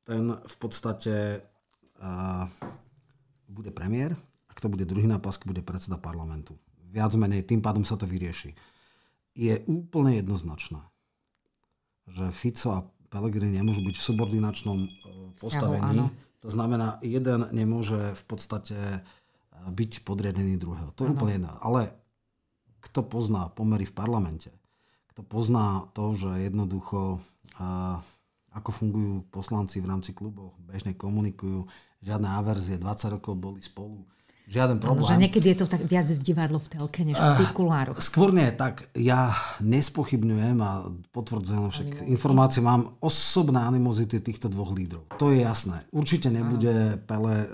ten 0.08 0.40
v 0.40 0.56
podstate 0.60 1.44
uh, 2.00 2.48
bude 3.52 3.72
premiér 3.72 4.16
a 4.48 4.52
kto 4.56 4.72
bude 4.72 4.88
druhý 4.88 5.08
na 5.08 5.20
páske, 5.20 5.48
bude 5.48 5.64
predseda 5.64 6.00
parlamentu. 6.00 6.56
Viac 6.92 7.16
menej, 7.16 7.48
tým 7.48 7.64
pádom 7.64 7.84
sa 7.84 7.96
to 7.96 8.08
vyrieši. 8.08 8.56
Je 9.32 9.64
úplne 9.68 10.20
jednoznačné, 10.20 10.84
že 12.08 12.36
Fico 12.36 12.70
a 12.76 12.80
Pellegrini 13.12 13.60
nemôžu 13.60 13.84
byť 13.84 13.96
v 13.96 14.08
subordinačnom 14.08 14.80
postavení. 15.40 16.08
to 16.40 16.48
znamená, 16.52 17.00
jeden 17.04 17.48
nemôže 17.52 18.16
v 18.16 18.24
podstate 18.28 18.76
byť 19.52 20.08
podriadený 20.08 20.56
druhého. 20.56 20.96
To 20.96 21.06
je 21.06 21.14
úplne 21.14 21.44
jedno. 21.44 21.52
Ale 21.60 21.92
kto 22.82 23.06
pozná 23.06 23.52
pomery 23.52 23.86
v 23.86 23.94
parlamente, 23.94 24.50
kto 25.12 25.22
pozná 25.28 25.92
to, 25.92 26.16
že 26.16 26.48
jednoducho 26.48 27.20
ako 28.52 28.70
fungujú 28.72 29.14
poslanci 29.32 29.80
v 29.80 29.88
rámci 29.88 30.12
klubov, 30.12 30.56
bežne 30.68 30.92
komunikujú, 30.96 31.68
žiadne 32.04 32.28
averzie, 32.28 32.76
20 32.76 33.16
rokov 33.16 33.40
boli 33.40 33.64
spolu, 33.64 34.04
žiaden 34.52 34.84
problém. 34.84 35.08
Ano, 35.08 35.08
že 35.08 35.16
niekedy 35.16 35.56
je 35.56 35.58
to 35.64 35.68
tak 35.72 35.88
viac 35.88 36.12
v 36.12 36.20
divadlo 36.20 36.60
v 36.60 36.68
telke, 36.68 37.08
než 37.08 37.16
v 37.16 37.40
tých 37.40 37.54
kulároch. 37.56 37.96
Skôr 38.04 38.36
nie, 38.36 38.52
tak 38.52 38.92
ja 38.92 39.32
nespochybňujem 39.64 40.58
a 40.60 40.92
potvrdzujem, 41.16 41.72
však 41.72 41.90
informácie 42.12 42.60
mám 42.60 43.00
osobné 43.00 43.64
animozity 43.64 44.20
týchto 44.20 44.52
dvoch 44.52 44.76
lídrov. 44.76 45.08
To 45.16 45.32
je 45.32 45.48
jasné. 45.48 45.88
Určite 45.96 46.28
nebude 46.28 47.00
Pele 47.08 47.36
e, 47.40 47.48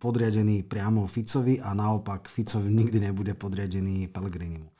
podriadený 0.00 0.64
priamo 0.64 1.04
Ficovi 1.04 1.60
a 1.60 1.76
naopak 1.76 2.32
Ficovi 2.32 2.72
nikdy 2.72 3.04
nebude 3.04 3.36
podriadený 3.36 4.08
Pelegrinimu. 4.08 4.75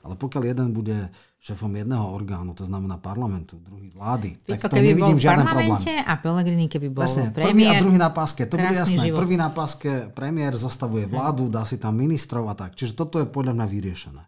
Ale 0.00 0.16
pokiaľ 0.16 0.42
jeden 0.56 0.72
bude 0.72 1.12
šéfom 1.36 1.68
jedného 1.76 2.08
orgánu, 2.08 2.56
to 2.56 2.64
znamená 2.64 2.96
parlamentu, 2.96 3.60
druhý 3.60 3.92
vlády, 3.92 4.32
Fico, 4.40 4.56
tak 4.56 4.72
to 4.72 4.80
nevidím 4.80 5.20
žiaden 5.20 5.44
problém. 5.44 5.76
a 5.84 6.14
Pellegrini 6.16 6.66
keby 6.72 6.88
bol 6.88 7.04
Presne, 7.04 7.28
premiér. 7.36 7.52
prvý 7.52 7.64
a 7.68 7.72
druhý 7.84 7.98
na 8.00 8.08
páske, 8.08 8.48
to 8.48 8.56
bude 8.56 8.76
jasné. 8.76 9.12
Život. 9.12 9.18
Prvý 9.20 9.36
na 9.36 9.52
páske 9.52 10.08
premiér 10.16 10.56
zostavuje 10.56 11.04
vládu, 11.04 11.52
dá 11.52 11.68
si 11.68 11.76
tam 11.76 12.00
ministrov 12.00 12.48
a 12.48 12.56
tak. 12.56 12.80
Čiže 12.80 12.96
toto 12.96 13.20
je 13.20 13.28
podľa 13.28 13.60
mňa 13.60 13.66
vyriešené. 13.68 14.22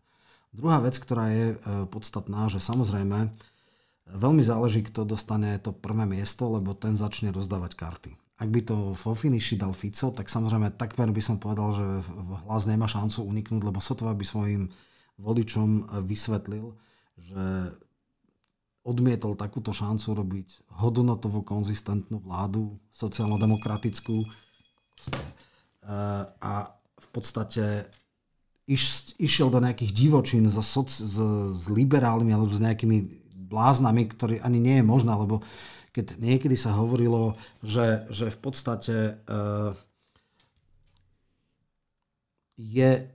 Druhá 0.52 0.84
vec, 0.84 1.00
ktorá 1.00 1.32
je 1.32 1.56
e, 1.56 1.88
podstatná, 1.88 2.52
že 2.52 2.60
samozrejme 2.60 3.32
veľmi 4.12 4.44
záleží, 4.44 4.84
kto 4.84 5.08
dostane 5.08 5.56
to 5.56 5.72
prvé 5.72 6.04
miesto, 6.04 6.52
lebo 6.52 6.76
ten 6.76 6.92
začne 6.92 7.32
rozdávať 7.32 7.72
karty. 7.72 8.12
Ak 8.36 8.48
by 8.52 8.60
to 8.60 8.92
vo 8.92 9.12
finiši 9.16 9.56
dal 9.56 9.72
Fico, 9.72 10.12
tak 10.12 10.28
samozrejme 10.28 10.76
takmer 10.76 11.08
by 11.08 11.22
som 11.24 11.40
povedal, 11.40 11.72
že 11.72 11.86
hlas 12.44 12.68
nemá 12.68 12.84
šancu 12.84 13.24
uniknúť, 13.24 13.62
lebo 13.64 13.80
sotva 13.80 14.12
by 14.12 14.24
svojim 14.26 14.68
voličom 15.18 15.68
e, 15.68 15.82
vysvetlil, 16.04 16.76
že 17.18 17.44
odmietol 18.82 19.38
takúto 19.38 19.70
šancu 19.70 20.08
robiť 20.16 20.48
hodnotovú, 20.82 21.46
konzistentnú 21.46 22.18
vládu, 22.18 22.80
sociálno-demokratickú. 22.90 24.24
E, 24.24 24.28
a 26.40 26.52
v 26.72 27.08
podstate 27.10 27.86
iš, 28.66 29.14
išiel 29.18 29.50
do 29.50 29.60
nejakých 29.62 29.92
divočín 29.92 30.46
so, 30.48 30.62
soc, 30.62 30.88
s, 30.88 31.18
s 31.52 31.64
liberálmi 31.68 32.30
alebo 32.30 32.50
s 32.50 32.62
nejakými 32.62 33.22
bláznami, 33.52 34.08
ktorý 34.08 34.40
ani 34.40 34.58
nie 34.62 34.76
je 34.80 34.84
možná, 34.86 35.18
lebo 35.18 35.44
keď 35.92 36.16
niekedy 36.16 36.56
sa 36.56 36.72
hovorilo, 36.72 37.36
že, 37.60 38.08
že 38.08 38.32
v 38.32 38.38
podstate 38.40 38.96
uh, 39.28 39.76
je 42.56 43.12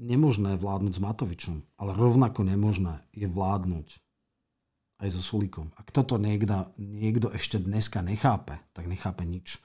nemožné 0.00 0.56
vládnuť 0.56 0.92
s 0.96 1.04
Matovičom, 1.04 1.56
ale 1.76 1.92
rovnako 1.92 2.48
nemožné 2.48 3.04
je 3.12 3.28
vládnuť 3.28 4.00
aj 5.00 5.08
so 5.12 5.20
Sulíkom. 5.20 5.76
Ak 5.76 5.92
toto 5.92 6.16
niekto, 6.16 6.72
niekto 6.80 7.28
ešte 7.36 7.60
dneska 7.60 8.00
nechápe, 8.00 8.56
tak 8.72 8.88
nechápe 8.88 9.28
nič. 9.28 9.60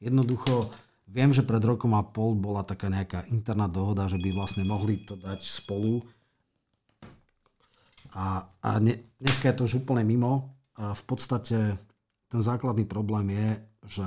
Jednoducho 0.00 0.72
Viem, 1.04 1.36
že 1.36 1.44
pred 1.44 1.60
rokom 1.60 1.92
a 1.92 2.00
pol 2.00 2.32
bola 2.32 2.64
taká 2.64 2.88
nejaká 2.88 3.28
interná 3.28 3.68
dohoda, 3.68 4.08
že 4.08 4.16
by 4.16 4.32
vlastne 4.32 4.64
mohli 4.64 5.04
to 5.04 5.20
dať 5.20 5.44
spolu. 5.44 6.00
A, 8.16 8.48
a 8.64 8.70
ne, 8.80 9.12
dneska 9.20 9.52
je 9.52 9.56
to 9.60 9.64
už 9.68 9.84
úplne 9.84 10.00
mimo. 10.00 10.56
A 10.80 10.96
v 10.96 11.02
podstate 11.04 11.76
ten 12.32 12.40
základný 12.40 12.88
problém 12.88 13.36
je, 13.36 13.48
že 14.00 14.06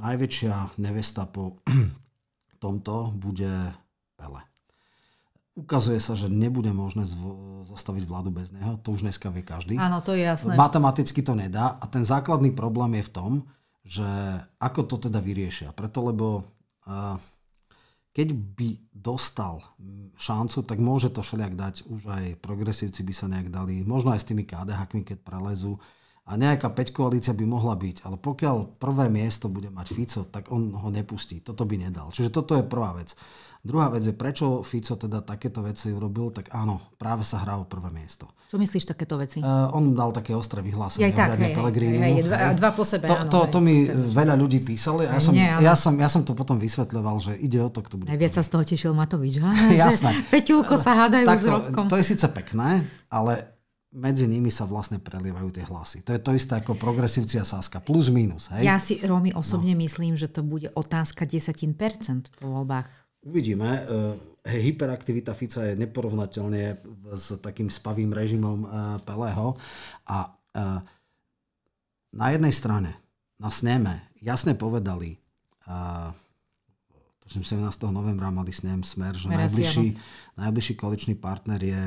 najväčšia 0.00 0.80
nevesta 0.80 1.28
po 1.28 1.60
tomto 2.62 3.12
bude 3.12 3.52
Pele. 4.16 4.53
Ukazuje 5.54 6.02
sa, 6.02 6.18
že 6.18 6.26
nebude 6.26 6.74
možné 6.74 7.06
zostaviť 7.70 8.04
vládu 8.10 8.34
bez 8.34 8.50
neho. 8.50 8.74
To 8.82 8.90
už 8.90 9.06
dneska 9.06 9.30
vie 9.30 9.46
každý. 9.46 9.78
Áno, 9.78 10.02
to 10.02 10.10
je 10.14 10.26
jasné. 10.26 10.58
Matematicky 10.58 11.22
to 11.22 11.38
nedá. 11.38 11.78
A 11.78 11.86
ten 11.86 12.02
základný 12.02 12.50
problém 12.50 12.98
je 12.98 13.06
v 13.06 13.14
tom, 13.14 13.30
že 13.86 14.06
ako 14.58 14.82
to 14.90 14.96
teda 15.06 15.22
vyriešia. 15.22 15.70
Preto, 15.70 16.10
lebo 16.10 16.42
uh, 16.90 17.14
keď 18.14 18.34
by 18.34 18.68
dostal 18.94 19.62
šancu, 20.14 20.62
tak 20.62 20.78
môže 20.78 21.10
to 21.10 21.22
všelijak 21.22 21.54
dať, 21.58 21.74
už 21.90 22.00
aj 22.06 22.24
progresívci 22.38 23.02
by 23.02 23.14
sa 23.14 23.26
nejak 23.26 23.50
dali, 23.50 23.82
možno 23.82 24.14
aj 24.14 24.22
s 24.22 24.28
tými 24.30 24.46
KDH, 24.46 24.90
keď 24.90 25.18
prelezú, 25.22 25.78
a 26.24 26.40
nejaká 26.40 26.72
5 26.72 26.96
koalícia 26.96 27.36
by 27.36 27.44
mohla 27.44 27.76
byť, 27.76 28.08
ale 28.08 28.16
pokiaľ 28.16 28.80
prvé 28.80 29.12
miesto 29.12 29.52
bude 29.52 29.68
mať 29.68 29.86
Fico, 29.92 30.22
tak 30.24 30.48
on 30.48 30.72
ho 30.72 30.88
nepustí. 30.88 31.44
Toto 31.44 31.68
by 31.68 31.76
nedal. 31.76 32.08
Čiže 32.16 32.32
toto 32.32 32.56
je 32.56 32.64
prvá 32.64 32.96
vec. 32.96 33.12
Druhá 33.64 33.88
vec 33.88 34.04
je, 34.04 34.12
prečo 34.12 34.60
Fico 34.60 34.92
teda 34.92 35.24
takéto 35.24 35.64
veci 35.64 35.88
urobil, 35.88 36.28
tak 36.28 36.52
áno, 36.52 36.92
práve 37.00 37.24
sa 37.24 37.40
hrá 37.40 37.56
o 37.56 37.64
prvé 37.64 37.88
miesto. 37.88 38.28
Čo 38.52 38.60
myslíš 38.60 38.92
takéto 38.92 39.16
veci? 39.16 39.40
Uh, 39.40 39.72
on 39.72 39.96
dal 39.96 40.12
také 40.12 40.36
ostré 40.36 40.60
vyhlásenie. 40.60 41.08
Ja 41.08 41.16
tak, 41.16 41.40
hej, 41.40 41.56
hej, 41.56 41.96
hej, 41.96 42.14
dva, 42.28 42.52
dva 42.52 42.70
po 42.76 42.84
sebe, 42.84 43.08
to, 43.08 43.16
áno. 43.16 43.32
To, 43.32 43.48
hej, 43.48 43.52
to 43.56 43.58
mi 43.64 43.88
to... 43.88 43.96
veľa 43.96 44.36
ľudí 44.36 44.60
písali 44.60 45.08
a 45.08 45.16
ja 45.16 45.20
som, 45.24 45.32
Nie, 45.32 45.56
ja, 45.64 45.72
som, 45.72 45.96
ja 45.96 46.12
som 46.12 46.28
to 46.28 46.36
potom 46.36 46.60
vysvetľoval, 46.60 47.16
že 47.24 47.32
ide 47.40 47.56
o 47.64 47.72
to, 47.72 47.80
kto 47.80 48.04
bude. 48.04 48.12
Najviac 48.12 48.36
sa 48.36 48.44
z 48.44 48.52
toho 48.52 48.62
tešil 48.68 48.92
Matovič. 48.92 49.40
Ha? 49.40 49.50
Jasné. 49.88 50.28
Peťulko 50.28 50.76
sa 50.76 51.08
hádajú 51.08 51.24
tak 51.24 51.40
s 51.40 51.48
Robkom. 51.48 51.88
To 51.88 51.96
je 51.96 52.04
síce 52.04 52.28
pekné, 52.36 52.84
ale 53.08 53.54
medzi 53.94 54.26
nimi 54.26 54.50
sa 54.50 54.66
vlastne 54.66 54.98
prelievajú 54.98 55.54
tie 55.54 55.64
hlasy. 55.64 56.02
To 56.02 56.10
je 56.12 56.20
to 56.20 56.34
isté 56.34 56.58
ako 56.58 56.74
progresívci 56.74 57.38
a 57.38 57.46
Saska. 57.46 57.78
Plus, 57.78 58.10
minus. 58.10 58.50
Hej? 58.50 58.66
Ja 58.66 58.76
si, 58.82 58.98
Romy, 59.06 59.30
osobne 59.30 59.72
no. 59.72 59.80
myslím, 59.86 60.18
že 60.18 60.26
to 60.26 60.42
bude 60.42 60.66
otázka 60.74 61.22
10% 61.24 61.62
po 62.42 62.46
voľbách. 62.50 63.03
Uvidíme. 63.24 63.88
E, 64.44 64.52
hyperaktivita 64.60 65.32
Fica 65.32 65.64
je 65.64 65.80
neporovnateľne 65.80 66.76
s 67.16 67.40
takým 67.40 67.72
spavým 67.72 68.12
režimom 68.12 68.64
e, 68.64 68.68
Pelého. 69.00 69.56
A 70.12 70.28
e, 70.28 70.30
na 72.14 72.26
jednej 72.30 72.52
strane 72.52 72.92
na 73.40 73.50
sneme 73.50 74.12
jasne 74.22 74.54
povedali, 74.54 75.18
tuším 77.18 77.42
17. 77.42 77.66
novembra 77.90 78.30
mali 78.30 78.54
snem 78.54 78.86
smer, 78.86 79.18
že 79.18 79.26
najbližší, 79.26 79.98
najbližší 80.38 80.74
koaličný 80.78 81.18
partner 81.18 81.58
je 81.58 81.82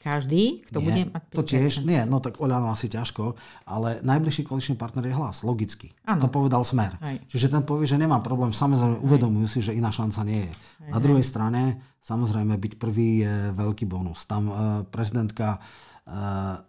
každý, 0.00 0.64
kto 0.64 0.80
nie, 0.80 0.86
bude 0.88 1.00
mať 1.12 1.22
5%. 1.28 1.36
To 1.36 1.42
tiež, 1.44 1.72
nie, 1.84 2.00
no 2.08 2.24
tak 2.24 2.40
Oľano 2.40 2.72
asi 2.72 2.88
ťažko, 2.88 3.36
ale 3.68 4.00
najbližší 4.00 4.48
koaličný 4.48 4.80
partner 4.80 5.04
je 5.04 5.12
hlas, 5.12 5.44
logicky. 5.44 5.92
Ano. 6.08 6.24
To 6.24 6.32
povedal 6.32 6.64
Smer. 6.64 6.96
Aj. 7.04 7.20
Čiže 7.28 7.52
ten 7.52 7.60
povie, 7.60 7.84
že 7.84 8.00
nemá 8.00 8.24
problém, 8.24 8.56
samozrejme 8.56 9.04
uvedomujú 9.04 9.46
si, 9.46 9.60
že 9.60 9.76
iná 9.76 9.92
šanca 9.92 10.24
nie 10.24 10.48
je. 10.48 10.52
Aj, 10.88 10.96
Na 10.96 10.98
druhej 11.04 11.20
strane, 11.20 11.84
samozrejme, 12.00 12.56
byť 12.56 12.72
prvý 12.80 13.28
je 13.28 13.34
veľký 13.52 13.84
bonus. 13.84 14.24
Tam 14.24 14.48
uh, 14.48 14.56
prezidentka 14.88 15.60
uh, 15.60 16.64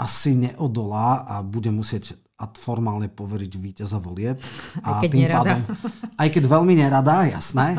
asi 0.00 0.32
neodolá 0.32 1.28
a 1.28 1.44
bude 1.44 1.68
musieť 1.68 2.16
a 2.40 2.48
formálne 2.56 3.12
poveriť 3.12 3.52
víťaza 3.60 4.00
volieb. 4.00 4.40
A 4.86 4.98
aj 4.98 5.04
keď 5.04 5.10
tým 5.12 5.22
nerada. 5.28 5.44
pádom, 5.44 5.60
aj 6.16 6.28
keď 6.32 6.42
veľmi 6.48 6.74
nerada, 6.74 7.14
jasné. 7.28 7.76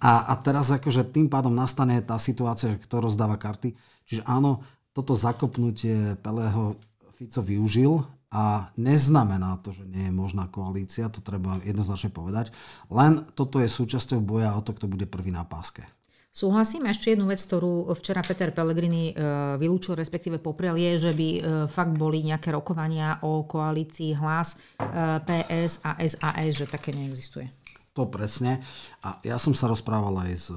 A, 0.00 0.32
a 0.32 0.32
teraz 0.40 0.72
akože 0.72 1.12
tým 1.12 1.28
pádom 1.28 1.52
nastane 1.52 2.00
tá 2.00 2.16
situácia, 2.16 2.72
že 2.72 2.80
kto 2.80 3.04
rozdáva 3.04 3.36
karty. 3.36 3.76
Čiže 4.08 4.24
áno, 4.24 4.64
toto 4.96 5.12
zakopnutie 5.12 6.16
Pelého 6.24 6.80
Fico 7.14 7.44
využil 7.44 8.00
a 8.30 8.70
neznamená 8.78 9.58
to, 9.60 9.74
že 9.74 9.84
nie 9.84 10.08
je 10.08 10.14
možná 10.14 10.46
koalícia, 10.46 11.10
to 11.10 11.20
treba 11.20 11.58
jednoznačne 11.66 12.14
povedať. 12.14 12.54
Len 12.88 13.26
toto 13.34 13.58
je 13.58 13.66
súčasťou 13.66 14.22
boja 14.22 14.54
o 14.54 14.62
to, 14.62 14.72
kto 14.72 14.86
bude 14.86 15.04
prvý 15.10 15.34
na 15.34 15.42
páske. 15.42 15.82
Súhlasím. 16.30 16.86
Ešte 16.86 17.18
jednu 17.18 17.26
vec, 17.26 17.42
ktorú 17.42 17.90
včera 17.98 18.22
Peter 18.22 18.54
Pellegrini 18.54 19.10
e, 19.10 19.14
vylúčil, 19.58 19.98
respektíve 19.98 20.38
poprel, 20.38 20.78
je, 20.78 21.10
že 21.10 21.12
by 21.12 21.28
e, 21.34 21.40
fakt 21.66 21.98
boli 21.98 22.22
nejaké 22.22 22.54
rokovania 22.54 23.18
o 23.26 23.42
koalícii 23.50 24.14
hlas 24.14 24.54
e, 24.54 24.86
PS 25.26 25.82
a 25.82 25.98
SAS, 25.98 26.54
že 26.54 26.70
také 26.70 26.94
neexistuje. 26.94 27.50
To 27.98 28.06
presne. 28.06 28.62
A 29.02 29.18
ja 29.26 29.42
som 29.42 29.50
sa 29.58 29.66
rozprával 29.66 30.14
aj 30.22 30.32
s 30.38 30.48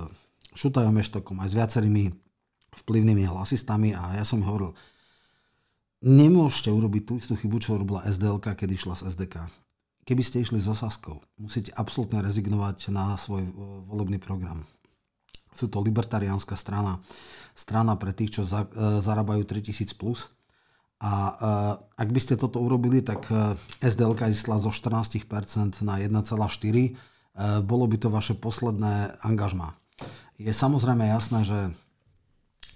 Šutajom 0.53 0.93
Eštokom, 1.01 1.41
aj 1.41 1.49
s 1.49 1.57
viacerými 1.57 2.13
vplyvnými 2.85 3.25
hlasistami 3.25 3.97
a 3.97 4.21
ja 4.21 4.25
som 4.29 4.45
hovoril, 4.45 4.77
nemôžete 6.05 6.69
urobiť 6.69 7.01
tú 7.09 7.13
istú 7.17 7.33
chybu, 7.33 7.57
čo 7.57 7.81
robila 7.81 8.05
SDLK, 8.05 8.53
keď 8.53 8.69
išla 8.77 8.93
z 8.93 9.09
SDK. 9.09 9.49
Keby 10.05 10.21
ste 10.21 10.45
išli 10.45 10.61
so 10.61 10.77
Saskou, 10.77 11.17
musíte 11.41 11.73
absolútne 11.73 12.21
rezignovať 12.21 12.93
na 12.93 13.17
svoj 13.17 13.41
volebný 13.89 14.21
program 14.21 14.69
sú 15.53 15.69
to 15.69 15.79
libertariánska 15.79 16.57
strana, 16.57 16.99
strana 17.53 17.95
pre 17.95 18.11
tých, 18.11 18.39
čo 18.39 18.41
za, 18.43 18.65
e, 18.69 18.99
zarábajú 18.99 19.45
3000 19.45 19.93
plus. 19.95 20.33
A 20.99 21.11
e, 21.11 21.31
ak 21.99 22.09
by 22.09 22.19
ste 22.19 22.35
toto 22.35 22.59
urobili, 22.59 23.05
tak 23.05 23.29
e, 23.29 23.53
SDLK 23.85 24.33
išla 24.33 24.59
zo 24.59 24.73
14% 24.73 25.85
na 25.85 26.01
1,4%. 26.01 26.33
E, 26.33 26.91
bolo 27.65 27.85
by 27.85 27.97
to 27.97 28.09
vaše 28.13 28.33
posledné 28.37 29.21
angažmá. 29.21 29.77
Je 30.41 30.49
samozrejme 30.49 31.05
jasné, 31.07 31.45
že 31.45 31.59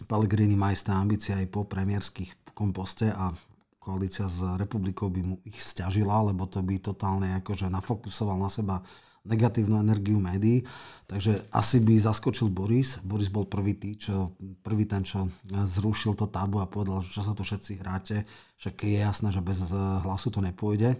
Pellegrini 0.05 0.53
má 0.53 0.69
isté 0.69 0.93
ambície 0.93 1.33
aj 1.33 1.49
po 1.49 1.65
premiérských 1.65 2.53
komposte 2.53 3.09
a 3.09 3.33
koalícia 3.81 4.27
s 4.27 4.43
republikou 4.59 5.07
by 5.07 5.21
mu 5.23 5.35
ich 5.47 5.57
stiažila, 5.57 6.19
lebo 6.27 6.45
to 6.45 6.59
by 6.59 6.75
totálne 6.77 7.39
akože 7.39 7.71
nafokusoval 7.71 8.35
na 8.35 8.51
seba 8.51 8.83
negatívnu 9.27 9.77
energiu 9.83 10.17
médií. 10.17 10.63
Takže 11.07 11.51
asi 11.55 11.79
by 11.79 11.99
zaskočil 12.03 12.51
Boris. 12.51 12.99
Boris 12.99 13.31
bol 13.31 13.47
prvý, 13.47 13.79
tý, 13.79 13.95
čo, 13.95 14.35
prvý 14.59 14.83
ten, 14.83 15.07
čo 15.07 15.31
zrušil 15.47 16.19
to 16.19 16.27
tabu 16.27 16.59
a 16.59 16.67
povedal, 16.67 16.99
že 16.99 17.15
čo 17.15 17.21
sa 17.23 17.31
tu 17.31 17.47
všetci 17.47 17.79
hráte, 17.79 18.27
však 18.59 18.75
je 18.83 18.99
jasné, 18.99 19.31
že 19.31 19.39
bez 19.39 19.71
hlasu 20.03 20.27
to 20.31 20.43
nepôjde. 20.43 20.99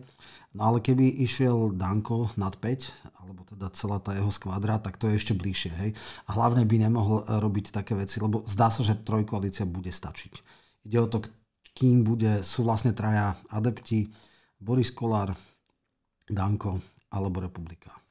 No 0.55 0.71
ale 0.71 0.79
keby 0.79 1.23
išiel 1.27 1.75
Danko 1.75 2.31
nad 2.39 2.55
5, 2.55 3.19
alebo 3.19 3.43
teda 3.43 3.67
celá 3.75 3.99
tá 3.99 4.15
jeho 4.15 4.31
skvadra, 4.31 4.79
tak 4.79 4.95
to 4.95 5.11
je 5.11 5.19
ešte 5.19 5.35
bližšie. 5.35 5.71
Hej? 5.75 5.89
A 6.31 6.39
hlavne 6.39 6.63
by 6.63 6.87
nemohol 6.87 7.27
robiť 7.27 7.75
také 7.75 7.91
veci, 7.91 8.23
lebo 8.23 8.47
zdá 8.47 8.71
sa, 8.71 8.87
že 8.87 9.03
trojkoalícia 9.03 9.67
bude 9.67 9.91
stačiť. 9.91 10.33
Ide 10.87 10.99
o 11.03 11.11
to, 11.11 11.19
kým 11.75 12.07
bude, 12.07 12.47
sú 12.47 12.63
vlastne 12.63 12.95
traja 12.95 13.35
adepti, 13.51 14.07
Boris 14.57 14.89
Kolár, 14.95 15.35
Danko 16.25 16.79
alebo 17.13 17.43
Republika. 17.43 18.06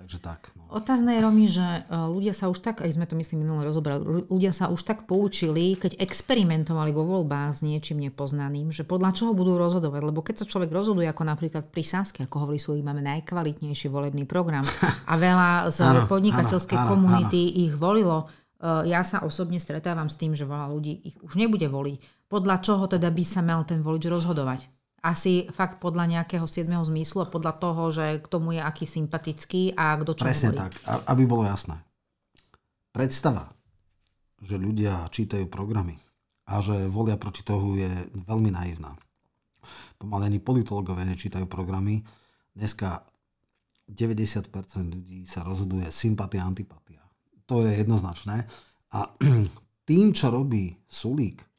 Takže 0.00 0.16
tak. 0.24 0.48
No. 0.56 0.80
Otázne 0.80 1.12
je, 1.12 1.20
Romy, 1.20 1.44
že 1.44 1.60
e, 1.60 1.80
ľudia 1.92 2.32
sa 2.32 2.48
už 2.48 2.64
tak, 2.64 2.80
aj 2.80 2.96
sme 2.96 3.04
to 3.04 3.20
myslím 3.20 3.44
minulé 3.44 3.68
rozobrali, 3.68 4.24
ľudia 4.32 4.48
sa 4.48 4.72
už 4.72 4.80
tak 4.80 5.04
poučili, 5.04 5.76
keď 5.76 6.00
experimentovali 6.00 6.88
vo 6.88 7.04
voľbách 7.04 7.60
s 7.60 7.60
niečím 7.60 8.00
nepoznaným, 8.08 8.72
že 8.72 8.88
podľa 8.88 9.12
čoho 9.12 9.36
budú 9.36 9.60
rozhodovať. 9.60 10.00
Lebo 10.00 10.24
keď 10.24 10.40
sa 10.40 10.48
človek 10.48 10.72
rozhoduje, 10.72 11.04
ako 11.04 11.28
napríklad 11.28 11.68
pri 11.68 11.84
Saske, 11.84 12.24
ako 12.24 12.48
hovorí 12.48 12.56
sú, 12.56 12.72
máme 12.80 13.04
najkvalitnejší 13.04 13.92
volebný 13.92 14.24
program 14.24 14.64
a 15.04 15.14
veľa 15.20 15.68
z 15.68 15.84
ano, 15.92 16.08
podnikateľskej 16.08 16.78
ano, 16.80 16.88
komunity 16.96 17.42
ano. 17.52 17.56
ich 17.68 17.72
volilo, 17.76 18.18
e, 18.56 18.88
ja 18.88 19.04
sa 19.04 19.20
osobne 19.20 19.60
stretávam 19.60 20.08
s 20.08 20.16
tým, 20.16 20.32
že 20.32 20.48
veľa 20.48 20.72
ľudí 20.72 20.96
ich 21.12 21.20
už 21.20 21.36
nebude 21.36 21.68
voliť. 21.68 22.24
Podľa 22.24 22.56
čoho 22.64 22.88
teda 22.88 23.12
by 23.12 23.24
sa 23.28 23.44
mal 23.44 23.68
ten 23.68 23.84
volič 23.84 24.08
rozhodovať? 24.08 24.79
Asi 25.00 25.48
fakt 25.48 25.80
podľa 25.80 26.20
nejakého 26.20 26.44
7. 26.44 26.68
zmyslu 26.68 27.24
a 27.24 27.32
podľa 27.32 27.56
toho, 27.56 27.82
že 27.88 28.20
k 28.20 28.26
tomu 28.28 28.56
je 28.56 28.60
aký 28.60 28.84
sympatický 28.84 29.72
a 29.72 29.96
kto 29.96 30.12
čo 30.12 30.24
Presne 30.28 30.52
hovorí. 30.52 30.60
tak, 30.68 30.72
aby 31.08 31.22
bolo 31.24 31.48
jasné. 31.48 31.80
Predstava, 32.92 33.48
že 34.44 34.60
ľudia 34.60 35.08
čítajú 35.08 35.48
programy 35.48 35.96
a 36.48 36.60
že 36.60 36.88
volia 36.92 37.16
proti 37.16 37.40
toho 37.40 37.76
je 37.76 37.88
veľmi 38.28 38.50
naivná. 38.52 38.92
Pomalení 40.00 40.40
politológovia 40.40 41.08
nečítajú 41.08 41.44
programy. 41.48 42.00
Dneska 42.56 43.04
90% 43.90 44.52
ľudí 44.86 45.26
sa 45.26 45.44
rozhoduje 45.44 45.88
sympatia 45.92 46.44
antipatia. 46.44 47.02
To 47.48 47.66
je 47.66 47.72
jednoznačné. 47.82 48.46
A 48.96 49.00
tým, 49.88 50.12
čo 50.14 50.30
robí 50.30 50.72
Sulík, 50.86 51.49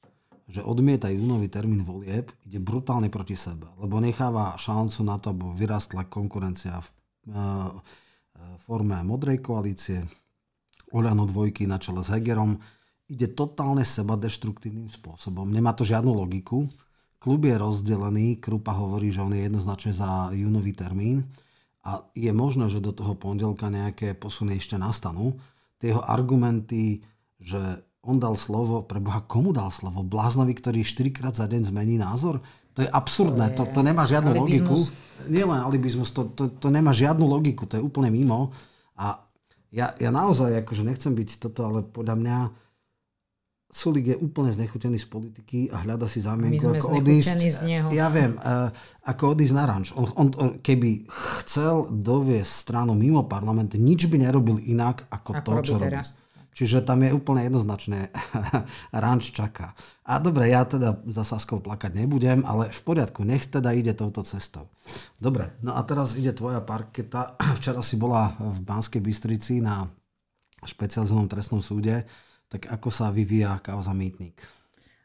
že 0.51 0.59
odmieta 0.59 1.07
júnový 1.07 1.47
termín 1.47 1.87
volieb, 1.87 2.27
ide 2.43 2.59
brutálne 2.59 3.07
proti 3.07 3.39
sebe, 3.39 3.71
lebo 3.79 4.03
necháva 4.03 4.59
šancu 4.59 4.99
na 5.07 5.15
to, 5.15 5.31
aby 5.31 5.47
vyrastla 5.55 6.11
konkurencia 6.11 6.75
v 6.75 6.87
e, 6.91 6.91
e, 6.91 7.39
forme 8.59 8.99
modrej 9.07 9.39
koalície, 9.39 10.03
Oľano 10.91 11.23
dvojky 11.23 11.63
na 11.71 11.79
čele 11.79 12.03
s 12.03 12.11
Hegerom, 12.11 12.59
ide 13.07 13.31
totálne 13.31 13.87
seba 13.87 14.19
deštruktívnym 14.19 14.91
spôsobom. 14.91 15.47
Nemá 15.47 15.71
to 15.71 15.87
žiadnu 15.87 16.11
logiku. 16.11 16.67
Klub 17.15 17.47
je 17.47 17.55
rozdelený, 17.55 18.43
Krupa 18.43 18.75
hovorí, 18.75 19.07
že 19.07 19.23
on 19.23 19.31
je 19.31 19.47
jednoznačne 19.47 19.95
za 19.95 20.35
júnový 20.35 20.75
termín 20.75 21.31
a 21.87 22.03
je 22.11 22.31
možné, 22.35 22.67
že 22.67 22.83
do 22.83 22.91
toho 22.91 23.15
pondelka 23.15 23.71
nejaké 23.71 24.19
posuny 24.19 24.59
ešte 24.59 24.75
nastanú. 24.75 25.39
Tie 25.79 25.95
argumenty, 25.95 27.07
že 27.39 27.87
on 28.01 28.17
dal 28.17 28.33
slovo, 28.33 28.81
pre 28.81 28.97
Boha, 28.97 29.21
komu 29.21 29.53
dal 29.53 29.69
slovo? 29.69 30.01
Bláznovi, 30.01 30.57
ktorý 30.57 30.81
4 30.81 31.13
krát 31.13 31.33
za 31.37 31.45
deň 31.45 31.69
zmení 31.69 32.01
názor? 32.01 32.41
To 32.73 32.81
je 32.81 32.89
absurdné, 32.89 33.53
to, 33.53 33.67
je... 33.67 33.69
to, 33.69 33.77
to 33.77 33.81
nemá 33.85 34.03
žiadnu 34.09 34.31
alibizmus. 34.33 34.89
logiku. 34.89 35.29
Nielen 35.29 35.59
alibizmus, 35.61 36.09
to, 36.09 36.33
to, 36.33 36.43
to 36.57 36.67
nemá 36.73 36.89
žiadnu 36.95 37.21
logiku, 37.27 37.69
to 37.69 37.77
je 37.77 37.83
úplne 37.83 38.09
mimo. 38.09 38.49
A 38.97 39.21
ja, 39.69 39.93
ja 40.01 40.09
naozaj, 40.09 40.65
akože 40.65 40.81
nechcem 40.81 41.13
byť 41.13 41.29
toto, 41.37 41.61
ale 41.67 41.79
podľa 41.85 42.15
mňa 42.17 42.37
Sulik 43.71 44.11
je 44.11 44.17
úplne 44.19 44.51
znechutený 44.51 44.99
z 44.99 45.07
politiky 45.07 45.59
a 45.71 45.87
hľada 45.87 46.03
si 46.03 46.19
zámienku, 46.19 46.75
ako 46.75 46.99
odísť. 46.99 47.39
Z 47.39 47.63
neho. 47.63 47.87
Ja 47.95 48.11
viem, 48.11 48.35
uh, 48.35 48.67
ako 49.07 49.31
odísť 49.31 49.55
na 49.55 49.63
ranč. 49.63 49.95
On, 49.95 50.03
on, 50.19 50.27
on, 50.35 50.49
keby 50.59 51.07
chcel 51.39 51.87
doviesť 51.87 52.51
stranu 52.51 52.91
mimo 52.99 53.23
parlament, 53.31 53.71
nič 53.79 54.11
by 54.11 54.27
nerobil 54.27 54.59
inak 54.59 55.07
ako, 55.07 55.31
ako 55.39 55.47
to, 55.47 55.51
čo 55.63 55.75
robí. 55.79 55.87
Teraz. 55.87 56.19
Čiže 56.51 56.83
tam 56.83 56.99
je 56.99 57.15
úplne 57.15 57.47
jednoznačné, 57.47 58.11
ranč 59.03 59.31
čaká. 59.31 59.71
A 60.03 60.19
dobre, 60.19 60.51
ja 60.51 60.67
teda 60.67 60.99
za 61.07 61.23
Saskou 61.23 61.63
plakať 61.63 61.95
nebudem, 62.03 62.43
ale 62.43 62.67
v 62.67 62.81
poriadku, 62.83 63.23
nech 63.23 63.47
teda 63.47 63.71
ide 63.71 63.95
touto 63.95 64.19
cestou. 64.27 64.67
Dobre, 65.15 65.55
no 65.63 65.79
a 65.79 65.81
teraz 65.87 66.19
ide 66.19 66.35
tvoja 66.35 66.59
parketa. 66.59 67.39
Včera 67.57 67.79
si 67.79 67.95
bola 67.95 68.35
v 68.35 68.59
Banskej 68.67 68.99
Bystrici 68.99 69.63
na 69.63 69.87
špecializovanom 70.61 71.31
trestnom 71.31 71.63
súde, 71.63 72.03
tak 72.51 72.67
ako 72.67 72.91
sa 72.91 73.09
vyvíja 73.15 73.63
kauza 73.63 73.95
Mýtnik? 73.95 74.60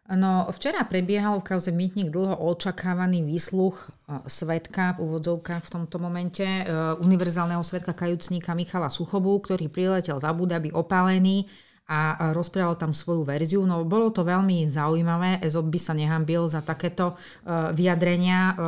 No, 0.07 0.47
včera 0.55 0.87
prebiehal 0.87 1.43
v 1.43 1.51
kauze 1.51 1.75
Mýtnik 1.75 2.15
dlho 2.15 2.39
očakávaný 2.39 3.27
výsluch 3.27 3.91
e, 4.07 4.23
svetka 4.31 4.95
v 4.95 5.03
úvodzovkách 5.03 5.67
v 5.67 5.73
tomto 5.75 5.99
momente, 5.99 6.47
e, 6.47 6.63
univerzálneho 7.03 7.59
svetka 7.67 7.91
kajúcníka 7.91 8.55
Michala 8.55 8.87
Suchobu, 8.87 9.35
ktorý 9.43 9.67
priletel 9.67 10.23
z 10.23 10.25
Abu 10.31 10.47
opálený 10.71 11.51
a 11.87 12.35
rozprával 12.35 12.75
tam 12.75 12.91
svoju 12.91 13.23
verziu. 13.23 13.63
No 13.63 13.87
bolo 13.87 14.11
to 14.11 14.27
veľmi 14.27 14.67
zaujímavé, 14.67 15.39
Ezop 15.39 15.71
by 15.71 15.79
sa 15.79 15.95
nehambil 15.95 16.51
za 16.51 16.59
takéto 16.59 17.15
uh, 17.15 17.71
vyjadrenia. 17.71 18.41
Uh, 18.53 18.59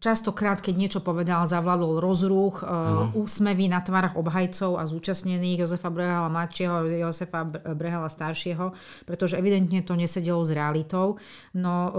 častokrát, 0.00 0.64
keď 0.64 0.74
niečo 0.74 1.00
povedal, 1.04 1.44
zavládol 1.44 2.00
rozruch, 2.00 2.64
uh, 2.64 3.12
úsmevy 3.12 3.68
na 3.68 3.84
tvárach 3.84 4.16
obhajcov 4.16 4.80
a 4.80 4.88
zúčastnených 4.88 5.68
Jozefa 5.68 5.92
Brehala 5.92 6.32
mladšieho, 6.32 6.88
Jozefa 7.04 7.44
Brehala 7.76 8.08
staršieho, 8.08 8.72
pretože 9.04 9.36
evidentne 9.36 9.84
to 9.84 9.92
nesedelo 9.92 10.40
s 10.40 10.50
realitou. 10.56 11.20
No 11.52 11.92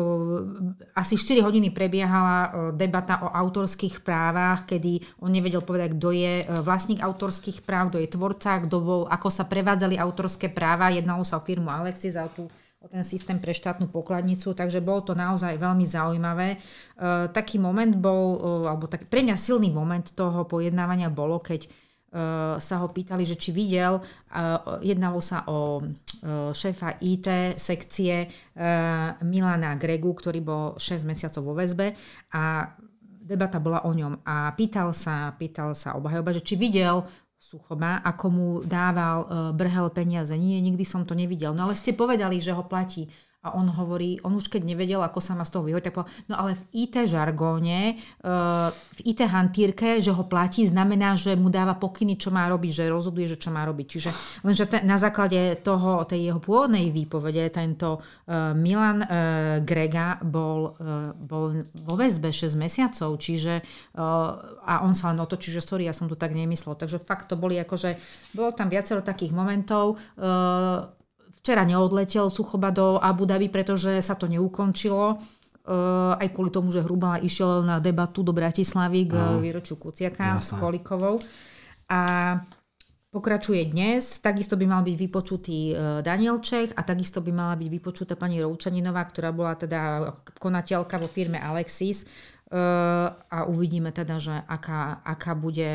asi 0.98 1.16
4 1.16 1.46
hodiny 1.46 1.70
prebiehala 1.70 2.72
debata 2.74 3.22
o 3.22 3.30
autorských 3.30 4.02
právach, 4.02 4.66
kedy 4.66 5.22
on 5.22 5.32
nevedel 5.32 5.62
povedať, 5.62 5.94
kto 5.96 6.10
je 6.12 6.34
vlastník 6.66 7.00
autorských 7.04 7.62
práv, 7.62 7.94
kto 7.94 8.02
je 8.02 8.10
tvorca, 8.10 8.66
kto 8.66 8.78
bol, 8.82 9.02
ako 9.06 9.30
sa 9.30 9.46
prevádzali 9.46 9.96
autorské 9.96 10.15
autorské 10.16 10.48
práva, 10.48 10.96
jednalo 10.96 11.28
sa 11.28 11.36
o 11.36 11.44
firmu 11.44 11.68
Alexis 11.68 12.16
a 12.16 12.24
o, 12.24 12.32
tú, 12.32 12.48
o 12.80 12.88
ten 12.88 13.04
systém 13.04 13.36
pre 13.36 13.52
štátnu 13.52 13.92
pokladnicu, 13.92 14.56
takže 14.56 14.80
bolo 14.80 15.04
to 15.04 15.12
naozaj 15.12 15.60
veľmi 15.60 15.84
zaujímavé. 15.84 16.56
E, 16.56 16.58
taký 17.36 17.60
moment 17.60 17.92
bol, 18.00 18.24
e, 18.40 18.72
alebo 18.72 18.88
tak 18.88 19.12
pre 19.12 19.28
mňa 19.28 19.36
silný 19.36 19.76
moment 19.76 20.08
toho 20.16 20.48
pojednávania 20.48 21.12
bolo, 21.12 21.44
keď 21.44 21.68
e, 21.68 21.70
sa 22.64 22.76
ho 22.80 22.88
pýtali, 22.88 23.28
že 23.28 23.36
či 23.36 23.52
videl, 23.52 24.00
e, 24.00 24.02
jednalo 24.88 25.20
sa 25.20 25.44
o 25.52 25.84
e, 25.84 25.84
šéfa 26.56 27.04
IT 27.04 27.60
sekcie 27.60 28.32
Milana 29.20 29.76
Gregu, 29.76 30.16
ktorý 30.16 30.40
bol 30.40 30.66
6 30.80 31.04
mesiacov 31.04 31.44
vo 31.44 31.54
väzbe 31.60 31.92
a 32.32 32.72
debata 33.26 33.58
bola 33.58 33.82
o 33.90 33.92
ňom 33.92 34.22
a 34.22 34.54
pýtal 34.54 34.94
sa, 34.94 35.34
pýtal 35.34 35.74
sa 35.74 35.98
obhajoba, 35.98 36.30
že 36.30 36.46
či 36.46 36.54
videl 36.54 37.02
Suchoba, 37.46 38.02
ako 38.02 38.26
mu 38.34 38.48
dával 38.66 39.18
uh, 39.22 39.30
Brhel 39.54 39.94
peniaze. 39.94 40.34
Nie, 40.34 40.58
nikdy 40.66 40.82
som 40.82 41.06
to 41.06 41.14
nevidel. 41.14 41.54
No 41.54 41.70
ale 41.70 41.78
ste 41.78 41.94
povedali, 41.94 42.42
že 42.42 42.50
ho 42.50 42.66
platí. 42.66 43.06
A 43.46 43.54
on 43.54 43.70
hovorí, 43.70 44.18
on 44.26 44.34
už 44.34 44.50
keď 44.50 44.66
nevedel, 44.66 45.06
ako 45.06 45.22
sa 45.22 45.38
má 45.38 45.46
z 45.46 45.54
toho 45.54 45.70
vyhodiť, 45.70 45.86
tak 45.86 45.94
povedal, 46.02 46.14
no 46.34 46.36
ale 46.42 46.58
v 46.58 46.90
IT 46.90 47.06
žargóne, 47.06 47.94
eh, 47.94 48.70
v 48.74 49.00
IT 49.06 49.22
hantírke, 49.30 50.02
že 50.02 50.10
ho 50.10 50.26
platí, 50.26 50.66
znamená, 50.66 51.14
že 51.14 51.38
mu 51.38 51.54
dáva 51.54 51.78
pokyny, 51.78 52.18
čo 52.18 52.34
má 52.34 52.50
robiť, 52.50 52.72
že 52.82 52.90
rozhoduje, 52.90 53.30
že 53.30 53.38
čo 53.38 53.54
má 53.54 53.62
robiť. 53.70 53.86
Čiže 53.86 54.10
lenže 54.42 54.66
na 54.82 54.98
základe 54.98 55.62
toho, 55.62 56.02
tej 56.10 56.34
jeho 56.34 56.42
pôvodnej 56.42 56.90
výpovede, 56.90 57.54
tento 57.54 58.02
eh, 58.02 58.58
Milan 58.58 59.06
eh, 59.06 59.08
Grega 59.62 60.18
bol, 60.26 60.74
bol 61.22 61.62
vo 61.86 61.94
väzbe 61.94 62.34
6 62.34 62.58
mesiacov, 62.58 63.20
čiže 63.22 63.62
a 64.66 64.82
on 64.82 64.98
sa 64.98 65.14
len 65.14 65.20
otočí, 65.22 65.54
že 65.54 65.62
sorry, 65.62 65.86
ja 65.86 65.94
som 65.94 66.10
to 66.10 66.18
tak 66.18 66.34
nemyslel. 66.34 66.74
Takže 66.74 66.98
fakt 66.98 67.30
to 67.30 67.38
boli 67.38 67.60
akože, 67.62 67.98
bolo 68.34 68.50
tam 68.56 68.72
viacero 68.72 69.06
takých 69.06 69.36
momentov, 69.36 70.02
Včera 71.46 71.62
neodletel 71.62 72.26
Suchoba 72.34 72.74
do 72.74 72.98
Abu 72.98 73.30
Dhabi, 73.30 73.54
pretože 73.54 74.02
sa 74.02 74.18
to 74.18 74.26
neukončilo. 74.26 75.22
Uh, 75.62 76.18
aj 76.18 76.34
kvôli 76.34 76.50
tomu, 76.50 76.74
že 76.74 76.82
Hrubala 76.82 77.22
išiel 77.22 77.62
na 77.62 77.78
debatu 77.78 78.26
do 78.26 78.34
Bratislavy 78.34 79.06
k 79.06 79.14
výročiu 79.38 79.78
Kuciaka 79.78 80.42
s 80.42 80.58
Kolikovou. 80.58 81.22
A 81.86 82.02
pokračuje 83.14 83.62
dnes. 83.70 84.26
Takisto 84.26 84.58
by 84.58 84.66
mal 84.66 84.82
byť 84.82 84.96
vypočutý 84.98 85.58
uh, 85.70 86.02
Daniel 86.02 86.42
Čech 86.42 86.74
a 86.74 86.82
takisto 86.82 87.22
by 87.22 87.30
mala 87.30 87.54
byť 87.62 87.70
vypočutá 87.70 88.18
pani 88.18 88.42
Roučaninová, 88.42 89.06
ktorá 89.06 89.30
bola 89.30 89.54
teda 89.54 90.14
konateľka 90.42 90.98
vo 90.98 91.06
firme 91.06 91.38
Alexis. 91.38 92.10
Uh, 92.50 93.10
a 93.30 93.46
uvidíme 93.46 93.94
teda, 93.94 94.18
že 94.18 94.34
aká, 94.34 95.02
aká 95.06 95.38
bude, 95.38 95.66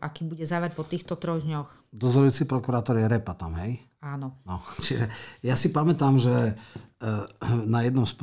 aký 0.00 0.24
bude 0.24 0.48
záver 0.48 0.72
po 0.72 0.88
týchto 0.88 1.20
troch 1.20 1.44
dňoch. 1.44 1.92
Dozorujúci 1.92 2.48
prokurátor 2.48 2.96
je 3.00 3.08
Repa 3.08 3.36
tam, 3.36 3.56
hej? 3.60 3.87
Áno. 3.98 4.38
No, 4.46 4.62
čiže 4.84 5.10
ja 5.42 5.58
si 5.58 5.74
pamätám, 5.74 6.22
že 6.22 6.54
eh, 6.54 7.24
na 7.66 7.82
jednom 7.82 8.06
z, 8.06 8.14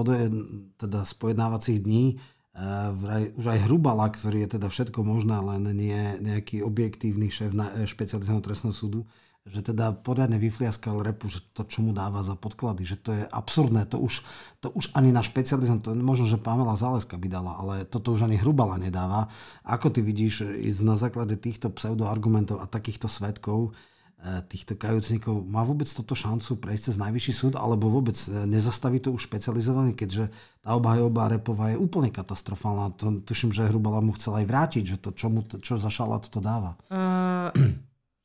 teda 0.79 1.03
pojednávacích 1.03 1.83
dní 1.83 2.15
eh, 2.15 2.91
vraj, 2.95 3.35
už 3.35 3.45
aj 3.51 3.59
Hrubala, 3.67 4.07
ktorý 4.07 4.47
je 4.47 4.49
teda 4.55 4.71
všetko 4.71 5.03
možné, 5.03 5.35
len 5.43 5.67
nie 5.75 5.99
nejaký 6.23 6.63
objektívny 6.63 7.27
šéf 7.27 7.51
na 7.51 7.75
eh, 7.75 7.83
špecializovaného 7.83 8.45
trestného 8.45 8.75
súdu, 8.75 9.03
že 9.45 9.61
teda 9.61 9.93
poriadne 10.01 10.41
vyfliaskal 10.41 11.05
repu, 11.05 11.29
že 11.29 11.43
to, 11.53 11.69
čo 11.69 11.85
mu 11.85 11.93
dáva 11.93 12.25
za 12.25 12.33
podklady, 12.33 12.81
že 12.81 12.97
to 12.97 13.13
je 13.13 13.23
absurdné, 13.29 13.85
to 13.85 14.01
už, 14.01 14.25
to 14.57 14.73
už 14.73 14.89
ani 14.97 15.13
na 15.13 15.21
špecializm, 15.21 15.85
to 15.85 15.93
možno, 15.93 16.25
že 16.25 16.41
Pamela 16.41 16.73
Záleska 16.73 17.13
by 17.13 17.27
dala, 17.29 17.53
ale 17.61 17.85
toto 17.85 18.17
už 18.17 18.25
ani 18.25 18.41
Hrubala 18.41 18.81
nedáva. 18.81 19.29
Ako 19.61 19.93
ty 19.93 20.01
vidíš 20.01 20.49
ísť 20.49 20.81
na 20.81 20.97
základe 20.97 21.37
týchto 21.37 21.69
pseudoargumentov 21.69 22.57
a 22.57 22.65
takýchto 22.65 23.05
svetkov, 23.05 23.77
týchto 24.49 24.73
kajúcnikov. 24.73 25.45
Má 25.45 25.61
vôbec 25.61 25.85
toto 25.85 26.17
šancu 26.17 26.57
prejsť 26.57 26.83
cez 26.89 26.95
najvyšší 26.97 27.33
súd, 27.33 27.53
alebo 27.53 27.93
vôbec 27.93 28.17
nezastaví 28.49 28.97
to 28.97 29.13
už 29.13 29.29
špecializovaný, 29.29 29.93
keďže 29.93 30.33
tá 30.65 30.73
obhajoba 30.73 31.29
Repová 31.29 31.75
je 31.75 31.77
úplne 31.77 32.09
katastrofálna. 32.09 32.97
To, 32.97 33.21
tuším, 33.21 33.53
že 33.53 33.69
Hrubala 33.69 34.01
mu 34.01 34.17
chcela 34.17 34.41
aj 34.41 34.49
vrátiť, 34.49 34.83
že 34.83 34.97
to, 34.97 35.13
čo, 35.13 35.29
mu, 35.29 35.45
čo 35.45 35.77
za 35.77 35.93
šalát 35.93 36.25
to 36.25 36.41
dáva. 36.41 36.73
Uh, 36.89 37.53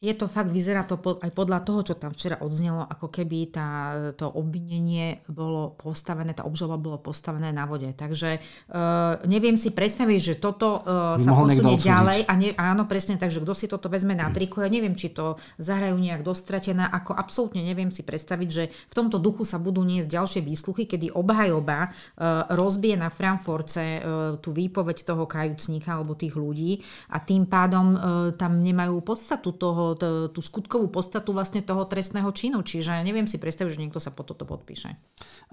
je 0.00 0.16
to 0.16 0.32
fakt, 0.32 0.48
vyzerá 0.48 0.88
to 0.88 0.96
pod, 0.96 1.20
aj 1.20 1.28
podľa 1.28 1.60
toho, 1.60 1.84
čo 1.84 1.92
tam 1.92 2.16
včera 2.16 2.40
odznelo, 2.40 2.88
ako 2.88 3.12
keby 3.12 3.52
tá, 3.52 3.68
to 4.16 4.32
obvinenie 4.32 5.20
bolo 5.28 5.76
postavené, 5.76 6.32
tá 6.32 6.48
obžaloba 6.48 6.80
bolo 6.80 6.96
postavené 6.96 7.52
na 7.52 7.68
vode. 7.68 7.92
Takže 7.92 8.40
uh, 8.40 9.20
neviem 9.28 9.60
si 9.60 9.68
predstaviť, 9.76 10.20
že 10.24 10.34
toto 10.40 10.80
uh, 10.80 11.20
sa 11.20 11.36
posunie 11.36 11.76
ďalej. 11.76 12.24
A 12.24 12.32
ne, 12.40 12.56
áno, 12.56 12.88
presne 12.88 13.20
tak, 13.20 13.28
že 13.28 13.44
kto 13.44 13.52
si 13.52 13.68
toto 13.68 13.92
vezme 13.92 14.16
na 14.16 14.32
triko, 14.32 14.64
ja 14.64 14.72
neviem, 14.72 14.96
či 14.96 15.12
to 15.12 15.36
zahrajú 15.60 16.00
nejak 16.00 16.24
dostratená, 16.24 16.88
ako 16.88 17.12
absolútne 17.12 17.60
neviem 17.60 17.92
si 17.92 18.00
predstaviť, 18.00 18.48
že 18.48 18.72
v 18.72 18.94
tomto 18.96 19.20
duchu 19.20 19.44
sa 19.44 19.60
budú 19.60 19.84
niesť 19.84 20.16
ďalšie 20.16 20.40
výsluchy, 20.40 20.88
kedy 20.88 21.12
obhajoba 21.12 21.92
uh, 21.92 22.48
rozbije 22.56 22.96
na 22.96 23.12
Frankfurtce 23.12 23.84
uh, 23.84 24.00
tú 24.40 24.56
výpoveď 24.56 25.04
toho 25.04 25.28
kajúcníka 25.28 26.00
alebo 26.00 26.16
tých 26.16 26.40
ľudí 26.40 26.80
a 27.12 27.20
tým 27.20 27.44
pádom 27.44 27.86
uh, 27.92 28.00
tam 28.32 28.64
nemajú 28.64 29.04
podstatu 29.04 29.52
toho 29.60 29.89
tú 29.96 30.40
skutkovú 30.42 30.90
podstatu 30.92 31.32
vlastne 31.32 31.64
toho 31.64 31.86
trestného 31.86 32.30
činu. 32.34 32.60
Čiže 32.60 33.02
neviem 33.06 33.26
si 33.30 33.40
predstaviť, 33.40 33.70
že 33.72 33.82
niekto 33.82 34.02
sa 34.02 34.14
po 34.14 34.26
toto 34.26 34.44
podpíše. 34.44 34.94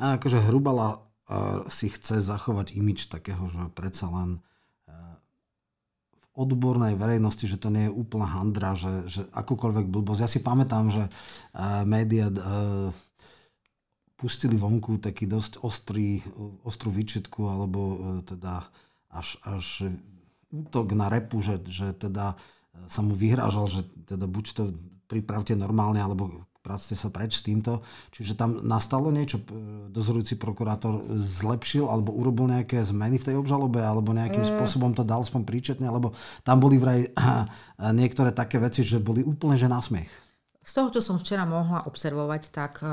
A 0.01 0.17
akože 0.19 0.43
Hrubala 0.49 1.01
si 1.67 1.91
chce 1.91 2.23
zachovať 2.23 2.75
imič 2.75 3.11
takého, 3.11 3.51
že 3.51 3.59
predsa 3.75 4.07
len 4.07 4.29
v 6.15 6.27
odbornej 6.37 6.95
verejnosti, 6.95 7.49
že 7.49 7.57
to 7.57 7.73
nie 7.73 7.89
je 7.89 7.95
úplná 7.97 8.29
handra, 8.29 8.77
že, 8.77 9.09
že 9.09 9.21
akúkoľvek 9.33 9.89
blbosť. 9.89 10.21
Ja 10.21 10.29
si 10.29 10.39
pamätám, 10.39 10.93
že 10.93 11.03
média 11.83 12.29
pustili 14.17 14.57
vonku 14.57 14.97
taký 14.97 15.29
dosť 15.29 15.61
ostrý, 15.61 16.25
ostrú 16.65 16.89
výčitku, 16.89 17.45
alebo 17.45 17.79
e, 17.79 17.97
teda 18.25 18.65
až, 19.13 19.37
až 19.45 19.93
útok 20.49 20.97
na 20.97 21.07
repu, 21.07 21.37
že, 21.39 21.61
že 21.69 21.93
teda 21.93 22.33
sa 22.85 23.01
mu 23.01 23.17
vyhrážal, 23.17 23.65
že 23.65 23.81
teda 24.05 24.29
buď 24.29 24.45
to 24.53 24.63
pripravte 25.09 25.57
normálne, 25.57 25.97
alebo 25.97 26.45
prácte 26.67 26.99
sa 26.99 27.07
preč 27.07 27.39
s 27.39 27.45
týmto. 27.47 27.79
Čiže 28.11 28.35
tam 28.35 28.59
nastalo 28.67 29.07
niečo, 29.07 29.39
dozorujúci 29.87 30.35
prokurátor 30.35 30.99
zlepšil 31.15 31.87
alebo 31.87 32.11
urobil 32.11 32.51
nejaké 32.51 32.83
zmeny 32.83 33.15
v 33.15 33.31
tej 33.31 33.35
obžalobe 33.39 33.79
alebo 33.79 34.11
nejakým 34.11 34.43
mm. 34.43 34.51
spôsobom 34.51 34.91
to 34.91 35.07
dal 35.07 35.23
aspoň 35.23 35.47
príčetne, 35.47 35.87
lebo 35.87 36.11
tam 36.43 36.59
boli 36.59 36.75
vraj 36.75 37.07
niektoré 38.03 38.35
také 38.35 38.59
veci, 38.59 38.83
že 38.83 38.99
boli 38.99 39.23
úplne 39.23 39.55
že 39.55 39.71
smiech. 39.71 40.11
Z 40.67 40.71
toho, 40.75 40.91
čo 40.91 40.99
som 40.99 41.15
včera 41.15 41.47
mohla 41.47 41.87
observovať, 41.87 42.51
tak 42.51 42.83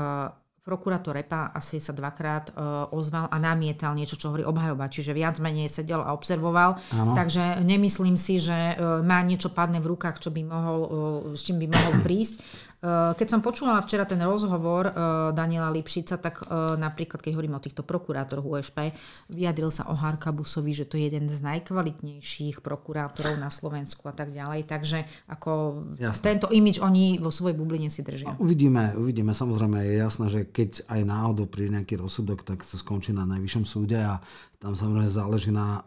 prokurátor 0.65 1.13
Repa 1.13 1.53
asi 1.53 1.77
sa 1.77 1.93
dvakrát 1.93 2.49
uh, 2.57 2.89
ozval 2.89 3.29
a 3.29 3.37
namietal 3.37 3.93
niečo, 3.93 4.17
čo 4.17 4.33
hovorí 4.33 4.41
obhajoba, 4.41 4.89
čiže 4.89 5.13
viac 5.13 5.37
menej 5.37 5.69
sedel 5.69 6.01
a 6.01 6.09
observoval. 6.09 6.81
Ano. 6.89 7.13
Takže 7.13 7.61
nemyslím 7.61 8.17
si, 8.17 8.41
že 8.41 8.73
uh, 8.73 9.05
má 9.05 9.21
niečo 9.21 9.53
padne 9.53 9.77
v 9.77 9.93
rukách, 9.93 10.17
čo 10.17 10.33
by 10.33 10.41
mohol, 10.41 10.79
uh, 10.81 10.89
s 11.37 11.45
čím 11.45 11.61
by 11.61 11.69
mohol 11.69 11.93
prísť. 12.01 12.41
Eh, 12.85 13.11
keď 13.17 13.27
som 13.27 13.41
počúvala 13.41 13.81
včera 13.81 14.05
ten 14.05 14.21
rozhovor 14.21 14.85
eh, 14.85 14.93
Daniela 15.33 15.73
Lipšica, 15.73 16.21
tak 16.21 16.45
eh, 16.45 16.77
napríklad, 16.77 17.17
keď 17.17 17.33
hovorím 17.33 17.57
o 17.57 17.63
týchto 17.63 17.81
prokurátoroch 17.81 18.45
USP, 18.45 18.93
vyjadril 19.33 19.73
sa 19.73 19.89
o 19.89 19.97
Harkabusovi, 19.97 20.69
že 20.69 20.85
to 20.85 21.01
je 21.01 21.09
jeden 21.09 21.25
z 21.25 21.41
najkvalitnejších 21.41 22.61
prokurátorov 22.61 23.41
na 23.41 23.49
Slovensku 23.49 24.05
a 24.05 24.13
tak 24.13 24.29
ďalej. 24.29 24.69
Takže 24.69 25.01
ako 25.25 25.81
Jasne. 25.97 26.21
tento 26.21 26.47
imič 26.53 26.77
oni 26.77 27.17
vo 27.17 27.33
svojej 27.33 27.57
bubline 27.57 27.89
si 27.89 28.05
držia. 28.05 28.37
Uvidíme, 28.37 28.93
uvidíme. 28.93 29.33
Samozrejme 29.33 29.81
je 29.81 29.93
jasné, 29.97 30.25
že 30.29 30.41
keď 30.45 30.85
aj 30.85 31.01
náhodou 31.09 31.49
príde 31.49 31.73
nejaký 31.81 31.97
rozsudok, 31.97 32.45
tak 32.45 32.61
to 32.61 32.77
skončí 32.77 33.17
na 33.17 33.25
najvyššom 33.25 33.65
súde 33.65 33.97
a 33.97 34.21
tam 34.61 34.77
samozrejme 34.77 35.09
záleží 35.09 35.51
na 35.53 35.81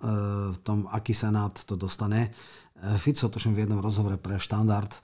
tom, 0.63 0.87
aký 0.91 1.11
senát 1.11 1.55
to 1.67 1.75
dostane. 1.75 2.31
Fico, 2.99 3.27
toším 3.27 3.59
v 3.59 3.67
jednom 3.67 3.83
rozhovore 3.83 4.15
pre 4.23 4.39
štandard, 4.39 4.95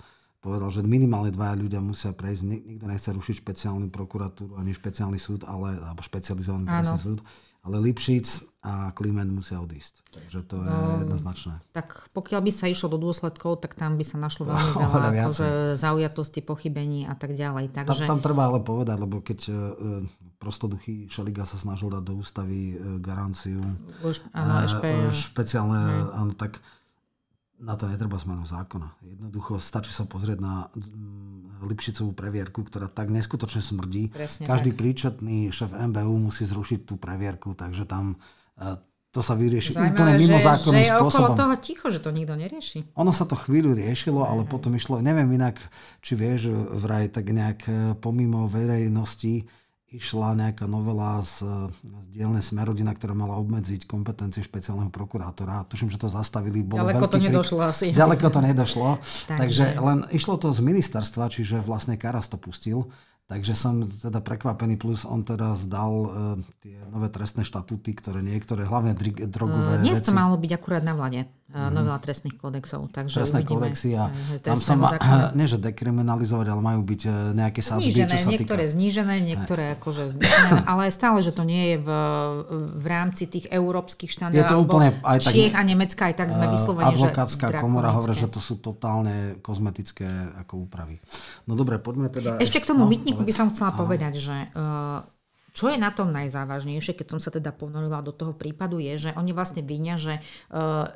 povedal, 0.44 0.68
že 0.68 0.84
minimálne 0.84 1.32
dvaja 1.32 1.56
ľudia 1.56 1.80
musia 1.80 2.12
prejsť. 2.12 2.42
Nikto 2.44 2.84
nechce 2.84 3.08
rušiť 3.16 3.40
špeciálnu 3.40 3.88
prokuratúru 3.88 4.60
ani 4.60 4.76
špeciálny 4.76 5.16
súd, 5.16 5.48
ale, 5.48 5.80
alebo 5.80 6.04
špecializovaný 6.04 6.68
trestný 6.68 7.00
súd. 7.00 7.20
Ale 7.64 7.80
Lipšic 7.80 8.60
a 8.60 8.92
Kliment 8.92 9.32
musia 9.32 9.56
odísť. 9.56 10.04
Takže 10.12 10.38
to 10.44 10.60
je 10.60 10.68
no, 10.68 11.00
jednoznačné. 11.00 11.64
Tak 11.72 12.12
pokiaľ 12.12 12.44
by 12.44 12.52
sa 12.52 12.68
išlo 12.68 12.92
do 12.92 13.00
dôsledkov, 13.00 13.64
tak 13.64 13.72
tam 13.72 13.96
by 13.96 14.04
sa 14.04 14.20
našlo 14.20 14.44
veľmi 14.52 14.84
veľa 14.84 15.08
akože 15.16 15.48
zaujatosti, 15.80 16.44
pochybení 16.44 17.08
a 17.08 17.16
tak 17.16 17.32
ďalej. 17.32 17.72
Takže... 17.72 18.04
Tam, 18.04 18.20
tam 18.20 18.20
treba 18.20 18.52
ale 18.52 18.60
povedať, 18.60 19.00
lebo 19.00 19.24
keď 19.24 19.48
uh, 19.48 20.04
prostoduchý 20.36 21.08
Šeliga 21.08 21.48
sa 21.48 21.56
snažil 21.56 21.88
dať 21.88 22.04
do 22.04 22.20
ústavy 22.20 22.76
uh, 22.76 23.00
garanciu 23.00 23.64
Už, 24.04 24.20
áno, 24.36 24.52
uh, 24.60 24.68
špe, 24.68 25.08
špeciálne, 25.08 26.12
áno, 26.20 26.36
tak 26.36 26.60
na 27.62 27.78
to 27.78 27.86
netreba 27.86 28.18
zmenu 28.18 28.44
zákona. 28.44 28.98
Jednoducho 29.06 29.62
stačí 29.62 29.94
sa 29.94 30.04
pozrieť 30.04 30.38
na 30.42 30.54
mm, 30.74 31.64
Lipšicovú 31.64 32.12
previerku, 32.12 32.66
ktorá 32.66 32.90
tak 32.90 33.14
neskutočne 33.14 33.62
smrdí. 33.62 34.10
Presne 34.10 34.44
Každý 34.44 34.74
tak. 34.74 34.78
príčetný 34.82 35.54
šéf 35.54 35.70
MBU 35.70 36.18
musí 36.18 36.42
zrušiť 36.44 36.84
tú 36.84 36.98
previerku, 36.98 37.54
takže 37.54 37.86
tam 37.86 38.18
e, 38.58 38.76
to 39.14 39.22
sa 39.22 39.38
vyrieši 39.38 39.78
Zajímavé, 39.78 39.94
úplne 39.94 40.12
mimo 40.18 40.38
že, 40.42 40.44
zákonným 40.50 40.82
že 40.82 40.90
je 40.90 40.94
spôsobom. 40.98 41.30
okolo 41.30 41.38
toho 41.38 41.54
ticho, 41.62 41.86
že 41.86 42.00
to 42.02 42.10
nikto 42.10 42.34
nerieši. 42.34 42.78
Ono 42.98 43.14
sa 43.14 43.24
to 43.30 43.38
chvíľu 43.38 43.78
riešilo, 43.78 44.26
ale 44.26 44.42
potom 44.42 44.74
išlo, 44.74 44.98
neviem 44.98 45.30
inak, 45.30 45.62
či 46.02 46.18
vieš, 46.18 46.50
vraj 46.82 47.06
tak 47.14 47.30
nejak 47.30 47.60
e, 47.70 47.72
pomimo 48.02 48.50
verejnosti, 48.50 49.46
išla 49.94 50.34
nejaká 50.34 50.66
novela 50.66 51.22
z, 51.22 51.46
z 51.78 52.06
dielnej 52.10 52.42
Smerodina, 52.42 52.90
ktorá 52.90 53.14
mala 53.14 53.38
obmedziť 53.38 53.86
kompetencie 53.86 54.42
špeciálneho 54.42 54.90
prokurátora. 54.90 55.62
Tuším, 55.70 55.86
že 55.86 56.02
to 56.02 56.10
zastavili. 56.10 56.66
Bol 56.66 56.82
Ďaleko 56.82 57.06
to 57.06 57.18
nedošlo 57.22 57.58
krik. 57.62 57.70
asi. 57.70 57.86
Ďaleko 57.94 58.26
to 58.26 58.40
nedošlo. 58.42 58.88
Takže 59.30 59.78
len 59.78 59.98
išlo 60.10 60.34
to 60.42 60.50
z 60.50 60.60
ministerstva, 60.66 61.30
čiže 61.30 61.62
vlastne 61.62 61.94
Karas 61.94 62.26
to 62.26 62.36
pustil. 62.36 62.90
Takže 63.24 63.56
som 63.56 63.88
teda 63.88 64.20
prekvapený, 64.20 64.76
plus 64.76 65.08
on 65.08 65.24
teraz 65.24 65.64
dal 65.64 65.92
uh, 65.96 66.36
tie 66.60 66.76
nové 66.92 67.08
trestné 67.08 67.40
štatúty, 67.40 67.96
ktoré 67.96 68.20
niektoré, 68.20 68.68
hlavne 68.68 68.92
drogové 69.32 69.80
uh, 69.80 69.80
Dnes 69.80 70.04
veci. 70.04 70.12
to 70.12 70.12
malo 70.12 70.36
byť 70.36 70.52
akurát 70.52 70.84
na 70.84 70.92
vlade, 70.92 71.24
uh, 71.24 71.72
novela 71.72 71.96
trestných 72.04 72.36
kódexov. 72.36 72.92
Takže 72.92 73.24
Trestné 73.24 73.40
uvidíme, 73.40 73.72
kódexy 73.72 73.96
a 73.96 74.12
tam 74.44 74.60
sa 74.60 74.76
má, 74.76 74.92
nie 75.40 75.48
že 75.48 75.56
dekriminalizovať, 75.56 76.46
ale 76.52 76.60
majú 76.60 76.84
byť 76.84 77.00
nejaké 77.32 77.64
sádzby, 77.64 78.04
čo 78.04 78.12
sa 78.12 78.28
niektoré 78.28 78.68
týka. 78.68 78.74
znížené, 78.76 79.14
niektoré 79.24 79.64
akože 79.80 80.20
zvýšené, 80.20 80.68
ale 80.68 80.92
stále, 80.92 81.24
že 81.24 81.32
to 81.32 81.48
nie 81.48 81.64
je 81.72 81.76
v, 81.80 81.88
v 82.76 82.86
rámci 82.92 83.24
tých 83.24 83.48
európskych 83.48 84.12
štandardov. 84.20 84.44
Je 84.44 84.52
to 84.52 84.60
úplne 84.60 85.00
aj 85.00 85.18
tak, 85.24 85.32
Čiech 85.32 85.56
a 85.56 85.64
Nemecka, 85.64 86.12
aj 86.12 86.14
tak 86.20 86.28
sme 86.28 86.52
vyslovene, 86.52 86.92
Advokátska 86.92 87.56
komora 87.56 87.88
hovorí, 87.88 88.12
že 88.12 88.28
to 88.28 88.36
sú 88.36 88.60
totálne 88.60 89.40
kozmetické 89.40 90.04
ako 90.44 90.68
úpravy. 90.68 91.00
No 91.48 91.56
dobre, 91.56 91.80
poďme 91.80 92.12
teda... 92.12 92.36
Ešte 92.36 92.60
k 92.60 92.68
tomu 92.68 92.84
no, 92.84 92.92
by 93.22 93.32
som 93.34 93.52
chcela 93.54 93.70
Aha. 93.70 93.78
povedať, 93.78 94.18
že 94.18 94.36
uh, 94.58 95.06
čo 95.54 95.70
je 95.70 95.78
na 95.78 95.94
tom 95.94 96.10
najzávažnejšie, 96.10 96.98
keď 96.98 97.06
som 97.14 97.20
sa 97.22 97.30
teda 97.30 97.54
ponorila 97.54 98.02
do 98.02 98.10
toho 98.10 98.34
prípadu, 98.34 98.82
je, 98.82 99.08
že 99.08 99.10
oni 99.14 99.30
vlastne 99.30 99.62
vinia, 99.62 99.94
že 99.94 100.18
uh, 100.50 100.90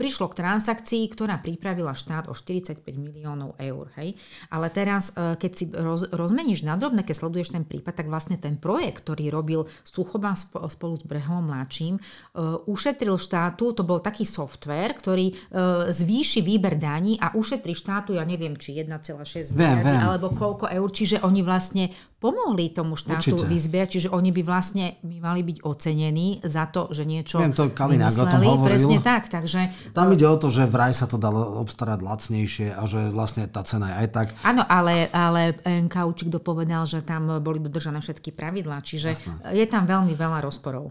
prišlo 0.00 0.32
k 0.32 0.40
transakcii, 0.40 1.04
ktorá 1.12 1.36
pripravila 1.44 1.92
štát 1.92 2.32
o 2.32 2.34
45 2.34 2.88
miliónov 2.96 3.52
eur. 3.60 3.92
Hej? 4.00 4.16
Ale 4.48 4.72
teraz, 4.72 5.12
e, 5.12 5.36
keď 5.36 5.52
si 5.52 5.64
roz, 5.68 6.08
rozmeníš 6.08 6.64
na 6.64 6.80
drobné, 6.80 7.04
keď 7.04 7.28
sleduješ 7.28 7.52
ten 7.52 7.68
prípad, 7.68 8.00
tak 8.00 8.08
vlastne 8.08 8.40
ten 8.40 8.56
projekt, 8.56 9.04
ktorý 9.04 9.28
robil 9.28 9.60
Suchoba 9.84 10.32
spolu 10.40 10.96
s 10.96 11.04
Brehom 11.04 11.52
mladším, 11.52 12.00
e, 12.00 12.02
ušetril 12.64 13.20
štátu, 13.20 13.76
to 13.76 13.84
bol 13.84 14.00
taký 14.00 14.24
software, 14.24 14.96
ktorý 14.96 15.28
e, 15.28 15.34
zvýši 15.92 16.40
výber 16.40 16.80
daní 16.80 17.20
a 17.20 17.36
ušetrí 17.36 17.76
štátu, 17.76 18.16
ja 18.16 18.24
neviem, 18.24 18.56
či 18.56 18.80
1,6 18.80 19.52
miliardy, 19.52 19.96
alebo 20.00 20.32
koľko 20.32 20.72
eur, 20.72 20.88
čiže 20.88 21.20
oni 21.20 21.44
vlastne 21.44 21.92
pomohli 22.20 22.68
tomu 22.68 23.00
štátu 23.00 23.32
Určite. 23.32 23.48
vyzbierať, 23.48 23.88
čiže 23.96 24.08
oni 24.12 24.28
by 24.28 24.42
vlastne 24.44 25.00
by 25.00 25.16
mali 25.24 25.40
byť 25.40 25.64
ocenení 25.64 26.44
za 26.44 26.68
to, 26.68 26.92
že 26.92 27.08
niečo 27.08 27.40
Viem, 27.40 27.56
to 27.56 27.72
Kalinák 27.72 28.12
o 28.12 28.26
tom 28.28 28.44
hovoril. 28.44 28.76
Presne 28.76 28.98
tak, 29.00 29.32
takže... 29.32 29.69
Tam 29.94 30.10
ide 30.12 30.26
o 30.26 30.36
to, 30.36 30.50
že 30.50 30.68
vraj 30.68 30.92
sa 30.92 31.06
to 31.06 31.16
dalo 31.16 31.60
obstarať 31.62 32.00
lacnejšie 32.02 32.68
a 32.74 32.82
že 32.84 33.10
vlastne 33.10 33.46
tá 33.46 33.62
cena 33.62 33.94
je 33.94 33.96
aj 34.06 34.08
tak... 34.10 34.26
Áno, 34.44 34.62
ale, 34.66 35.08
ale 35.10 35.56
Kaučík 35.88 36.28
dopovedal, 36.28 36.84
že 36.84 37.02
tam 37.02 37.40
boli 37.40 37.62
dodržané 37.62 38.02
všetky 38.02 38.34
pravidlá, 38.34 38.82
čiže 38.82 39.08
Jasné. 39.14 39.54
je 39.54 39.66
tam 39.66 39.86
veľmi 39.86 40.12
veľa 40.14 40.42
rozporov. 40.42 40.90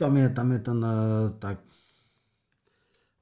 Tam 0.00 0.16
je, 0.16 0.26
tam 0.32 0.48
je 0.48 0.60
ten, 0.64 0.78
eh, 0.80 1.26
tak, 1.36 1.56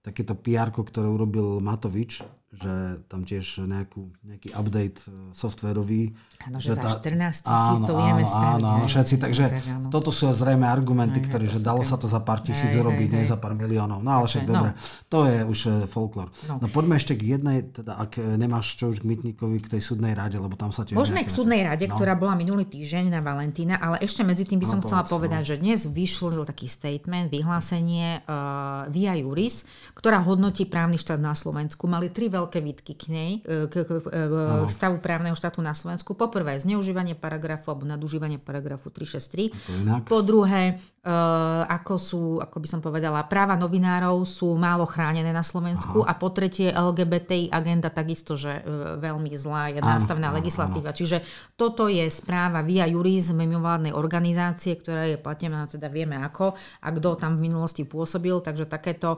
takéto 0.02 0.38
PR, 0.38 0.70
ktoré 0.70 1.10
urobil 1.10 1.58
Matovič, 1.58 2.22
že 2.48 3.04
tam 3.12 3.28
tiež 3.28 3.68
nejakú, 3.68 4.08
nejaký 4.24 4.56
update 4.56 5.04
e, 5.04 5.36
softwarový. 5.36 6.16
Áno, 6.48 6.56
že, 6.56 6.72
že 6.72 6.80
za 6.80 6.96
14 7.04 7.44
tisíc 7.44 7.78
to 7.84 7.92
vieme 7.92 8.24
spraviť. 8.24 8.64
Áno, 8.64 8.88
všetci, 8.88 9.14
takže 9.20 9.44
áno. 9.68 9.92
toto 9.92 10.08
sú 10.08 10.32
zrejme 10.32 10.64
argumenty, 10.64 11.20
ktoré, 11.20 11.44
že 11.44 11.60
dalo 11.60 11.84
sa 11.84 12.00
to 12.00 12.08
za 12.08 12.24
pár 12.24 12.40
tisíc 12.40 12.72
urobiť, 12.72 13.20
nie 13.20 13.28
za 13.28 13.36
pár 13.36 13.52
miliónov. 13.52 14.00
No 14.00 14.16
ale 14.16 14.32
však 14.32 14.48
no. 14.48 14.50
dobre, 14.56 14.70
to 15.12 15.18
je 15.28 15.38
už 15.44 15.58
e, 15.60 15.70
folklór. 15.92 16.32
No. 16.48 16.64
no 16.64 16.66
poďme 16.72 16.96
ešte 16.96 17.20
k 17.20 17.36
jednej, 17.36 17.68
teda 17.68 18.00
ak 18.00 18.16
nemáš 18.16 18.80
čo 18.80 18.96
už 18.96 19.04
k 19.04 19.08
Mytníkovi, 19.12 19.60
k 19.60 19.76
tej 19.76 19.84
súdnej 19.84 20.16
rade, 20.16 20.40
lebo 20.40 20.56
tam 20.56 20.72
sa 20.72 20.88
tiež... 20.88 20.96
Môžeme 20.96 21.20
k 21.20 21.28
súdnej 21.28 21.60
rade, 21.60 21.84
no. 21.84 22.00
ktorá 22.00 22.16
bola 22.16 22.32
minulý 22.32 22.64
týždeň 22.64 23.12
na 23.12 23.20
Valentína, 23.20 23.76
ale 23.76 24.00
ešte 24.00 24.24
medzi 24.24 24.48
tým 24.48 24.56
by 24.56 24.66
som 24.72 24.80
no, 24.80 24.88
chcela 24.88 25.04
povedz, 25.04 25.12
povedať, 25.12 25.42
no. 25.44 25.48
že 25.52 25.56
dnes 25.60 25.80
vyšiel 25.84 26.48
taký 26.48 26.64
statement, 26.64 27.28
vyhlásenie 27.28 28.24
uh, 28.24 28.88
Via 28.88 29.12
Juris, 29.20 29.68
ktorá 29.92 30.24
hodnotí 30.24 30.64
právny 30.64 30.96
štát 30.96 31.20
na 31.20 31.36
Slovensku. 31.36 31.84
Mali 31.84 32.08
tri 32.08 32.37
veľké 32.38 32.58
výtky 32.62 32.92
k 32.94 33.04
nej, 33.10 33.30
k, 33.42 33.74
k, 33.74 33.90
k, 33.98 34.34
k 34.64 34.70
stavu 34.70 35.02
právneho 35.02 35.34
štátu 35.34 35.58
na 35.60 35.74
Slovensku. 35.74 36.14
Poprvé, 36.14 36.56
zneužívanie 36.62 37.18
paragrafu 37.18 37.74
alebo 37.74 37.84
nadužívanie 37.84 38.38
paragrafu 38.38 38.94
363. 38.94 40.06
Po 40.06 40.22
druhé, 40.22 40.78
Uh, 41.08 41.64
ako 41.72 41.94
sú, 41.96 42.22
ako 42.36 42.60
by 42.60 42.68
som 42.68 42.80
povedala, 42.84 43.24
práva 43.24 43.56
novinárov 43.56 44.28
sú 44.28 44.52
málo 44.60 44.84
chránené 44.84 45.32
na 45.32 45.40
Slovensku 45.40 46.04
Aha. 46.04 46.12
a 46.12 46.20
po 46.20 46.28
tretie 46.36 46.68
LGBTI 46.68 47.48
agenda 47.48 47.88
takisto, 47.88 48.36
že 48.36 48.60
veľmi 49.00 49.32
zlá 49.32 49.72
je 49.72 49.80
nástavná 49.80 50.28
legislatíva. 50.36 50.92
Áno. 50.92 50.98
Čiže 51.00 51.24
toto 51.56 51.88
je 51.88 52.04
správa 52.12 52.60
Via 52.60 52.84
Juris, 52.84 53.32
mimovládnej 53.32 53.96
organizácie, 53.96 54.76
ktorá 54.76 55.08
je 55.08 55.16
platená, 55.16 55.64
teda 55.64 55.88
vieme 55.88 56.20
ako 56.20 56.52
a 56.84 56.88
kto 56.92 57.16
tam 57.16 57.40
v 57.40 57.46
minulosti 57.48 57.88
pôsobil, 57.88 58.36
takže 58.44 58.68
takéto, 58.68 59.16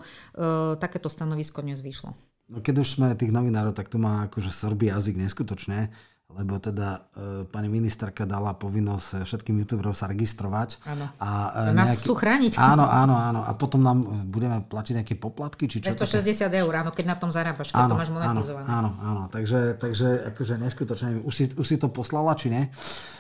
takéto 0.79 1.11
stanovisko 1.11 1.59
dnes 1.59 1.83
vyšlo. 1.83 2.15
No 2.51 2.59
keď 2.59 2.83
už 2.83 2.99
sme 2.99 3.15
tých 3.15 3.31
novinárov, 3.31 3.71
tak 3.71 3.87
to 3.87 4.03
má 4.03 4.27
akože 4.27 4.51
srbý 4.51 4.91
jazyk 4.91 5.23
neskutočne 5.23 5.95
lebo 6.31 6.63
teda 6.63 7.11
e, 7.11 7.45
pani 7.51 7.67
ministerka 7.67 8.23
dala 8.23 8.55
povinnosť 8.55 9.09
e, 9.11 9.27
všetkým 9.27 9.57
youtuberom 9.67 9.91
sa 9.91 10.07
registrovať. 10.07 10.79
Áno. 10.87 11.11
A, 11.19 11.29
e, 11.71 11.75
nás 11.75 11.91
nejaký... 11.91 12.07
chcú 12.07 12.13
chrániť. 12.15 12.53
Áno, 12.55 12.87
áno, 12.87 13.15
áno. 13.19 13.41
A 13.43 13.51
potom 13.59 13.83
nám 13.83 14.07
budeme 14.31 14.63
platiť 14.63 15.03
nejaké 15.03 15.15
poplatky? 15.19 15.67
Či 15.67 15.83
čo 15.83 15.91
260 15.91 16.47
také? 16.47 16.63
eur, 16.63 16.73
áno, 16.79 16.91
keď 16.95 17.05
na 17.11 17.17
tom 17.19 17.35
zarábaš, 17.35 17.75
keď 17.75 17.83
áno, 17.83 17.95
to 17.95 17.99
máš 17.99 18.11
monetizované. 18.15 18.67
Áno, 18.71 18.91
áno, 19.03 19.23
takže, 19.27 19.75
takže 19.83 20.09
akože 20.31 20.55
neskutočne. 20.63 21.09
Už 21.27 21.35
si, 21.35 21.45
už 21.51 21.67
si 21.67 21.77
to 21.83 21.91
poslala, 21.91 22.39
či 22.39 22.55
nie? 22.55 22.63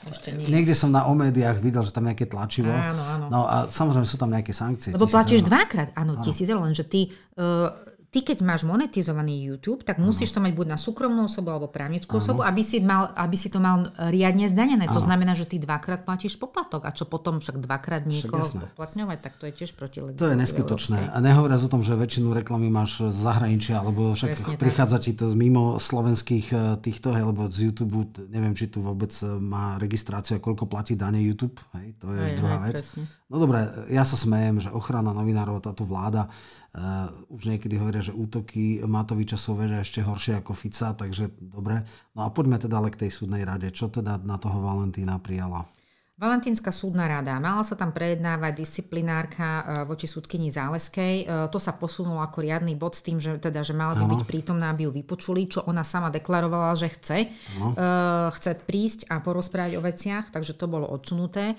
Ešte 0.06 0.30
nie. 0.38 0.46
Niekde 0.46 0.78
som 0.78 0.94
na 0.94 1.10
omédiách 1.10 1.58
videl, 1.58 1.82
že 1.82 1.90
tam 1.90 2.06
nejaké 2.06 2.30
tlačivo. 2.30 2.70
Áno, 2.70 3.02
áno. 3.02 3.24
No 3.26 3.40
a 3.50 3.66
samozrejme 3.66 4.06
sú 4.06 4.16
tam 4.22 4.30
nejaké 4.30 4.54
sankcie. 4.54 4.94
Lebo 4.94 5.10
platíš 5.10 5.42
dvakrát, 5.42 5.90
áno, 5.98 6.22
tisíc 6.22 6.46
eur, 6.46 6.62
lenže 6.62 6.86
ty 6.86 7.10
uh, 7.10 7.74
ty 8.10 8.26
keď 8.26 8.42
máš 8.42 8.66
monetizovaný 8.66 9.46
YouTube, 9.46 9.86
tak 9.86 10.02
musíš 10.02 10.34
to 10.34 10.42
mať 10.42 10.52
buď 10.54 10.66
na 10.74 10.78
súkromnú 10.78 11.30
osobu 11.30 11.54
alebo 11.54 11.70
právnickú 11.70 12.18
ano. 12.18 12.22
osobu, 12.22 12.40
aby 12.42 12.62
si, 12.62 12.82
mal, 12.82 13.14
aby 13.14 13.36
si 13.38 13.48
to 13.50 13.62
mal 13.62 13.86
riadne 14.10 14.50
zdanené. 14.50 14.90
Ano. 14.90 14.94
To 14.98 15.02
znamená, 15.02 15.38
že 15.38 15.46
ty 15.46 15.62
dvakrát 15.62 16.02
platíš 16.02 16.34
poplatok 16.34 16.86
a 16.86 16.90
čo 16.90 17.06
potom 17.06 17.38
však 17.38 17.62
dvakrát 17.62 18.04
niekoho 18.10 18.42
poplatňovať, 18.42 19.18
tak 19.22 19.32
to 19.38 19.46
je 19.46 19.52
tiež 19.62 19.78
proti 19.78 20.02
To 20.02 20.26
je 20.26 20.36
neskutočné. 20.36 21.06
Európskej. 21.06 21.16
A 21.16 21.24
nehovoriac 21.24 21.60
o 21.62 21.70
tom, 21.70 21.82
že 21.86 21.94
väčšinu 21.94 22.34
reklamy 22.34 22.66
máš 22.66 23.06
z 23.06 23.18
zahraničia, 23.22 23.78
alebo 23.78 24.12
však 24.18 24.30
Presne 24.34 24.58
prichádza 24.58 24.98
tak. 24.98 25.04
ti 25.06 25.12
to 25.14 25.24
mimo 25.38 25.78
slovenských 25.78 26.46
e, 26.50 26.56
týchto, 26.82 27.14
hej, 27.14 27.24
lebo 27.24 27.46
z 27.46 27.70
YouTube, 27.70 28.10
neviem, 28.26 28.54
či 28.58 28.66
tu 28.66 28.82
vôbec 28.82 29.14
e, 29.22 29.38
má 29.38 29.78
registráciu 29.78 30.38
a 30.38 30.40
koľko 30.42 30.66
platí 30.66 30.98
dane 30.98 31.22
YouTube, 31.22 31.56
hej, 31.78 31.94
to 32.02 32.10
je 32.10 32.20
aj, 32.20 32.34
druhá 32.34 32.58
aj, 32.58 32.64
vec. 32.66 32.76
Presne. 32.82 33.19
No 33.30 33.38
dobre, 33.38 33.62
ja 33.94 34.02
sa 34.02 34.18
smejem, 34.18 34.58
že 34.58 34.74
ochrana 34.74 35.14
novinárov, 35.14 35.62
táto 35.62 35.86
vláda, 35.86 36.26
uh, 36.26 37.06
už 37.30 37.46
niekedy 37.46 37.78
hovoria, 37.78 38.02
že 38.02 38.10
útoky 38.10 38.82
Matoviča 38.82 39.38
sú 39.38 39.54
veže 39.54 39.78
ešte 39.78 40.02
horšie 40.02 40.42
ako 40.42 40.50
Fica, 40.50 40.90
takže 40.98 41.38
dobre. 41.38 41.86
No 42.18 42.26
a 42.26 42.34
poďme 42.34 42.58
teda 42.58 42.82
ale 42.82 42.90
k 42.90 43.06
tej 43.06 43.14
súdnej 43.14 43.46
rade. 43.46 43.70
Čo 43.70 43.86
teda 43.86 44.18
na 44.26 44.34
toho 44.34 44.58
Valentína 44.58 45.22
prijala? 45.22 45.62
Valentínska 46.20 46.68
súdna 46.68 47.08
rada. 47.08 47.40
Mala 47.40 47.64
sa 47.64 47.72
tam 47.80 47.96
prejednávať 47.96 48.60
disciplinárka 48.60 49.48
e, 49.48 49.62
voči 49.88 50.04
súdkyni 50.04 50.52
Záleskej. 50.52 51.14
E, 51.24 51.48
to 51.48 51.56
sa 51.56 51.72
posunulo 51.72 52.20
ako 52.20 52.44
riadny 52.44 52.76
bod 52.76 52.92
s 52.92 53.00
tým, 53.00 53.16
že, 53.16 53.40
teda, 53.40 53.64
že 53.64 53.72
mala 53.72 53.96
by 53.96 54.04
byť 54.04 54.22
prítomná, 54.28 54.68
aby 54.68 54.84
ju 54.84 54.92
vypočuli, 54.92 55.48
čo 55.48 55.64
ona 55.64 55.80
sama 55.80 56.12
deklarovala, 56.12 56.76
že 56.76 56.92
chce. 56.92 57.18
Ano. 57.56 57.72
E, 57.72 57.88
chce 58.36 58.52
prísť 58.52 59.08
a 59.08 59.24
porozprávať 59.24 59.80
o 59.80 59.82
veciach, 59.82 60.28
takže 60.28 60.52
to 60.60 60.68
bolo 60.68 60.92
odsunuté. 60.92 61.56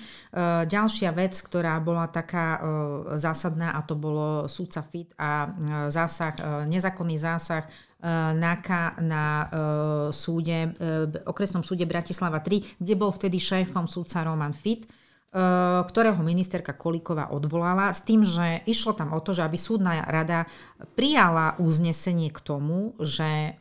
Ďalšia 0.70 1.09
vec, 1.18 1.34
ktorá 1.41 1.82
bola 1.82 2.05
taká 2.05 2.62
zásadná, 3.18 3.74
a 3.74 3.82
to 3.82 3.97
bolo 3.97 4.45
súdca 4.45 4.86
FIT 4.86 5.18
a 5.18 5.49
zásah, 5.89 6.68
nezákonný 6.70 7.18
zásah 7.18 7.66
NAKA 8.34 8.97
na 9.06 9.26
e, 9.26 9.47
súde, 10.10 10.74
e, 10.74 10.97
okresnom 11.26 11.62
súde 11.62 11.86
Bratislava 11.86 12.41
3, 12.41 12.82
kde 12.82 12.93
bol 12.97 13.14
vtedy 13.14 13.38
šéfom 13.38 13.86
súdca 13.86 14.26
Roman 14.26 14.58
Fit, 14.58 14.86
e, 14.86 14.89
ktorého 15.86 16.18
ministerka 16.26 16.74
Kolíková 16.74 17.30
odvolala 17.30 17.93
s 17.93 18.02
tým, 18.02 18.26
že 18.26 18.66
išlo 18.66 18.97
tam 18.97 19.14
o 19.14 19.22
to, 19.22 19.38
že 19.38 19.45
aby 19.45 19.58
súdna 19.58 20.02
rada 20.10 20.49
prijala 20.97 21.62
uznesenie 21.62 22.34
k 22.34 22.39
tomu, 22.41 22.97
že 22.97 23.58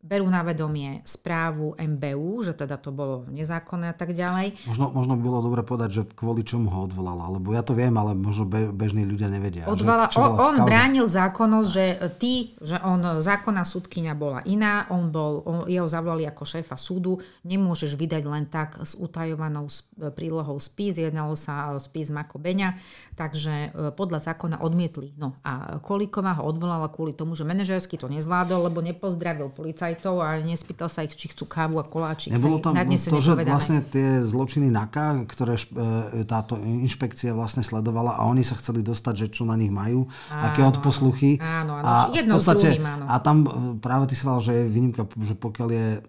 berú 0.00 0.24
na 0.32 0.40
vedomie 0.40 1.04
správu 1.04 1.76
MBU, 1.76 2.40
že 2.48 2.56
teda 2.56 2.80
to 2.80 2.88
bolo 2.88 3.28
nezákonné 3.28 3.92
a 3.92 3.96
tak 3.96 4.16
ďalej. 4.16 4.56
Možno, 4.64 4.88
možno 4.96 5.12
by 5.20 5.22
bolo 5.22 5.40
dobre 5.44 5.60
povedať, 5.60 5.90
že 5.92 6.02
kvôli 6.16 6.40
čomu 6.40 6.72
ho 6.72 6.88
odvolala, 6.88 7.28
lebo 7.28 7.52
ja 7.52 7.60
to 7.60 7.76
viem, 7.76 7.92
ale 8.00 8.16
možno 8.16 8.48
be, 8.48 8.72
bežní 8.72 9.04
ľudia 9.04 9.28
nevedia. 9.28 9.68
Odvala, 9.68 10.08
že, 10.08 10.16
on, 10.24 10.40
on 10.40 10.54
bránil 10.64 11.04
zákonnosť, 11.04 11.68
že 11.68 11.84
ty, 12.16 12.56
že 12.64 12.80
on 12.80 13.20
zákonná 13.20 13.60
súdkynia 13.60 14.16
bola 14.16 14.40
iná, 14.48 14.88
on 14.88 15.12
bol, 15.12 15.44
on, 15.44 15.58
jeho 15.68 15.84
zavolali 15.84 16.24
ako 16.24 16.48
šéfa 16.48 16.80
súdu, 16.80 17.20
nemôžeš 17.44 17.92
vydať 18.00 18.22
len 18.24 18.48
tak 18.48 18.80
s 18.80 18.96
utajovanou 18.96 19.68
prílohou 20.16 20.56
spis, 20.56 20.96
jednalo 20.96 21.36
sa 21.36 21.76
o 21.76 21.78
spis 21.78 22.08
Mako 22.08 22.40
Beňa, 22.40 22.72
takže 23.20 23.52
e, 23.52 23.68
podľa 23.92 24.32
zákona 24.32 24.64
odmietli. 24.64 25.12
No 25.20 25.36
a 25.44 25.76
Kolíková 25.78 26.40
ho 26.40 26.48
odvolala 26.48 26.88
kvôli 26.88 27.12
tomu, 27.12 27.36
že 27.36 27.44
manažersky 27.44 28.00
to 28.00 28.08
nezvládol, 28.08 28.72
lebo 28.72 28.80
nepozdravil 28.80 29.52
policaj 29.52 29.89
policajtov 29.90 30.14
a 30.22 30.38
nespýtal 30.38 30.88
sa 30.88 31.02
ich, 31.02 31.14
či 31.18 31.30
chcú 31.34 31.44
kávu 31.50 31.82
a 31.82 31.84
koláčik. 31.86 32.30
Nebolo 32.30 32.62
tam 32.62 32.78
to, 32.78 33.18
že 33.18 33.34
vlastne 33.42 33.82
tie 33.82 34.22
zločiny 34.22 34.70
NAKA, 34.70 35.26
ktoré 35.26 35.58
e, 35.58 36.22
táto 36.24 36.54
inšpekcia 36.58 37.34
vlastne 37.34 37.66
sledovala 37.66 38.22
a 38.22 38.26
oni 38.30 38.46
sa 38.46 38.54
chceli 38.54 38.86
dostať, 38.86 39.26
že 39.26 39.32
čo 39.34 39.42
na 39.46 39.58
nich 39.58 39.72
majú, 39.72 40.06
áno, 40.30 40.42
aké 40.46 40.60
odposluchy. 40.62 41.42
Áno, 41.42 41.82
áno. 41.82 41.84
A, 41.84 41.94
v 42.10 42.30
podstate, 42.30 42.78
druhým, 42.78 42.86
áno. 42.86 43.04
a 43.10 43.14
tam 43.18 43.36
e, 43.42 43.48
práve 43.82 44.10
ty 44.10 44.14
si 44.14 44.24
že 44.30 44.52
je 44.54 44.64
výnimka, 44.70 45.02
že 45.18 45.34
pokiaľ 45.34 45.68
je 45.74 45.88
e, 45.96 46.00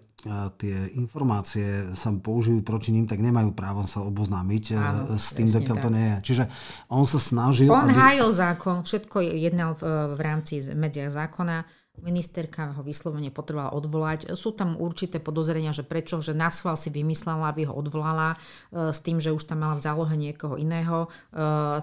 tie 0.56 0.76
informácie 0.94 1.96
sa 1.98 2.14
použijú 2.14 2.62
proti 2.62 2.94
ním, 2.94 3.10
tak 3.10 3.18
nemajú 3.18 3.50
právo 3.50 3.82
sa 3.82 4.04
oboznámiť 4.06 4.64
Áno, 4.78 5.18
s 5.18 5.34
tým, 5.34 5.50
dokiaľ 5.50 5.76
to 5.82 5.90
nie 5.90 6.06
je. 6.06 6.16
Čiže 6.32 6.44
on 6.86 7.02
sa 7.02 7.18
snažil... 7.18 7.68
On 7.72 7.90
aby... 7.90 7.98
hájil 7.98 8.30
zákon, 8.30 8.86
všetko 8.86 9.16
jednal 9.34 9.74
v, 9.74 10.14
v 10.14 10.20
rámci 10.22 10.62
medziach 10.70 11.10
zákona 11.10 11.81
Ministerka 12.00 12.72
ho 12.72 12.80
vyslovene 12.80 13.28
potrebovala 13.28 13.76
odvolať. 13.76 14.32
Sú 14.32 14.56
tam 14.56 14.80
určité 14.80 15.20
podozrenia, 15.20 15.76
že 15.76 15.84
prečo, 15.84 16.24
že 16.24 16.32
na 16.32 16.48
schvál 16.48 16.80
si 16.80 16.88
vymyslela, 16.88 17.52
aby 17.52 17.68
ho 17.68 17.76
odvolala 17.76 18.32
e, 18.32 18.90
s 18.96 19.04
tým, 19.04 19.20
že 19.20 19.28
už 19.28 19.44
tam 19.44 19.60
mala 19.60 19.76
v 19.76 19.84
zálohe 19.84 20.16
niekoho 20.16 20.56
iného. 20.56 21.06
E, 21.06 21.08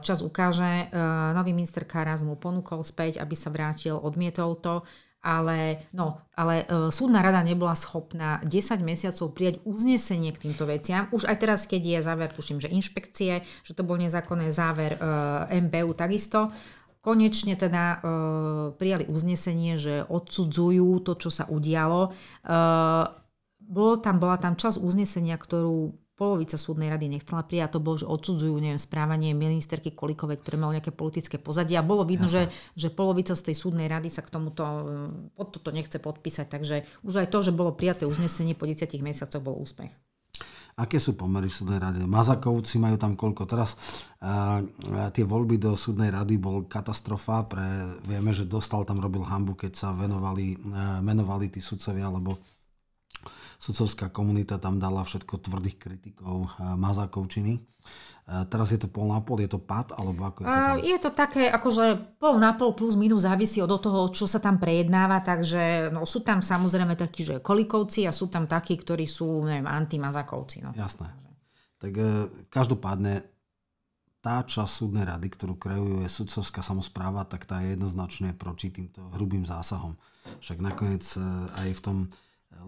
čas 0.01 0.25
ukáže. 0.25 0.89
E, 0.89 0.97
nový 1.37 1.53
minister 1.53 1.85
Karas 1.85 2.25
mu 2.25 2.41
ponúkol 2.41 2.81
späť, 2.81 3.21
aby 3.21 3.37
sa 3.37 3.53
vrátil, 3.53 4.01
odmietol 4.01 4.57
to 4.57 4.81
ale, 5.19 5.83
no, 5.91 6.15
ale 6.31 6.63
súdna 6.95 7.19
rada 7.19 7.43
nebola 7.43 7.75
schopná 7.75 8.39
10 8.47 8.79
mesiacov 8.79 9.35
prijať 9.35 9.59
uznesenie 9.67 10.31
k 10.31 10.47
týmto 10.47 10.63
veciam. 10.63 11.11
Už 11.11 11.27
aj 11.27 11.37
teraz, 11.43 11.67
keď 11.67 11.81
je 11.83 11.99
záver, 11.99 12.31
tuším, 12.31 12.63
že 12.63 12.71
inšpekcie, 12.71 13.43
že 13.43 13.75
to 13.75 13.83
bol 13.83 13.99
nezákonný 13.99 14.47
záver 14.55 14.95
e, 14.95 14.99
MBU 15.59 15.91
takisto, 15.99 16.55
konečne 16.99 17.55
teda 17.55 17.83
e, 17.83 17.97
prijali 18.75 19.07
uznesenie, 19.07 19.79
že 19.79 20.03
odsudzujú 20.07 20.99
to, 21.03 21.15
čo 21.15 21.29
sa 21.31 21.47
udialo. 21.47 22.09
E, 22.09 22.59
bolo 23.59 23.93
tam, 24.01 24.19
bola 24.19 24.35
tam 24.35 24.59
časť 24.59 24.81
uznesenia, 24.83 25.39
ktorú 25.39 25.95
polovica 26.19 26.59
súdnej 26.59 26.91
rady 26.91 27.07
nechcela 27.07 27.47
prijať, 27.47 27.79
to 27.79 27.79
bolo, 27.79 27.95
že 27.95 28.03
odsudzujú 28.03 28.59
neviem, 28.59 28.75
správanie 28.75 29.31
ministerky 29.31 29.95
Kolikovej, 29.95 30.43
ktoré 30.43 30.59
malo 30.59 30.75
nejaké 30.75 30.91
politické 30.91 31.39
pozadie 31.39 31.79
a 31.79 31.87
bolo 31.87 32.03
vidno, 32.03 32.27
že, 32.27 32.51
že 32.75 32.91
polovica 32.91 33.31
z 33.39 33.47
tej 33.47 33.55
súdnej 33.55 33.87
rady 33.87 34.11
sa 34.11 34.19
k 34.19 34.35
tomuto 34.35 34.59
pod 35.39 35.55
toto 35.55 35.71
nechce 35.71 35.95
podpísať, 35.95 36.51
takže 36.51 36.83
už 37.07 37.23
aj 37.23 37.31
to, 37.31 37.39
že 37.39 37.55
bolo 37.55 37.71
prijaté 37.71 38.03
uznesenie 38.03 38.51
po 38.51 38.67
10 38.67 38.83
mesiacoch 38.99 39.39
bol 39.39 39.55
úspech. 39.55 39.95
Aké 40.79 40.95
sú 40.95 41.19
pomery 41.19 41.51
v 41.51 41.57
súdnej 41.59 41.79
rade? 41.83 41.99
Mazakovci 42.07 42.79
majú 42.79 42.95
tam 42.95 43.19
koľko? 43.19 43.43
Teraz 43.43 43.75
uh, 44.23 44.63
tie 45.11 45.27
voľby 45.27 45.59
do 45.59 45.75
súdnej 45.75 46.07
rady 46.07 46.39
bol 46.39 46.63
katastrofa. 46.71 47.43
Pre, 47.51 47.99
vieme, 48.07 48.31
že 48.31 48.47
dostal 48.47 48.87
tam 48.87 49.03
robil 49.03 49.27
hambu, 49.27 49.59
keď 49.59 49.75
sa 49.75 49.87
venovali, 49.91 50.55
uh, 50.55 51.03
menovali 51.03 51.51
tí 51.51 51.59
sudcovia, 51.59 52.07
lebo 52.07 52.39
sudcovská 53.59 54.07
komunita 54.07 54.55
tam 54.55 54.79
dala 54.79 55.03
všetko 55.03 55.43
tvrdých 55.43 55.77
kritikov 55.83 56.47
Mazákovčiny. 56.79 57.59
Teraz 58.29 58.69
je 58.69 58.77
to 58.77 58.85
pol 58.85 59.09
na 59.09 59.17
pol, 59.25 59.41
je 59.41 59.49
to 59.49 59.57
pad, 59.57 59.89
alebo 59.97 60.21
ako 60.29 60.45
je 60.45 60.47
to 60.47 60.53
tam? 60.53 60.77
Je 60.85 60.97
to 61.01 61.09
také, 61.09 61.43
akože 61.49 61.85
pol 62.21 62.37
na 62.37 62.53
pol 62.53 62.77
plus 62.77 62.93
minus 62.93 63.25
závisí 63.25 63.57
od 63.57 63.73
toho, 63.81 64.05
čo 64.13 64.29
sa 64.29 64.37
tam 64.37 64.61
prejednáva, 64.61 65.25
takže 65.25 65.89
no, 65.89 66.05
sú 66.05 66.21
tam 66.21 66.45
samozrejme 66.45 66.93
takí, 66.93 67.25
že 67.25 67.41
kolikovci 67.41 68.05
a 68.05 68.13
sú 68.13 68.29
tam 68.29 68.45
takí, 68.45 68.77
ktorí 68.77 69.09
sú, 69.09 69.41
neviem, 69.49 69.65
antimazakovci. 69.65 70.61
No. 70.61 70.77
Jasné. 70.77 71.09
Tak 71.81 71.91
e, 71.97 72.29
každopádne 72.53 73.25
tá 74.21 74.45
časť 74.45 74.71
súdnej 74.77 75.09
rady, 75.09 75.25
ktorú 75.33 75.57
kreuje 75.57 76.05
sudcovská 76.05 76.61
samozpráva, 76.61 77.25
tak 77.25 77.49
tá 77.49 77.65
je 77.65 77.73
jednoznačne 77.73 78.37
proti 78.37 78.69
týmto 78.69 79.09
hrubým 79.17 79.41
zásahom. 79.41 79.97
Však 80.37 80.61
nakoniec 80.61 81.01
e, 81.17 81.23
aj 81.65 81.69
v 81.73 81.81
tom 81.81 81.97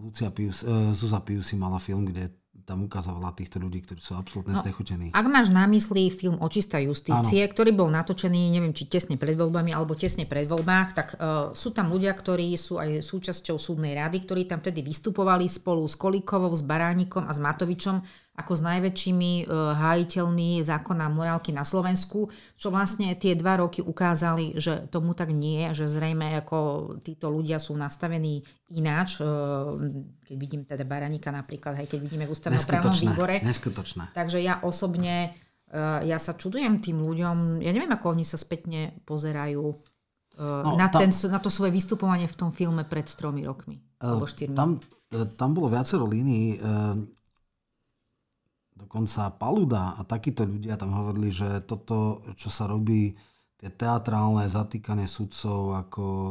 Lucia 0.02 0.34
Pius, 0.34 0.66
e, 0.66 0.90
Zuza 0.90 1.22
Pius 1.22 1.46
si 1.46 1.54
mala 1.54 1.78
film, 1.78 2.10
kde 2.10 2.41
tam 2.62 2.86
ukazovala 2.86 3.34
týchto 3.34 3.58
ľudí, 3.58 3.82
ktorí 3.82 4.00
sú 4.00 4.14
absolútne 4.14 4.54
no, 4.54 4.62
znechutení. 4.62 5.06
Ak 5.10 5.26
máš 5.26 5.50
na 5.50 5.66
mysli 5.66 6.08
film 6.08 6.38
Očistá 6.38 6.78
justície, 6.78 7.42
ano. 7.42 7.50
ktorý 7.50 7.70
bol 7.74 7.88
natočený, 7.90 8.54
neviem, 8.54 8.70
či 8.70 8.86
tesne 8.86 9.18
pred 9.18 9.34
voľbami 9.34 9.74
alebo 9.74 9.98
tesne 9.98 10.24
pred 10.24 10.46
voľbách, 10.46 10.88
tak 10.94 11.08
uh, 11.18 11.50
sú 11.52 11.74
tam 11.74 11.90
ľudia, 11.90 12.14
ktorí 12.14 12.54
sú 12.54 12.78
aj 12.78 13.02
súčasťou 13.02 13.58
súdnej 13.58 13.98
rady, 13.98 14.24
ktorí 14.24 14.46
tam 14.46 14.62
vtedy 14.62 14.86
vystupovali 14.86 15.50
spolu 15.50 15.84
s 15.84 15.98
Kolíkovou, 15.98 16.54
s 16.54 16.62
Baránikom 16.62 17.26
a 17.26 17.32
s 17.34 17.42
Matovičom 17.42 18.00
ako 18.32 18.52
s 18.56 18.62
najväčšími 18.64 19.44
uh, 19.44 19.76
hájiteľmi 19.76 20.64
zákona 20.64 21.12
morálky 21.12 21.52
na 21.52 21.68
Slovensku, 21.68 22.32
čo 22.56 22.72
vlastne 22.72 23.12
tie 23.20 23.36
dva 23.36 23.60
roky 23.60 23.84
ukázali, 23.84 24.56
že 24.56 24.88
tomu 24.88 25.12
tak 25.12 25.36
nie 25.36 25.68
že 25.76 25.84
zrejme 25.84 26.40
ako 26.40 26.58
títo 27.04 27.28
ľudia 27.28 27.60
sú 27.60 27.76
nastavení 27.76 28.40
ináč. 28.72 29.20
Uh, 29.20 29.76
keď 30.24 30.36
vidím 30.40 30.62
teda 30.64 30.88
Baranika 30.88 31.28
napríklad, 31.28 31.84
aj 31.84 31.92
keď 31.92 31.98
vidíme 32.00 32.24
v 32.24 32.32
ústavnom 32.32 32.64
právnom 32.64 32.96
výbore. 32.96 33.44
Neskutočné. 33.44 34.16
Takže 34.16 34.40
ja 34.40 34.64
osobne, 34.64 35.36
uh, 35.68 36.00
ja 36.00 36.16
sa 36.16 36.32
čudujem 36.32 36.80
tým 36.80 37.04
ľuďom, 37.04 37.60
ja 37.60 37.68
neviem, 37.68 37.92
ako 37.92 38.16
oni 38.16 38.24
sa 38.24 38.40
spätne 38.40 38.96
pozerajú 39.04 39.64
no, 40.40 40.72
na, 40.80 40.88
tam, 40.88 41.04
ten, 41.04 41.12
na 41.28 41.36
to 41.36 41.52
svoje 41.52 41.68
vystupovanie 41.68 42.24
v 42.24 42.36
tom 42.40 42.48
filme 42.48 42.88
pred 42.88 43.04
tromi 43.12 43.44
rokmi. 43.44 43.76
Uh, 44.00 44.16
alebo 44.16 44.24
štyrmi. 44.24 44.56
Tam, 44.56 44.80
tam 45.36 45.52
bolo 45.52 45.68
viacero 45.68 46.08
línií. 46.08 46.56
Dokonca 48.82 49.30
Paluda 49.38 49.94
a 49.94 50.02
takíto 50.02 50.42
ľudia 50.42 50.74
tam 50.74 50.90
hovorili, 50.90 51.30
že 51.30 51.62
toto, 51.62 52.18
čo 52.34 52.50
sa 52.50 52.66
robí 52.66 53.14
tie 53.62 53.70
teatrálne 53.70 54.50
zatýkanie 54.50 55.06
sudcov, 55.06 55.78
ako 55.86 56.02
e, 56.02 56.30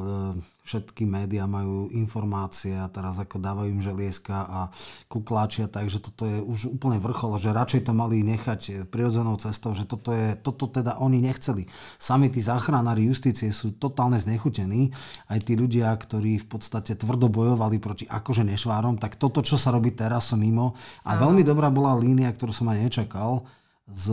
všetky 0.67 1.07
médiá 1.07 1.47
majú 1.47 1.87
informácie 1.95 2.75
a 2.75 2.91
teraz 2.91 3.23
ako 3.23 3.39
dávajú 3.39 3.71
im 3.71 3.79
želieska 3.79 4.35
a 4.35 4.59
kukláčia, 5.07 5.71
takže 5.71 6.03
toto 6.03 6.27
je 6.27 6.43
už 6.43 6.75
úplne 6.75 6.99
vrchol, 6.99 7.39
že 7.39 7.55
radšej 7.55 7.87
to 7.87 7.95
mali 7.95 8.19
nechať 8.27 8.91
prirodzenou 8.91 9.39
cestou, 9.39 9.71
že 9.71 9.87
toto, 9.87 10.11
je, 10.11 10.35
toto 10.43 10.67
teda 10.67 10.99
oni 10.99 11.23
nechceli. 11.23 11.71
Sami 11.95 12.27
tí 12.27 12.43
záchranári 12.43 13.07
justície 13.07 13.47
sú 13.55 13.79
totálne 13.79 14.19
znechutení, 14.19 14.91
aj 15.31 15.39
tí 15.47 15.55
ľudia, 15.55 15.87
ktorí 15.95 16.35
v 16.35 16.47
podstate 16.51 16.99
tvrdo 16.99 17.31
bojovali 17.31 17.79
proti 17.79 18.11
akože 18.11 18.43
nešvárom, 18.43 18.99
tak 18.99 19.15
toto, 19.15 19.39
čo 19.39 19.55
sa 19.55 19.71
robí 19.71 19.95
teraz, 19.95 20.35
som 20.35 20.43
mimo. 20.43 20.75
A 21.07 21.15
veľmi 21.15 21.47
dobrá 21.47 21.71
bola 21.71 21.95
línia, 21.95 22.27
ktorú 22.27 22.51
som 22.51 22.67
aj 22.67 22.91
nečakal, 22.91 23.47
s 23.87 24.11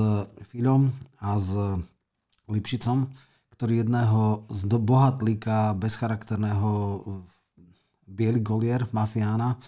Filom 0.55 0.95
a 1.19 1.35
s 1.35 1.51
Lipšicom, 2.49 3.09
ktorý 3.55 3.85
jedného 3.85 4.49
z 4.49 4.61
bohatlíka, 4.67 5.77
bezcharakterného 5.77 7.03
biely 8.09 8.41
golier, 8.41 8.89
mafiána, 8.91 9.61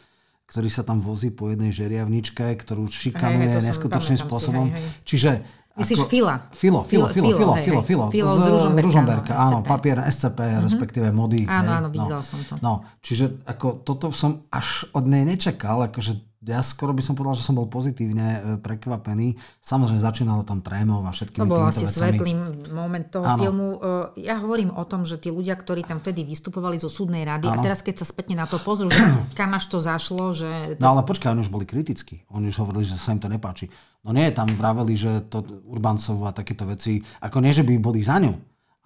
ktorý 0.49 0.67
sa 0.67 0.83
tam 0.83 0.99
vozí 0.99 1.31
po 1.31 1.53
jednej 1.53 1.71
žeriavničke, 1.71 2.43
ktorú 2.43 2.91
šikanuje 2.91 3.47
hej, 3.47 3.59
hej, 3.63 3.67
neskutočným 3.71 4.19
spôsobom. 4.19 4.67
Si, 4.67 4.75
hej, 4.75 4.83
hej. 4.83 5.05
Čiže 5.07 5.31
Myslíš 5.71 6.03
Fila? 6.11 6.51
Filo, 6.51 6.83
Filo, 6.85 7.07
Filo, 7.09 7.31
Filo, 7.31 7.55
Filo, 7.57 7.83
Filo, 7.87 8.07
Filo, 8.11 8.33
z 8.37 8.47
Ružomberka, 8.85 9.33
áno, 9.33 9.63
papier 9.63 10.03
SCP, 10.03 10.43
mm-hmm. 10.43 10.67
respektíve 10.67 11.09
mody. 11.15 11.47
Áno, 11.47 11.71
áno, 11.79 11.89
videl 11.89 12.21
no. 12.21 12.27
som 12.27 12.43
to. 12.43 12.55
No, 12.61 12.85
čiže 13.01 13.41
ako 13.47 13.81
toto 13.87 14.11
som 14.13 14.45
až 14.51 14.91
od 14.93 15.07
nej 15.07 15.25
nečakal, 15.25 15.89
akože 15.89 16.30
ja 16.41 16.65
skoro 16.65 16.97
by 16.97 17.05
som 17.05 17.13
povedal, 17.13 17.37
že 17.37 17.45
som 17.45 17.53
bol 17.53 17.69
pozitívne 17.69 18.27
e, 18.33 18.41
prekvapený. 18.65 19.37
Samozrejme 19.61 20.01
začínalo 20.01 20.41
tam 20.41 20.65
trémov 20.65 21.05
a 21.05 21.13
všetkými 21.13 21.45
To 21.45 21.53
bol 21.53 21.69
asi 21.69 21.85
vecami. 21.85 22.01
svetlý 22.01 22.33
moment 22.73 23.07
toho 23.13 23.29
ano. 23.29 23.43
filmu. 23.45 23.69
E, 23.77 24.25
ja 24.25 24.41
hovorím 24.41 24.73
o 24.73 24.81
tom, 24.89 25.05
že 25.05 25.21
tí 25.21 25.29
ľudia, 25.29 25.53
ktorí 25.53 25.85
tam 25.85 26.01
vtedy 26.01 26.25
vystupovali 26.25 26.81
zo 26.81 26.89
súdnej 26.89 27.29
rady 27.29 27.45
ano. 27.45 27.61
a 27.61 27.65
teraz 27.69 27.85
keď 27.85 28.01
sa 28.01 28.07
spätne 28.09 28.41
na 28.41 28.49
to 28.49 28.57
pozrú, 28.57 28.89
že 28.89 29.05
kam 29.39 29.53
až 29.53 29.69
to 29.69 29.85
zašlo, 29.85 30.33
že... 30.33 30.81
To... 30.81 30.81
No 30.81 30.97
ale 30.97 31.05
počkaj, 31.05 31.29
oni 31.29 31.45
už 31.45 31.53
boli 31.53 31.69
kritickí. 31.69 32.25
Oni 32.33 32.49
už 32.49 32.57
hovorili, 32.65 32.89
že 32.89 32.97
sa 32.97 33.13
im 33.13 33.21
to 33.21 33.29
nepáči. 33.29 33.69
No 34.01 34.17
nie, 34.17 34.33
tam 34.33 34.49
vraveli, 34.49 34.97
že 34.97 35.29
to 35.29 35.45
Urbancov 35.69 36.25
a 36.25 36.33
takéto 36.33 36.65
veci, 36.65 37.05
ako 37.21 37.45
nie, 37.45 37.53
že 37.53 37.69
by 37.69 37.77
boli 37.77 38.01
za 38.01 38.17
ňu, 38.17 38.33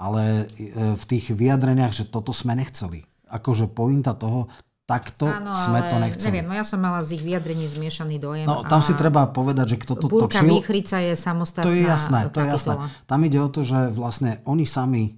ale 0.03 0.51
e, 0.59 0.99
v 0.99 1.05
tých 1.07 1.31
vyjadreniach, 1.31 1.95
že 1.95 2.11
toto 2.11 2.35
sme 2.35 2.59
nechceli. 2.59 3.07
Akože 3.31 3.71
pointa 3.71 4.19
toho, 4.19 4.51
takto 4.85 5.25
Áno, 5.25 5.57
sme 5.57 5.81
to 5.89 5.97
nechceli. 5.97 6.29
Neviem, 6.29 6.47
no 6.53 6.55
ja 6.57 6.65
som 6.65 6.77
mala 6.77 7.01
z 7.01 7.17
ich 7.17 7.25
vyjadrení 7.25 7.65
zmiešaný 7.65 8.17
dojem. 8.21 8.45
No 8.45 8.69
tam 8.69 8.85
si 8.85 8.93
treba 8.93 9.25
povedať, 9.33 9.77
že 9.77 9.77
kto 9.81 9.93
to 9.97 10.07
Burka 10.13 10.45
točil. 10.45 10.61
Výchrica 10.61 11.01
je 11.01 11.17
samostatná 11.17 11.65
To 11.65 11.73
je 11.73 11.83
jasné, 11.89 12.21
to 12.29 12.39
je 12.45 12.49
jasné. 12.53 12.75
Tam 13.09 13.21
ide 13.25 13.41
o 13.41 13.49
to, 13.49 13.65
že 13.65 13.89
vlastne 13.97 14.45
oni 14.45 14.69
sami 14.69 15.17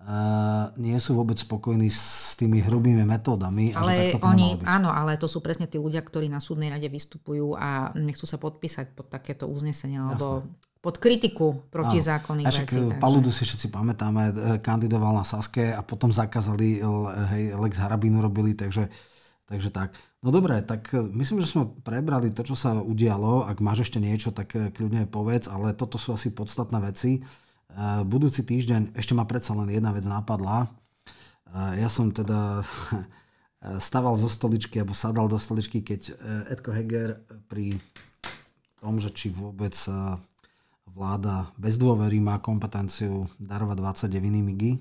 uh, 0.00 0.72
nie 0.80 0.96
sú 0.96 1.12
vôbec 1.12 1.36
spokojní 1.36 1.92
s 1.92 2.32
tými 2.40 2.64
hrubými 2.64 3.04
metódami. 3.04 3.76
Ale 3.76 4.16
a 4.16 4.16
že 4.16 4.24
oni, 4.24 4.56
áno, 4.64 4.88
ale 4.88 5.20
to 5.20 5.28
sú 5.28 5.44
presne 5.44 5.68
tí 5.68 5.76
ľudia, 5.76 6.00
ktorí 6.00 6.32
na 6.32 6.40
súdnej 6.40 6.72
rade 6.72 6.88
vystupujú 6.88 7.52
a 7.60 7.92
nechcú 7.92 8.24
sa 8.24 8.40
podpísať 8.40 8.96
pod 8.96 9.12
takéto 9.12 9.44
uznesenie, 9.44 10.00
lebo 10.00 10.48
pod 10.82 10.98
kritiku 10.98 11.62
proti 11.70 12.02
zákony. 12.02 12.42
veci. 12.42 12.66
Takže... 12.66 12.98
Paludu 12.98 13.30
si 13.30 13.46
všetci 13.46 13.70
pamätáme, 13.70 14.22
e, 14.28 14.32
kandidoval 14.58 15.14
na 15.14 15.22
Saske 15.22 15.70
a 15.70 15.78
potom 15.86 16.10
zakázali, 16.10 16.82
hej, 17.30 17.54
Lex 17.54 17.78
Harabinu 17.78 18.18
robili, 18.18 18.58
takže, 18.58 18.90
takže 19.46 19.70
tak. 19.70 19.94
No 20.26 20.34
dobre, 20.34 20.58
tak 20.66 20.90
myslím, 20.90 21.38
že 21.38 21.54
sme 21.54 21.70
prebrali 21.86 22.34
to, 22.34 22.42
čo 22.42 22.58
sa 22.58 22.82
udialo. 22.82 23.46
Ak 23.46 23.62
máš 23.62 23.86
ešte 23.86 24.02
niečo, 24.02 24.34
tak 24.34 24.54
kľudne 24.54 25.06
povedz, 25.06 25.46
ale 25.46 25.70
toto 25.70 26.02
sú 26.02 26.18
asi 26.18 26.34
podstatné 26.34 26.82
veci. 26.82 27.22
Budúci 28.02 28.42
týždeň, 28.42 28.98
ešte 28.98 29.14
ma 29.14 29.22
predsa 29.22 29.54
len 29.54 29.70
jedna 29.70 29.94
vec 29.94 30.02
napadla. 30.06 30.66
Ja 31.54 31.90
som 31.90 32.14
teda 32.14 32.62
staval 33.82 34.14
zo 34.18 34.30
stoličky, 34.30 34.82
alebo 34.82 34.94
sadal 34.94 35.26
do 35.26 35.38
stoličky, 35.38 35.82
keď 35.82 36.14
Edko 36.50 36.70
Heger 36.74 37.22
pri 37.50 37.78
tom, 38.78 39.02
že 39.02 39.10
či 39.10 39.30
vôbec 39.30 39.74
vláda 40.92 41.50
bez 41.56 41.80
dôvery 41.80 42.20
má 42.20 42.38
kompetenciu 42.38 43.26
darovať 43.40 43.76
29 44.08 44.44
migy, 44.44 44.72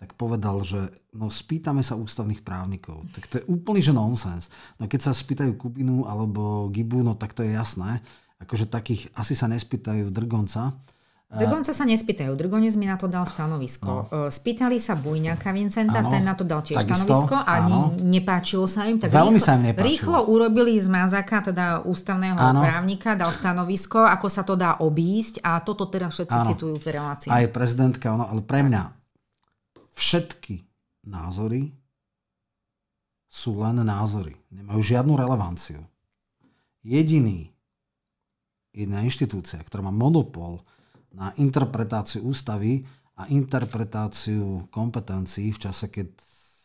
tak 0.00 0.16
povedal, 0.16 0.64
že 0.64 0.88
no 1.12 1.28
spýtame 1.28 1.84
sa 1.84 1.92
ústavných 1.92 2.40
právnikov. 2.40 3.04
Tak 3.12 3.24
to 3.28 3.34
je 3.36 3.44
úplný 3.52 3.84
že 3.84 3.92
nonsens. 3.92 4.48
No 4.80 4.88
keď 4.88 5.10
sa 5.10 5.12
spýtajú 5.12 5.60
Kubinu 5.60 6.08
alebo 6.08 6.72
Gibu, 6.72 7.04
no 7.04 7.12
tak 7.12 7.36
to 7.36 7.44
je 7.44 7.52
jasné. 7.52 8.00
Akože 8.40 8.64
takých 8.64 9.12
asi 9.12 9.36
sa 9.36 9.44
nespýtajú 9.52 10.08
Drgonca. 10.08 10.72
Drgonca 11.30 11.70
sa 11.70 11.86
nespýtajú. 11.86 12.34
Drgonec 12.34 12.74
mi 12.74 12.90
na 12.90 12.98
to 12.98 13.06
dal 13.06 13.22
stanovisko. 13.22 14.10
No. 14.10 14.26
Spýtali 14.34 14.82
sa 14.82 14.98
Bujňaka 14.98 15.54
Vincenta, 15.54 16.02
ano, 16.02 16.10
ten 16.10 16.26
na 16.26 16.34
to 16.34 16.42
dal 16.42 16.58
tiež 16.58 16.82
takisto, 16.82 17.06
stanovisko 17.06 17.36
a 17.38 17.52
ano. 17.62 17.94
nepáčilo 18.02 18.66
sa 18.66 18.90
im. 18.90 18.98
Tak 18.98 19.14
Veľmi 19.14 19.38
rýchlo, 19.38 19.46
sa 19.46 19.54
im 19.54 19.62
nepáčilo. 19.70 19.86
Rýchlo 19.86 20.18
urobili 20.26 20.74
z 20.74 20.90
Mazaka, 20.90 21.38
teda 21.54 21.86
ústavného 21.86 22.34
ano. 22.34 22.66
právnika, 22.66 23.14
dal 23.14 23.30
stanovisko, 23.30 24.02
ako 24.02 24.26
sa 24.26 24.42
to 24.42 24.58
dá 24.58 24.82
obísť 24.82 25.38
a 25.46 25.62
toto 25.62 25.86
teda 25.86 26.10
všetci 26.10 26.34
ano. 26.34 26.48
citujú 26.50 26.74
v 26.82 26.86
relácii. 26.98 27.30
Aj 27.30 27.46
prezidentka, 27.46 28.10
ono, 28.10 28.26
ale 28.26 28.42
pre 28.42 28.66
mňa 28.66 28.82
všetky 29.94 30.66
názory 31.06 31.70
sú 33.30 33.54
len 33.54 33.78
názory. 33.86 34.34
Nemajú 34.50 34.82
žiadnu 34.82 35.14
relevanciu. 35.14 35.86
Jediný, 36.82 37.54
jedna 38.74 39.06
inštitúcia, 39.06 39.62
ktorá 39.62 39.86
má 39.86 39.94
monopol 39.94 40.66
na 41.14 41.34
interpretáciu 41.36 42.22
ústavy 42.26 42.86
a 43.18 43.28
interpretáciu 43.28 44.70
kompetencií 44.72 45.52
v 45.52 45.62
čase, 45.62 45.90
keď 45.90 46.08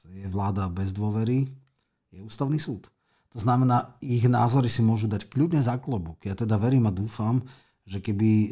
je 0.05 0.27
vláda 0.29 0.69
bez 0.69 0.93
dôvery, 0.93 1.49
je 2.13 2.21
ústavný 2.23 2.61
súd. 2.61 2.87
To 3.35 3.39
znamená, 3.43 3.99
ich 3.99 4.23
názory 4.23 4.71
si 4.71 4.79
môžu 4.79 5.11
dať 5.11 5.27
kľudne 5.27 5.59
za 5.59 5.75
klobúk. 5.75 6.23
Ja 6.23 6.39
teda 6.39 6.55
verím 6.55 6.87
a 6.87 6.95
dúfam, 6.95 7.43
že 7.83 7.99
keby 7.99 8.31
e, 8.31 8.49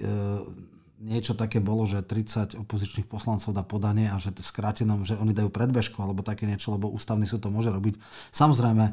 niečo 1.00 1.40
také 1.40 1.64
bolo, 1.64 1.88
že 1.88 2.04
30 2.04 2.60
opozičných 2.60 3.08
poslancov 3.08 3.56
dá 3.56 3.64
podanie 3.64 4.12
a 4.12 4.20
že 4.20 4.36
v 4.36 4.44
skrátenom, 4.44 5.08
že 5.08 5.16
oni 5.16 5.32
dajú 5.32 5.48
predbežku 5.48 5.96
alebo 6.04 6.20
také 6.20 6.44
niečo, 6.44 6.76
lebo 6.76 6.92
ústavný 6.92 7.24
súd 7.24 7.48
to 7.48 7.50
môže 7.54 7.72
robiť. 7.72 7.96
Samozrejme, 8.36 8.92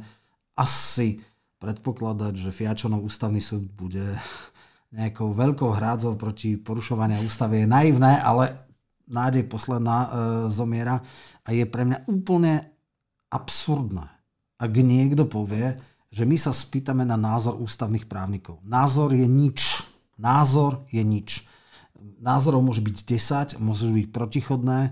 asi 0.54 1.18
predpokladať, 1.58 2.38
že 2.38 2.54
Fiačonov 2.54 3.02
ústavný 3.02 3.42
súd 3.42 3.66
bude 3.66 4.14
nejakou 4.90 5.30
veľkou 5.30 5.70
hrádzou 5.70 6.18
proti 6.18 6.58
porušovania 6.58 7.22
ústavy 7.22 7.62
je 7.62 7.68
naivné, 7.70 8.18
ale 8.18 8.70
nádej 9.06 9.46
posledná 9.46 9.98
e, 10.06 10.08
zomiera 10.50 10.98
a 11.46 11.48
je 11.54 11.62
pre 11.66 11.86
mňa 11.86 12.10
úplne 12.10 12.66
absurdné, 13.30 14.06
ak 14.58 14.72
niekto 14.74 15.26
povie, 15.30 15.78
že 16.10 16.26
my 16.26 16.34
sa 16.34 16.50
spýtame 16.50 17.06
na 17.06 17.14
názor 17.14 17.54
ústavných 17.62 18.10
právnikov. 18.10 18.58
Názor 18.66 19.14
je 19.14 19.26
nič. 19.30 19.86
Názor 20.18 20.82
je 20.90 21.06
nič. 21.06 21.46
Názorov 22.18 22.66
môže 22.66 22.82
byť 22.82 22.96
10, 23.56 23.62
môže 23.62 23.86
byť 23.86 24.10
protichodné. 24.10 24.90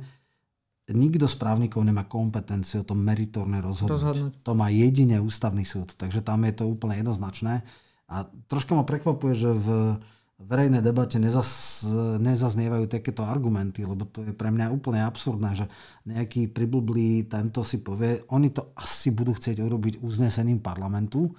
Nikto 0.89 1.27
z 1.29 1.37
právnikov 1.37 1.85
nemá 1.85 2.07
kompetenciu 2.07 2.81
o 2.81 2.89
tom 2.89 3.03
meritorne 3.03 3.61
rozhodnúť. 3.61 3.93
rozhodnúť. 3.93 4.33
To 4.47 4.53
má 4.55 4.71
jedine 4.71 5.21
ústavný 5.21 5.67
súd, 5.67 5.99
takže 5.99 6.25
tam 6.25 6.47
je 6.47 6.55
to 6.55 6.65
úplne 6.65 7.03
jednoznačné. 7.03 7.67
A 8.09 8.25
troška 8.49 8.73
ma 8.73 8.89
prekvapuje, 8.89 9.37
že 9.37 9.51
v 9.53 10.01
verejnej 10.39 10.81
debate 10.81 11.19
nezas, 11.19 11.83
nezaznievajú 12.23 12.87
takéto 12.87 13.27
argumenty, 13.27 13.83
lebo 13.83 14.07
to 14.07 14.23
je 14.23 14.31
pre 14.31 14.55
mňa 14.55 14.71
úplne 14.71 15.03
absurdné, 15.03 15.51
že 15.59 15.67
nejaký 16.07 16.47
priblblý 16.55 17.27
tento 17.27 17.67
si 17.67 17.83
povie, 17.83 18.23
oni 18.31 18.55
to 18.55 18.71
asi 18.79 19.11
budú 19.11 19.35
chcieť 19.35 19.59
urobiť 19.59 19.95
uznesením 20.01 20.63
parlamentu. 20.63 21.35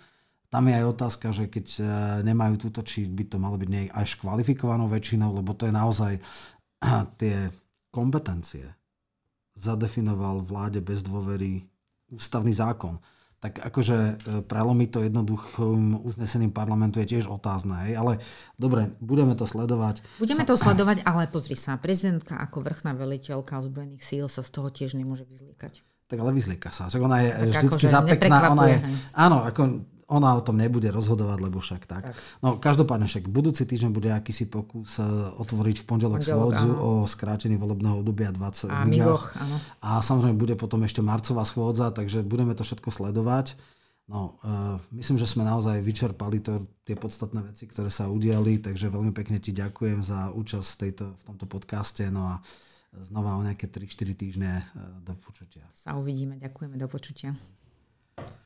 Tam 0.51 0.67
je 0.67 0.75
aj 0.75 0.85
otázka, 0.85 1.31
že 1.31 1.47
keď 1.47 1.65
e, 1.77 1.81
nemajú 2.27 2.59
túto, 2.59 2.83
či 2.83 3.07
by 3.07 3.23
to 3.29 3.37
malo 3.39 3.55
byť 3.55 3.69
aj 3.95 4.05
kvalifikovanou 4.19 4.91
väčšinou, 4.91 5.31
lebo 5.31 5.55
to 5.55 5.69
je 5.69 5.73
naozaj 5.73 6.13
tie 7.21 7.47
kompetencie 7.89 8.67
zadefinoval 9.55 10.43
vláde 10.43 10.83
bez 10.83 11.07
dôvery 11.07 11.63
ústavný 12.11 12.51
zákon 12.51 12.99
tak 13.39 13.63
akože 13.63 13.97
e, 13.97 14.13
prelomiť 14.43 14.89
to 14.91 14.99
jednoduchým 15.07 16.03
uznesením 16.03 16.51
parlamentu 16.51 16.99
je 16.99 17.07
tiež 17.15 17.31
otázne. 17.31 17.87
Hej? 17.87 17.93
Ale 17.95 18.13
dobre, 18.59 18.91
budeme 18.99 19.31
to 19.31 19.47
sledovať. 19.47 20.03
Budeme 20.19 20.43
to 20.43 20.59
sledovať, 20.59 21.07
ale 21.07 21.31
pozri 21.31 21.55
sa, 21.55 21.79
prezidentka 21.79 22.35
ako 22.35 22.67
vrchná 22.67 22.91
veliteľka 22.99 23.63
ozbrojených 23.63 24.03
síl 24.03 24.27
sa 24.27 24.43
z 24.43 24.51
toho 24.51 24.67
tiež 24.67 24.99
nemôže 24.99 25.23
vyzliekať. 25.23 25.87
Tak 26.09 26.17
ale 26.19 26.35
vyzlieka 26.35 26.73
sa. 26.73 26.91
Však 26.91 26.99
ona 27.05 27.17
je 27.23 27.29
tak 27.31 27.47
vždycky 27.47 27.85
akože 27.85 27.95
zapekná. 27.95 28.37
Ona 28.51 28.65
je, 28.65 28.77
áno, 29.15 29.37
ako 29.47 29.61
ona 30.09 30.33
o 30.33 30.41
tom 30.41 30.57
nebude 30.57 30.89
rozhodovať, 30.89 31.37
lebo 31.37 31.61
však 31.61 31.85
tak. 31.85 32.03
tak. 32.09 32.15
No 32.41 32.57
každopádne 32.57 33.05
však 33.05 33.29
budúci 33.29 33.69
týždeň 33.69 33.89
bude 33.93 34.09
akýsi 34.09 34.49
pokus 34.49 34.97
e, 34.97 35.05
otvoriť 35.37 35.81
v 35.81 35.85
pondelok, 35.85 36.25
schôdzu 36.25 36.69
o 36.73 36.91
skrátení 37.05 37.61
volebného 37.61 38.01
obdobia 38.01 38.33
20 38.33 38.73
a 38.73 38.83
migoch. 38.89 39.37
áno. 39.37 39.55
A 39.85 40.01
samozrejme 40.01 40.35
bude 40.35 40.57
potom 40.57 40.81
ešte 40.81 41.05
marcová 41.05 41.45
schôdza, 41.45 41.93
takže 41.93 42.25
budeme 42.25 42.57
to 42.57 42.65
všetko 42.65 42.89
sledovať. 42.89 43.53
No, 44.09 44.41
uh, 44.41 44.81
myslím, 44.97 45.21
že 45.21 45.29
sme 45.29 45.45
naozaj 45.45 45.85
vyčerpali 45.85 46.41
to, 46.41 46.65
tie 46.81 46.97
podstatné 46.97 47.45
veci, 47.53 47.69
ktoré 47.69 47.93
sa 47.93 48.09
udiali, 48.09 48.57
takže 48.57 48.89
veľmi 48.89 49.13
pekne 49.13 49.37
ti 49.37 49.53
ďakujem 49.53 50.01
za 50.01 50.33
účasť 50.33 50.65
v, 50.65 50.77
tejto, 50.81 51.05
v 51.13 51.23
tomto 51.29 51.45
podcaste. 51.45 52.09
No 52.09 52.25
a 52.25 52.35
znova 53.05 53.37
o 53.37 53.45
nejaké 53.45 53.69
3-4 53.69 54.17
týždne 54.17 54.65
uh, 54.65 55.05
do 55.05 55.13
počutia. 55.13 55.61
Sa 55.77 55.93
uvidíme, 55.93 56.41
ďakujeme, 56.41 56.73
do 56.81 56.89
počutia. 56.89 57.37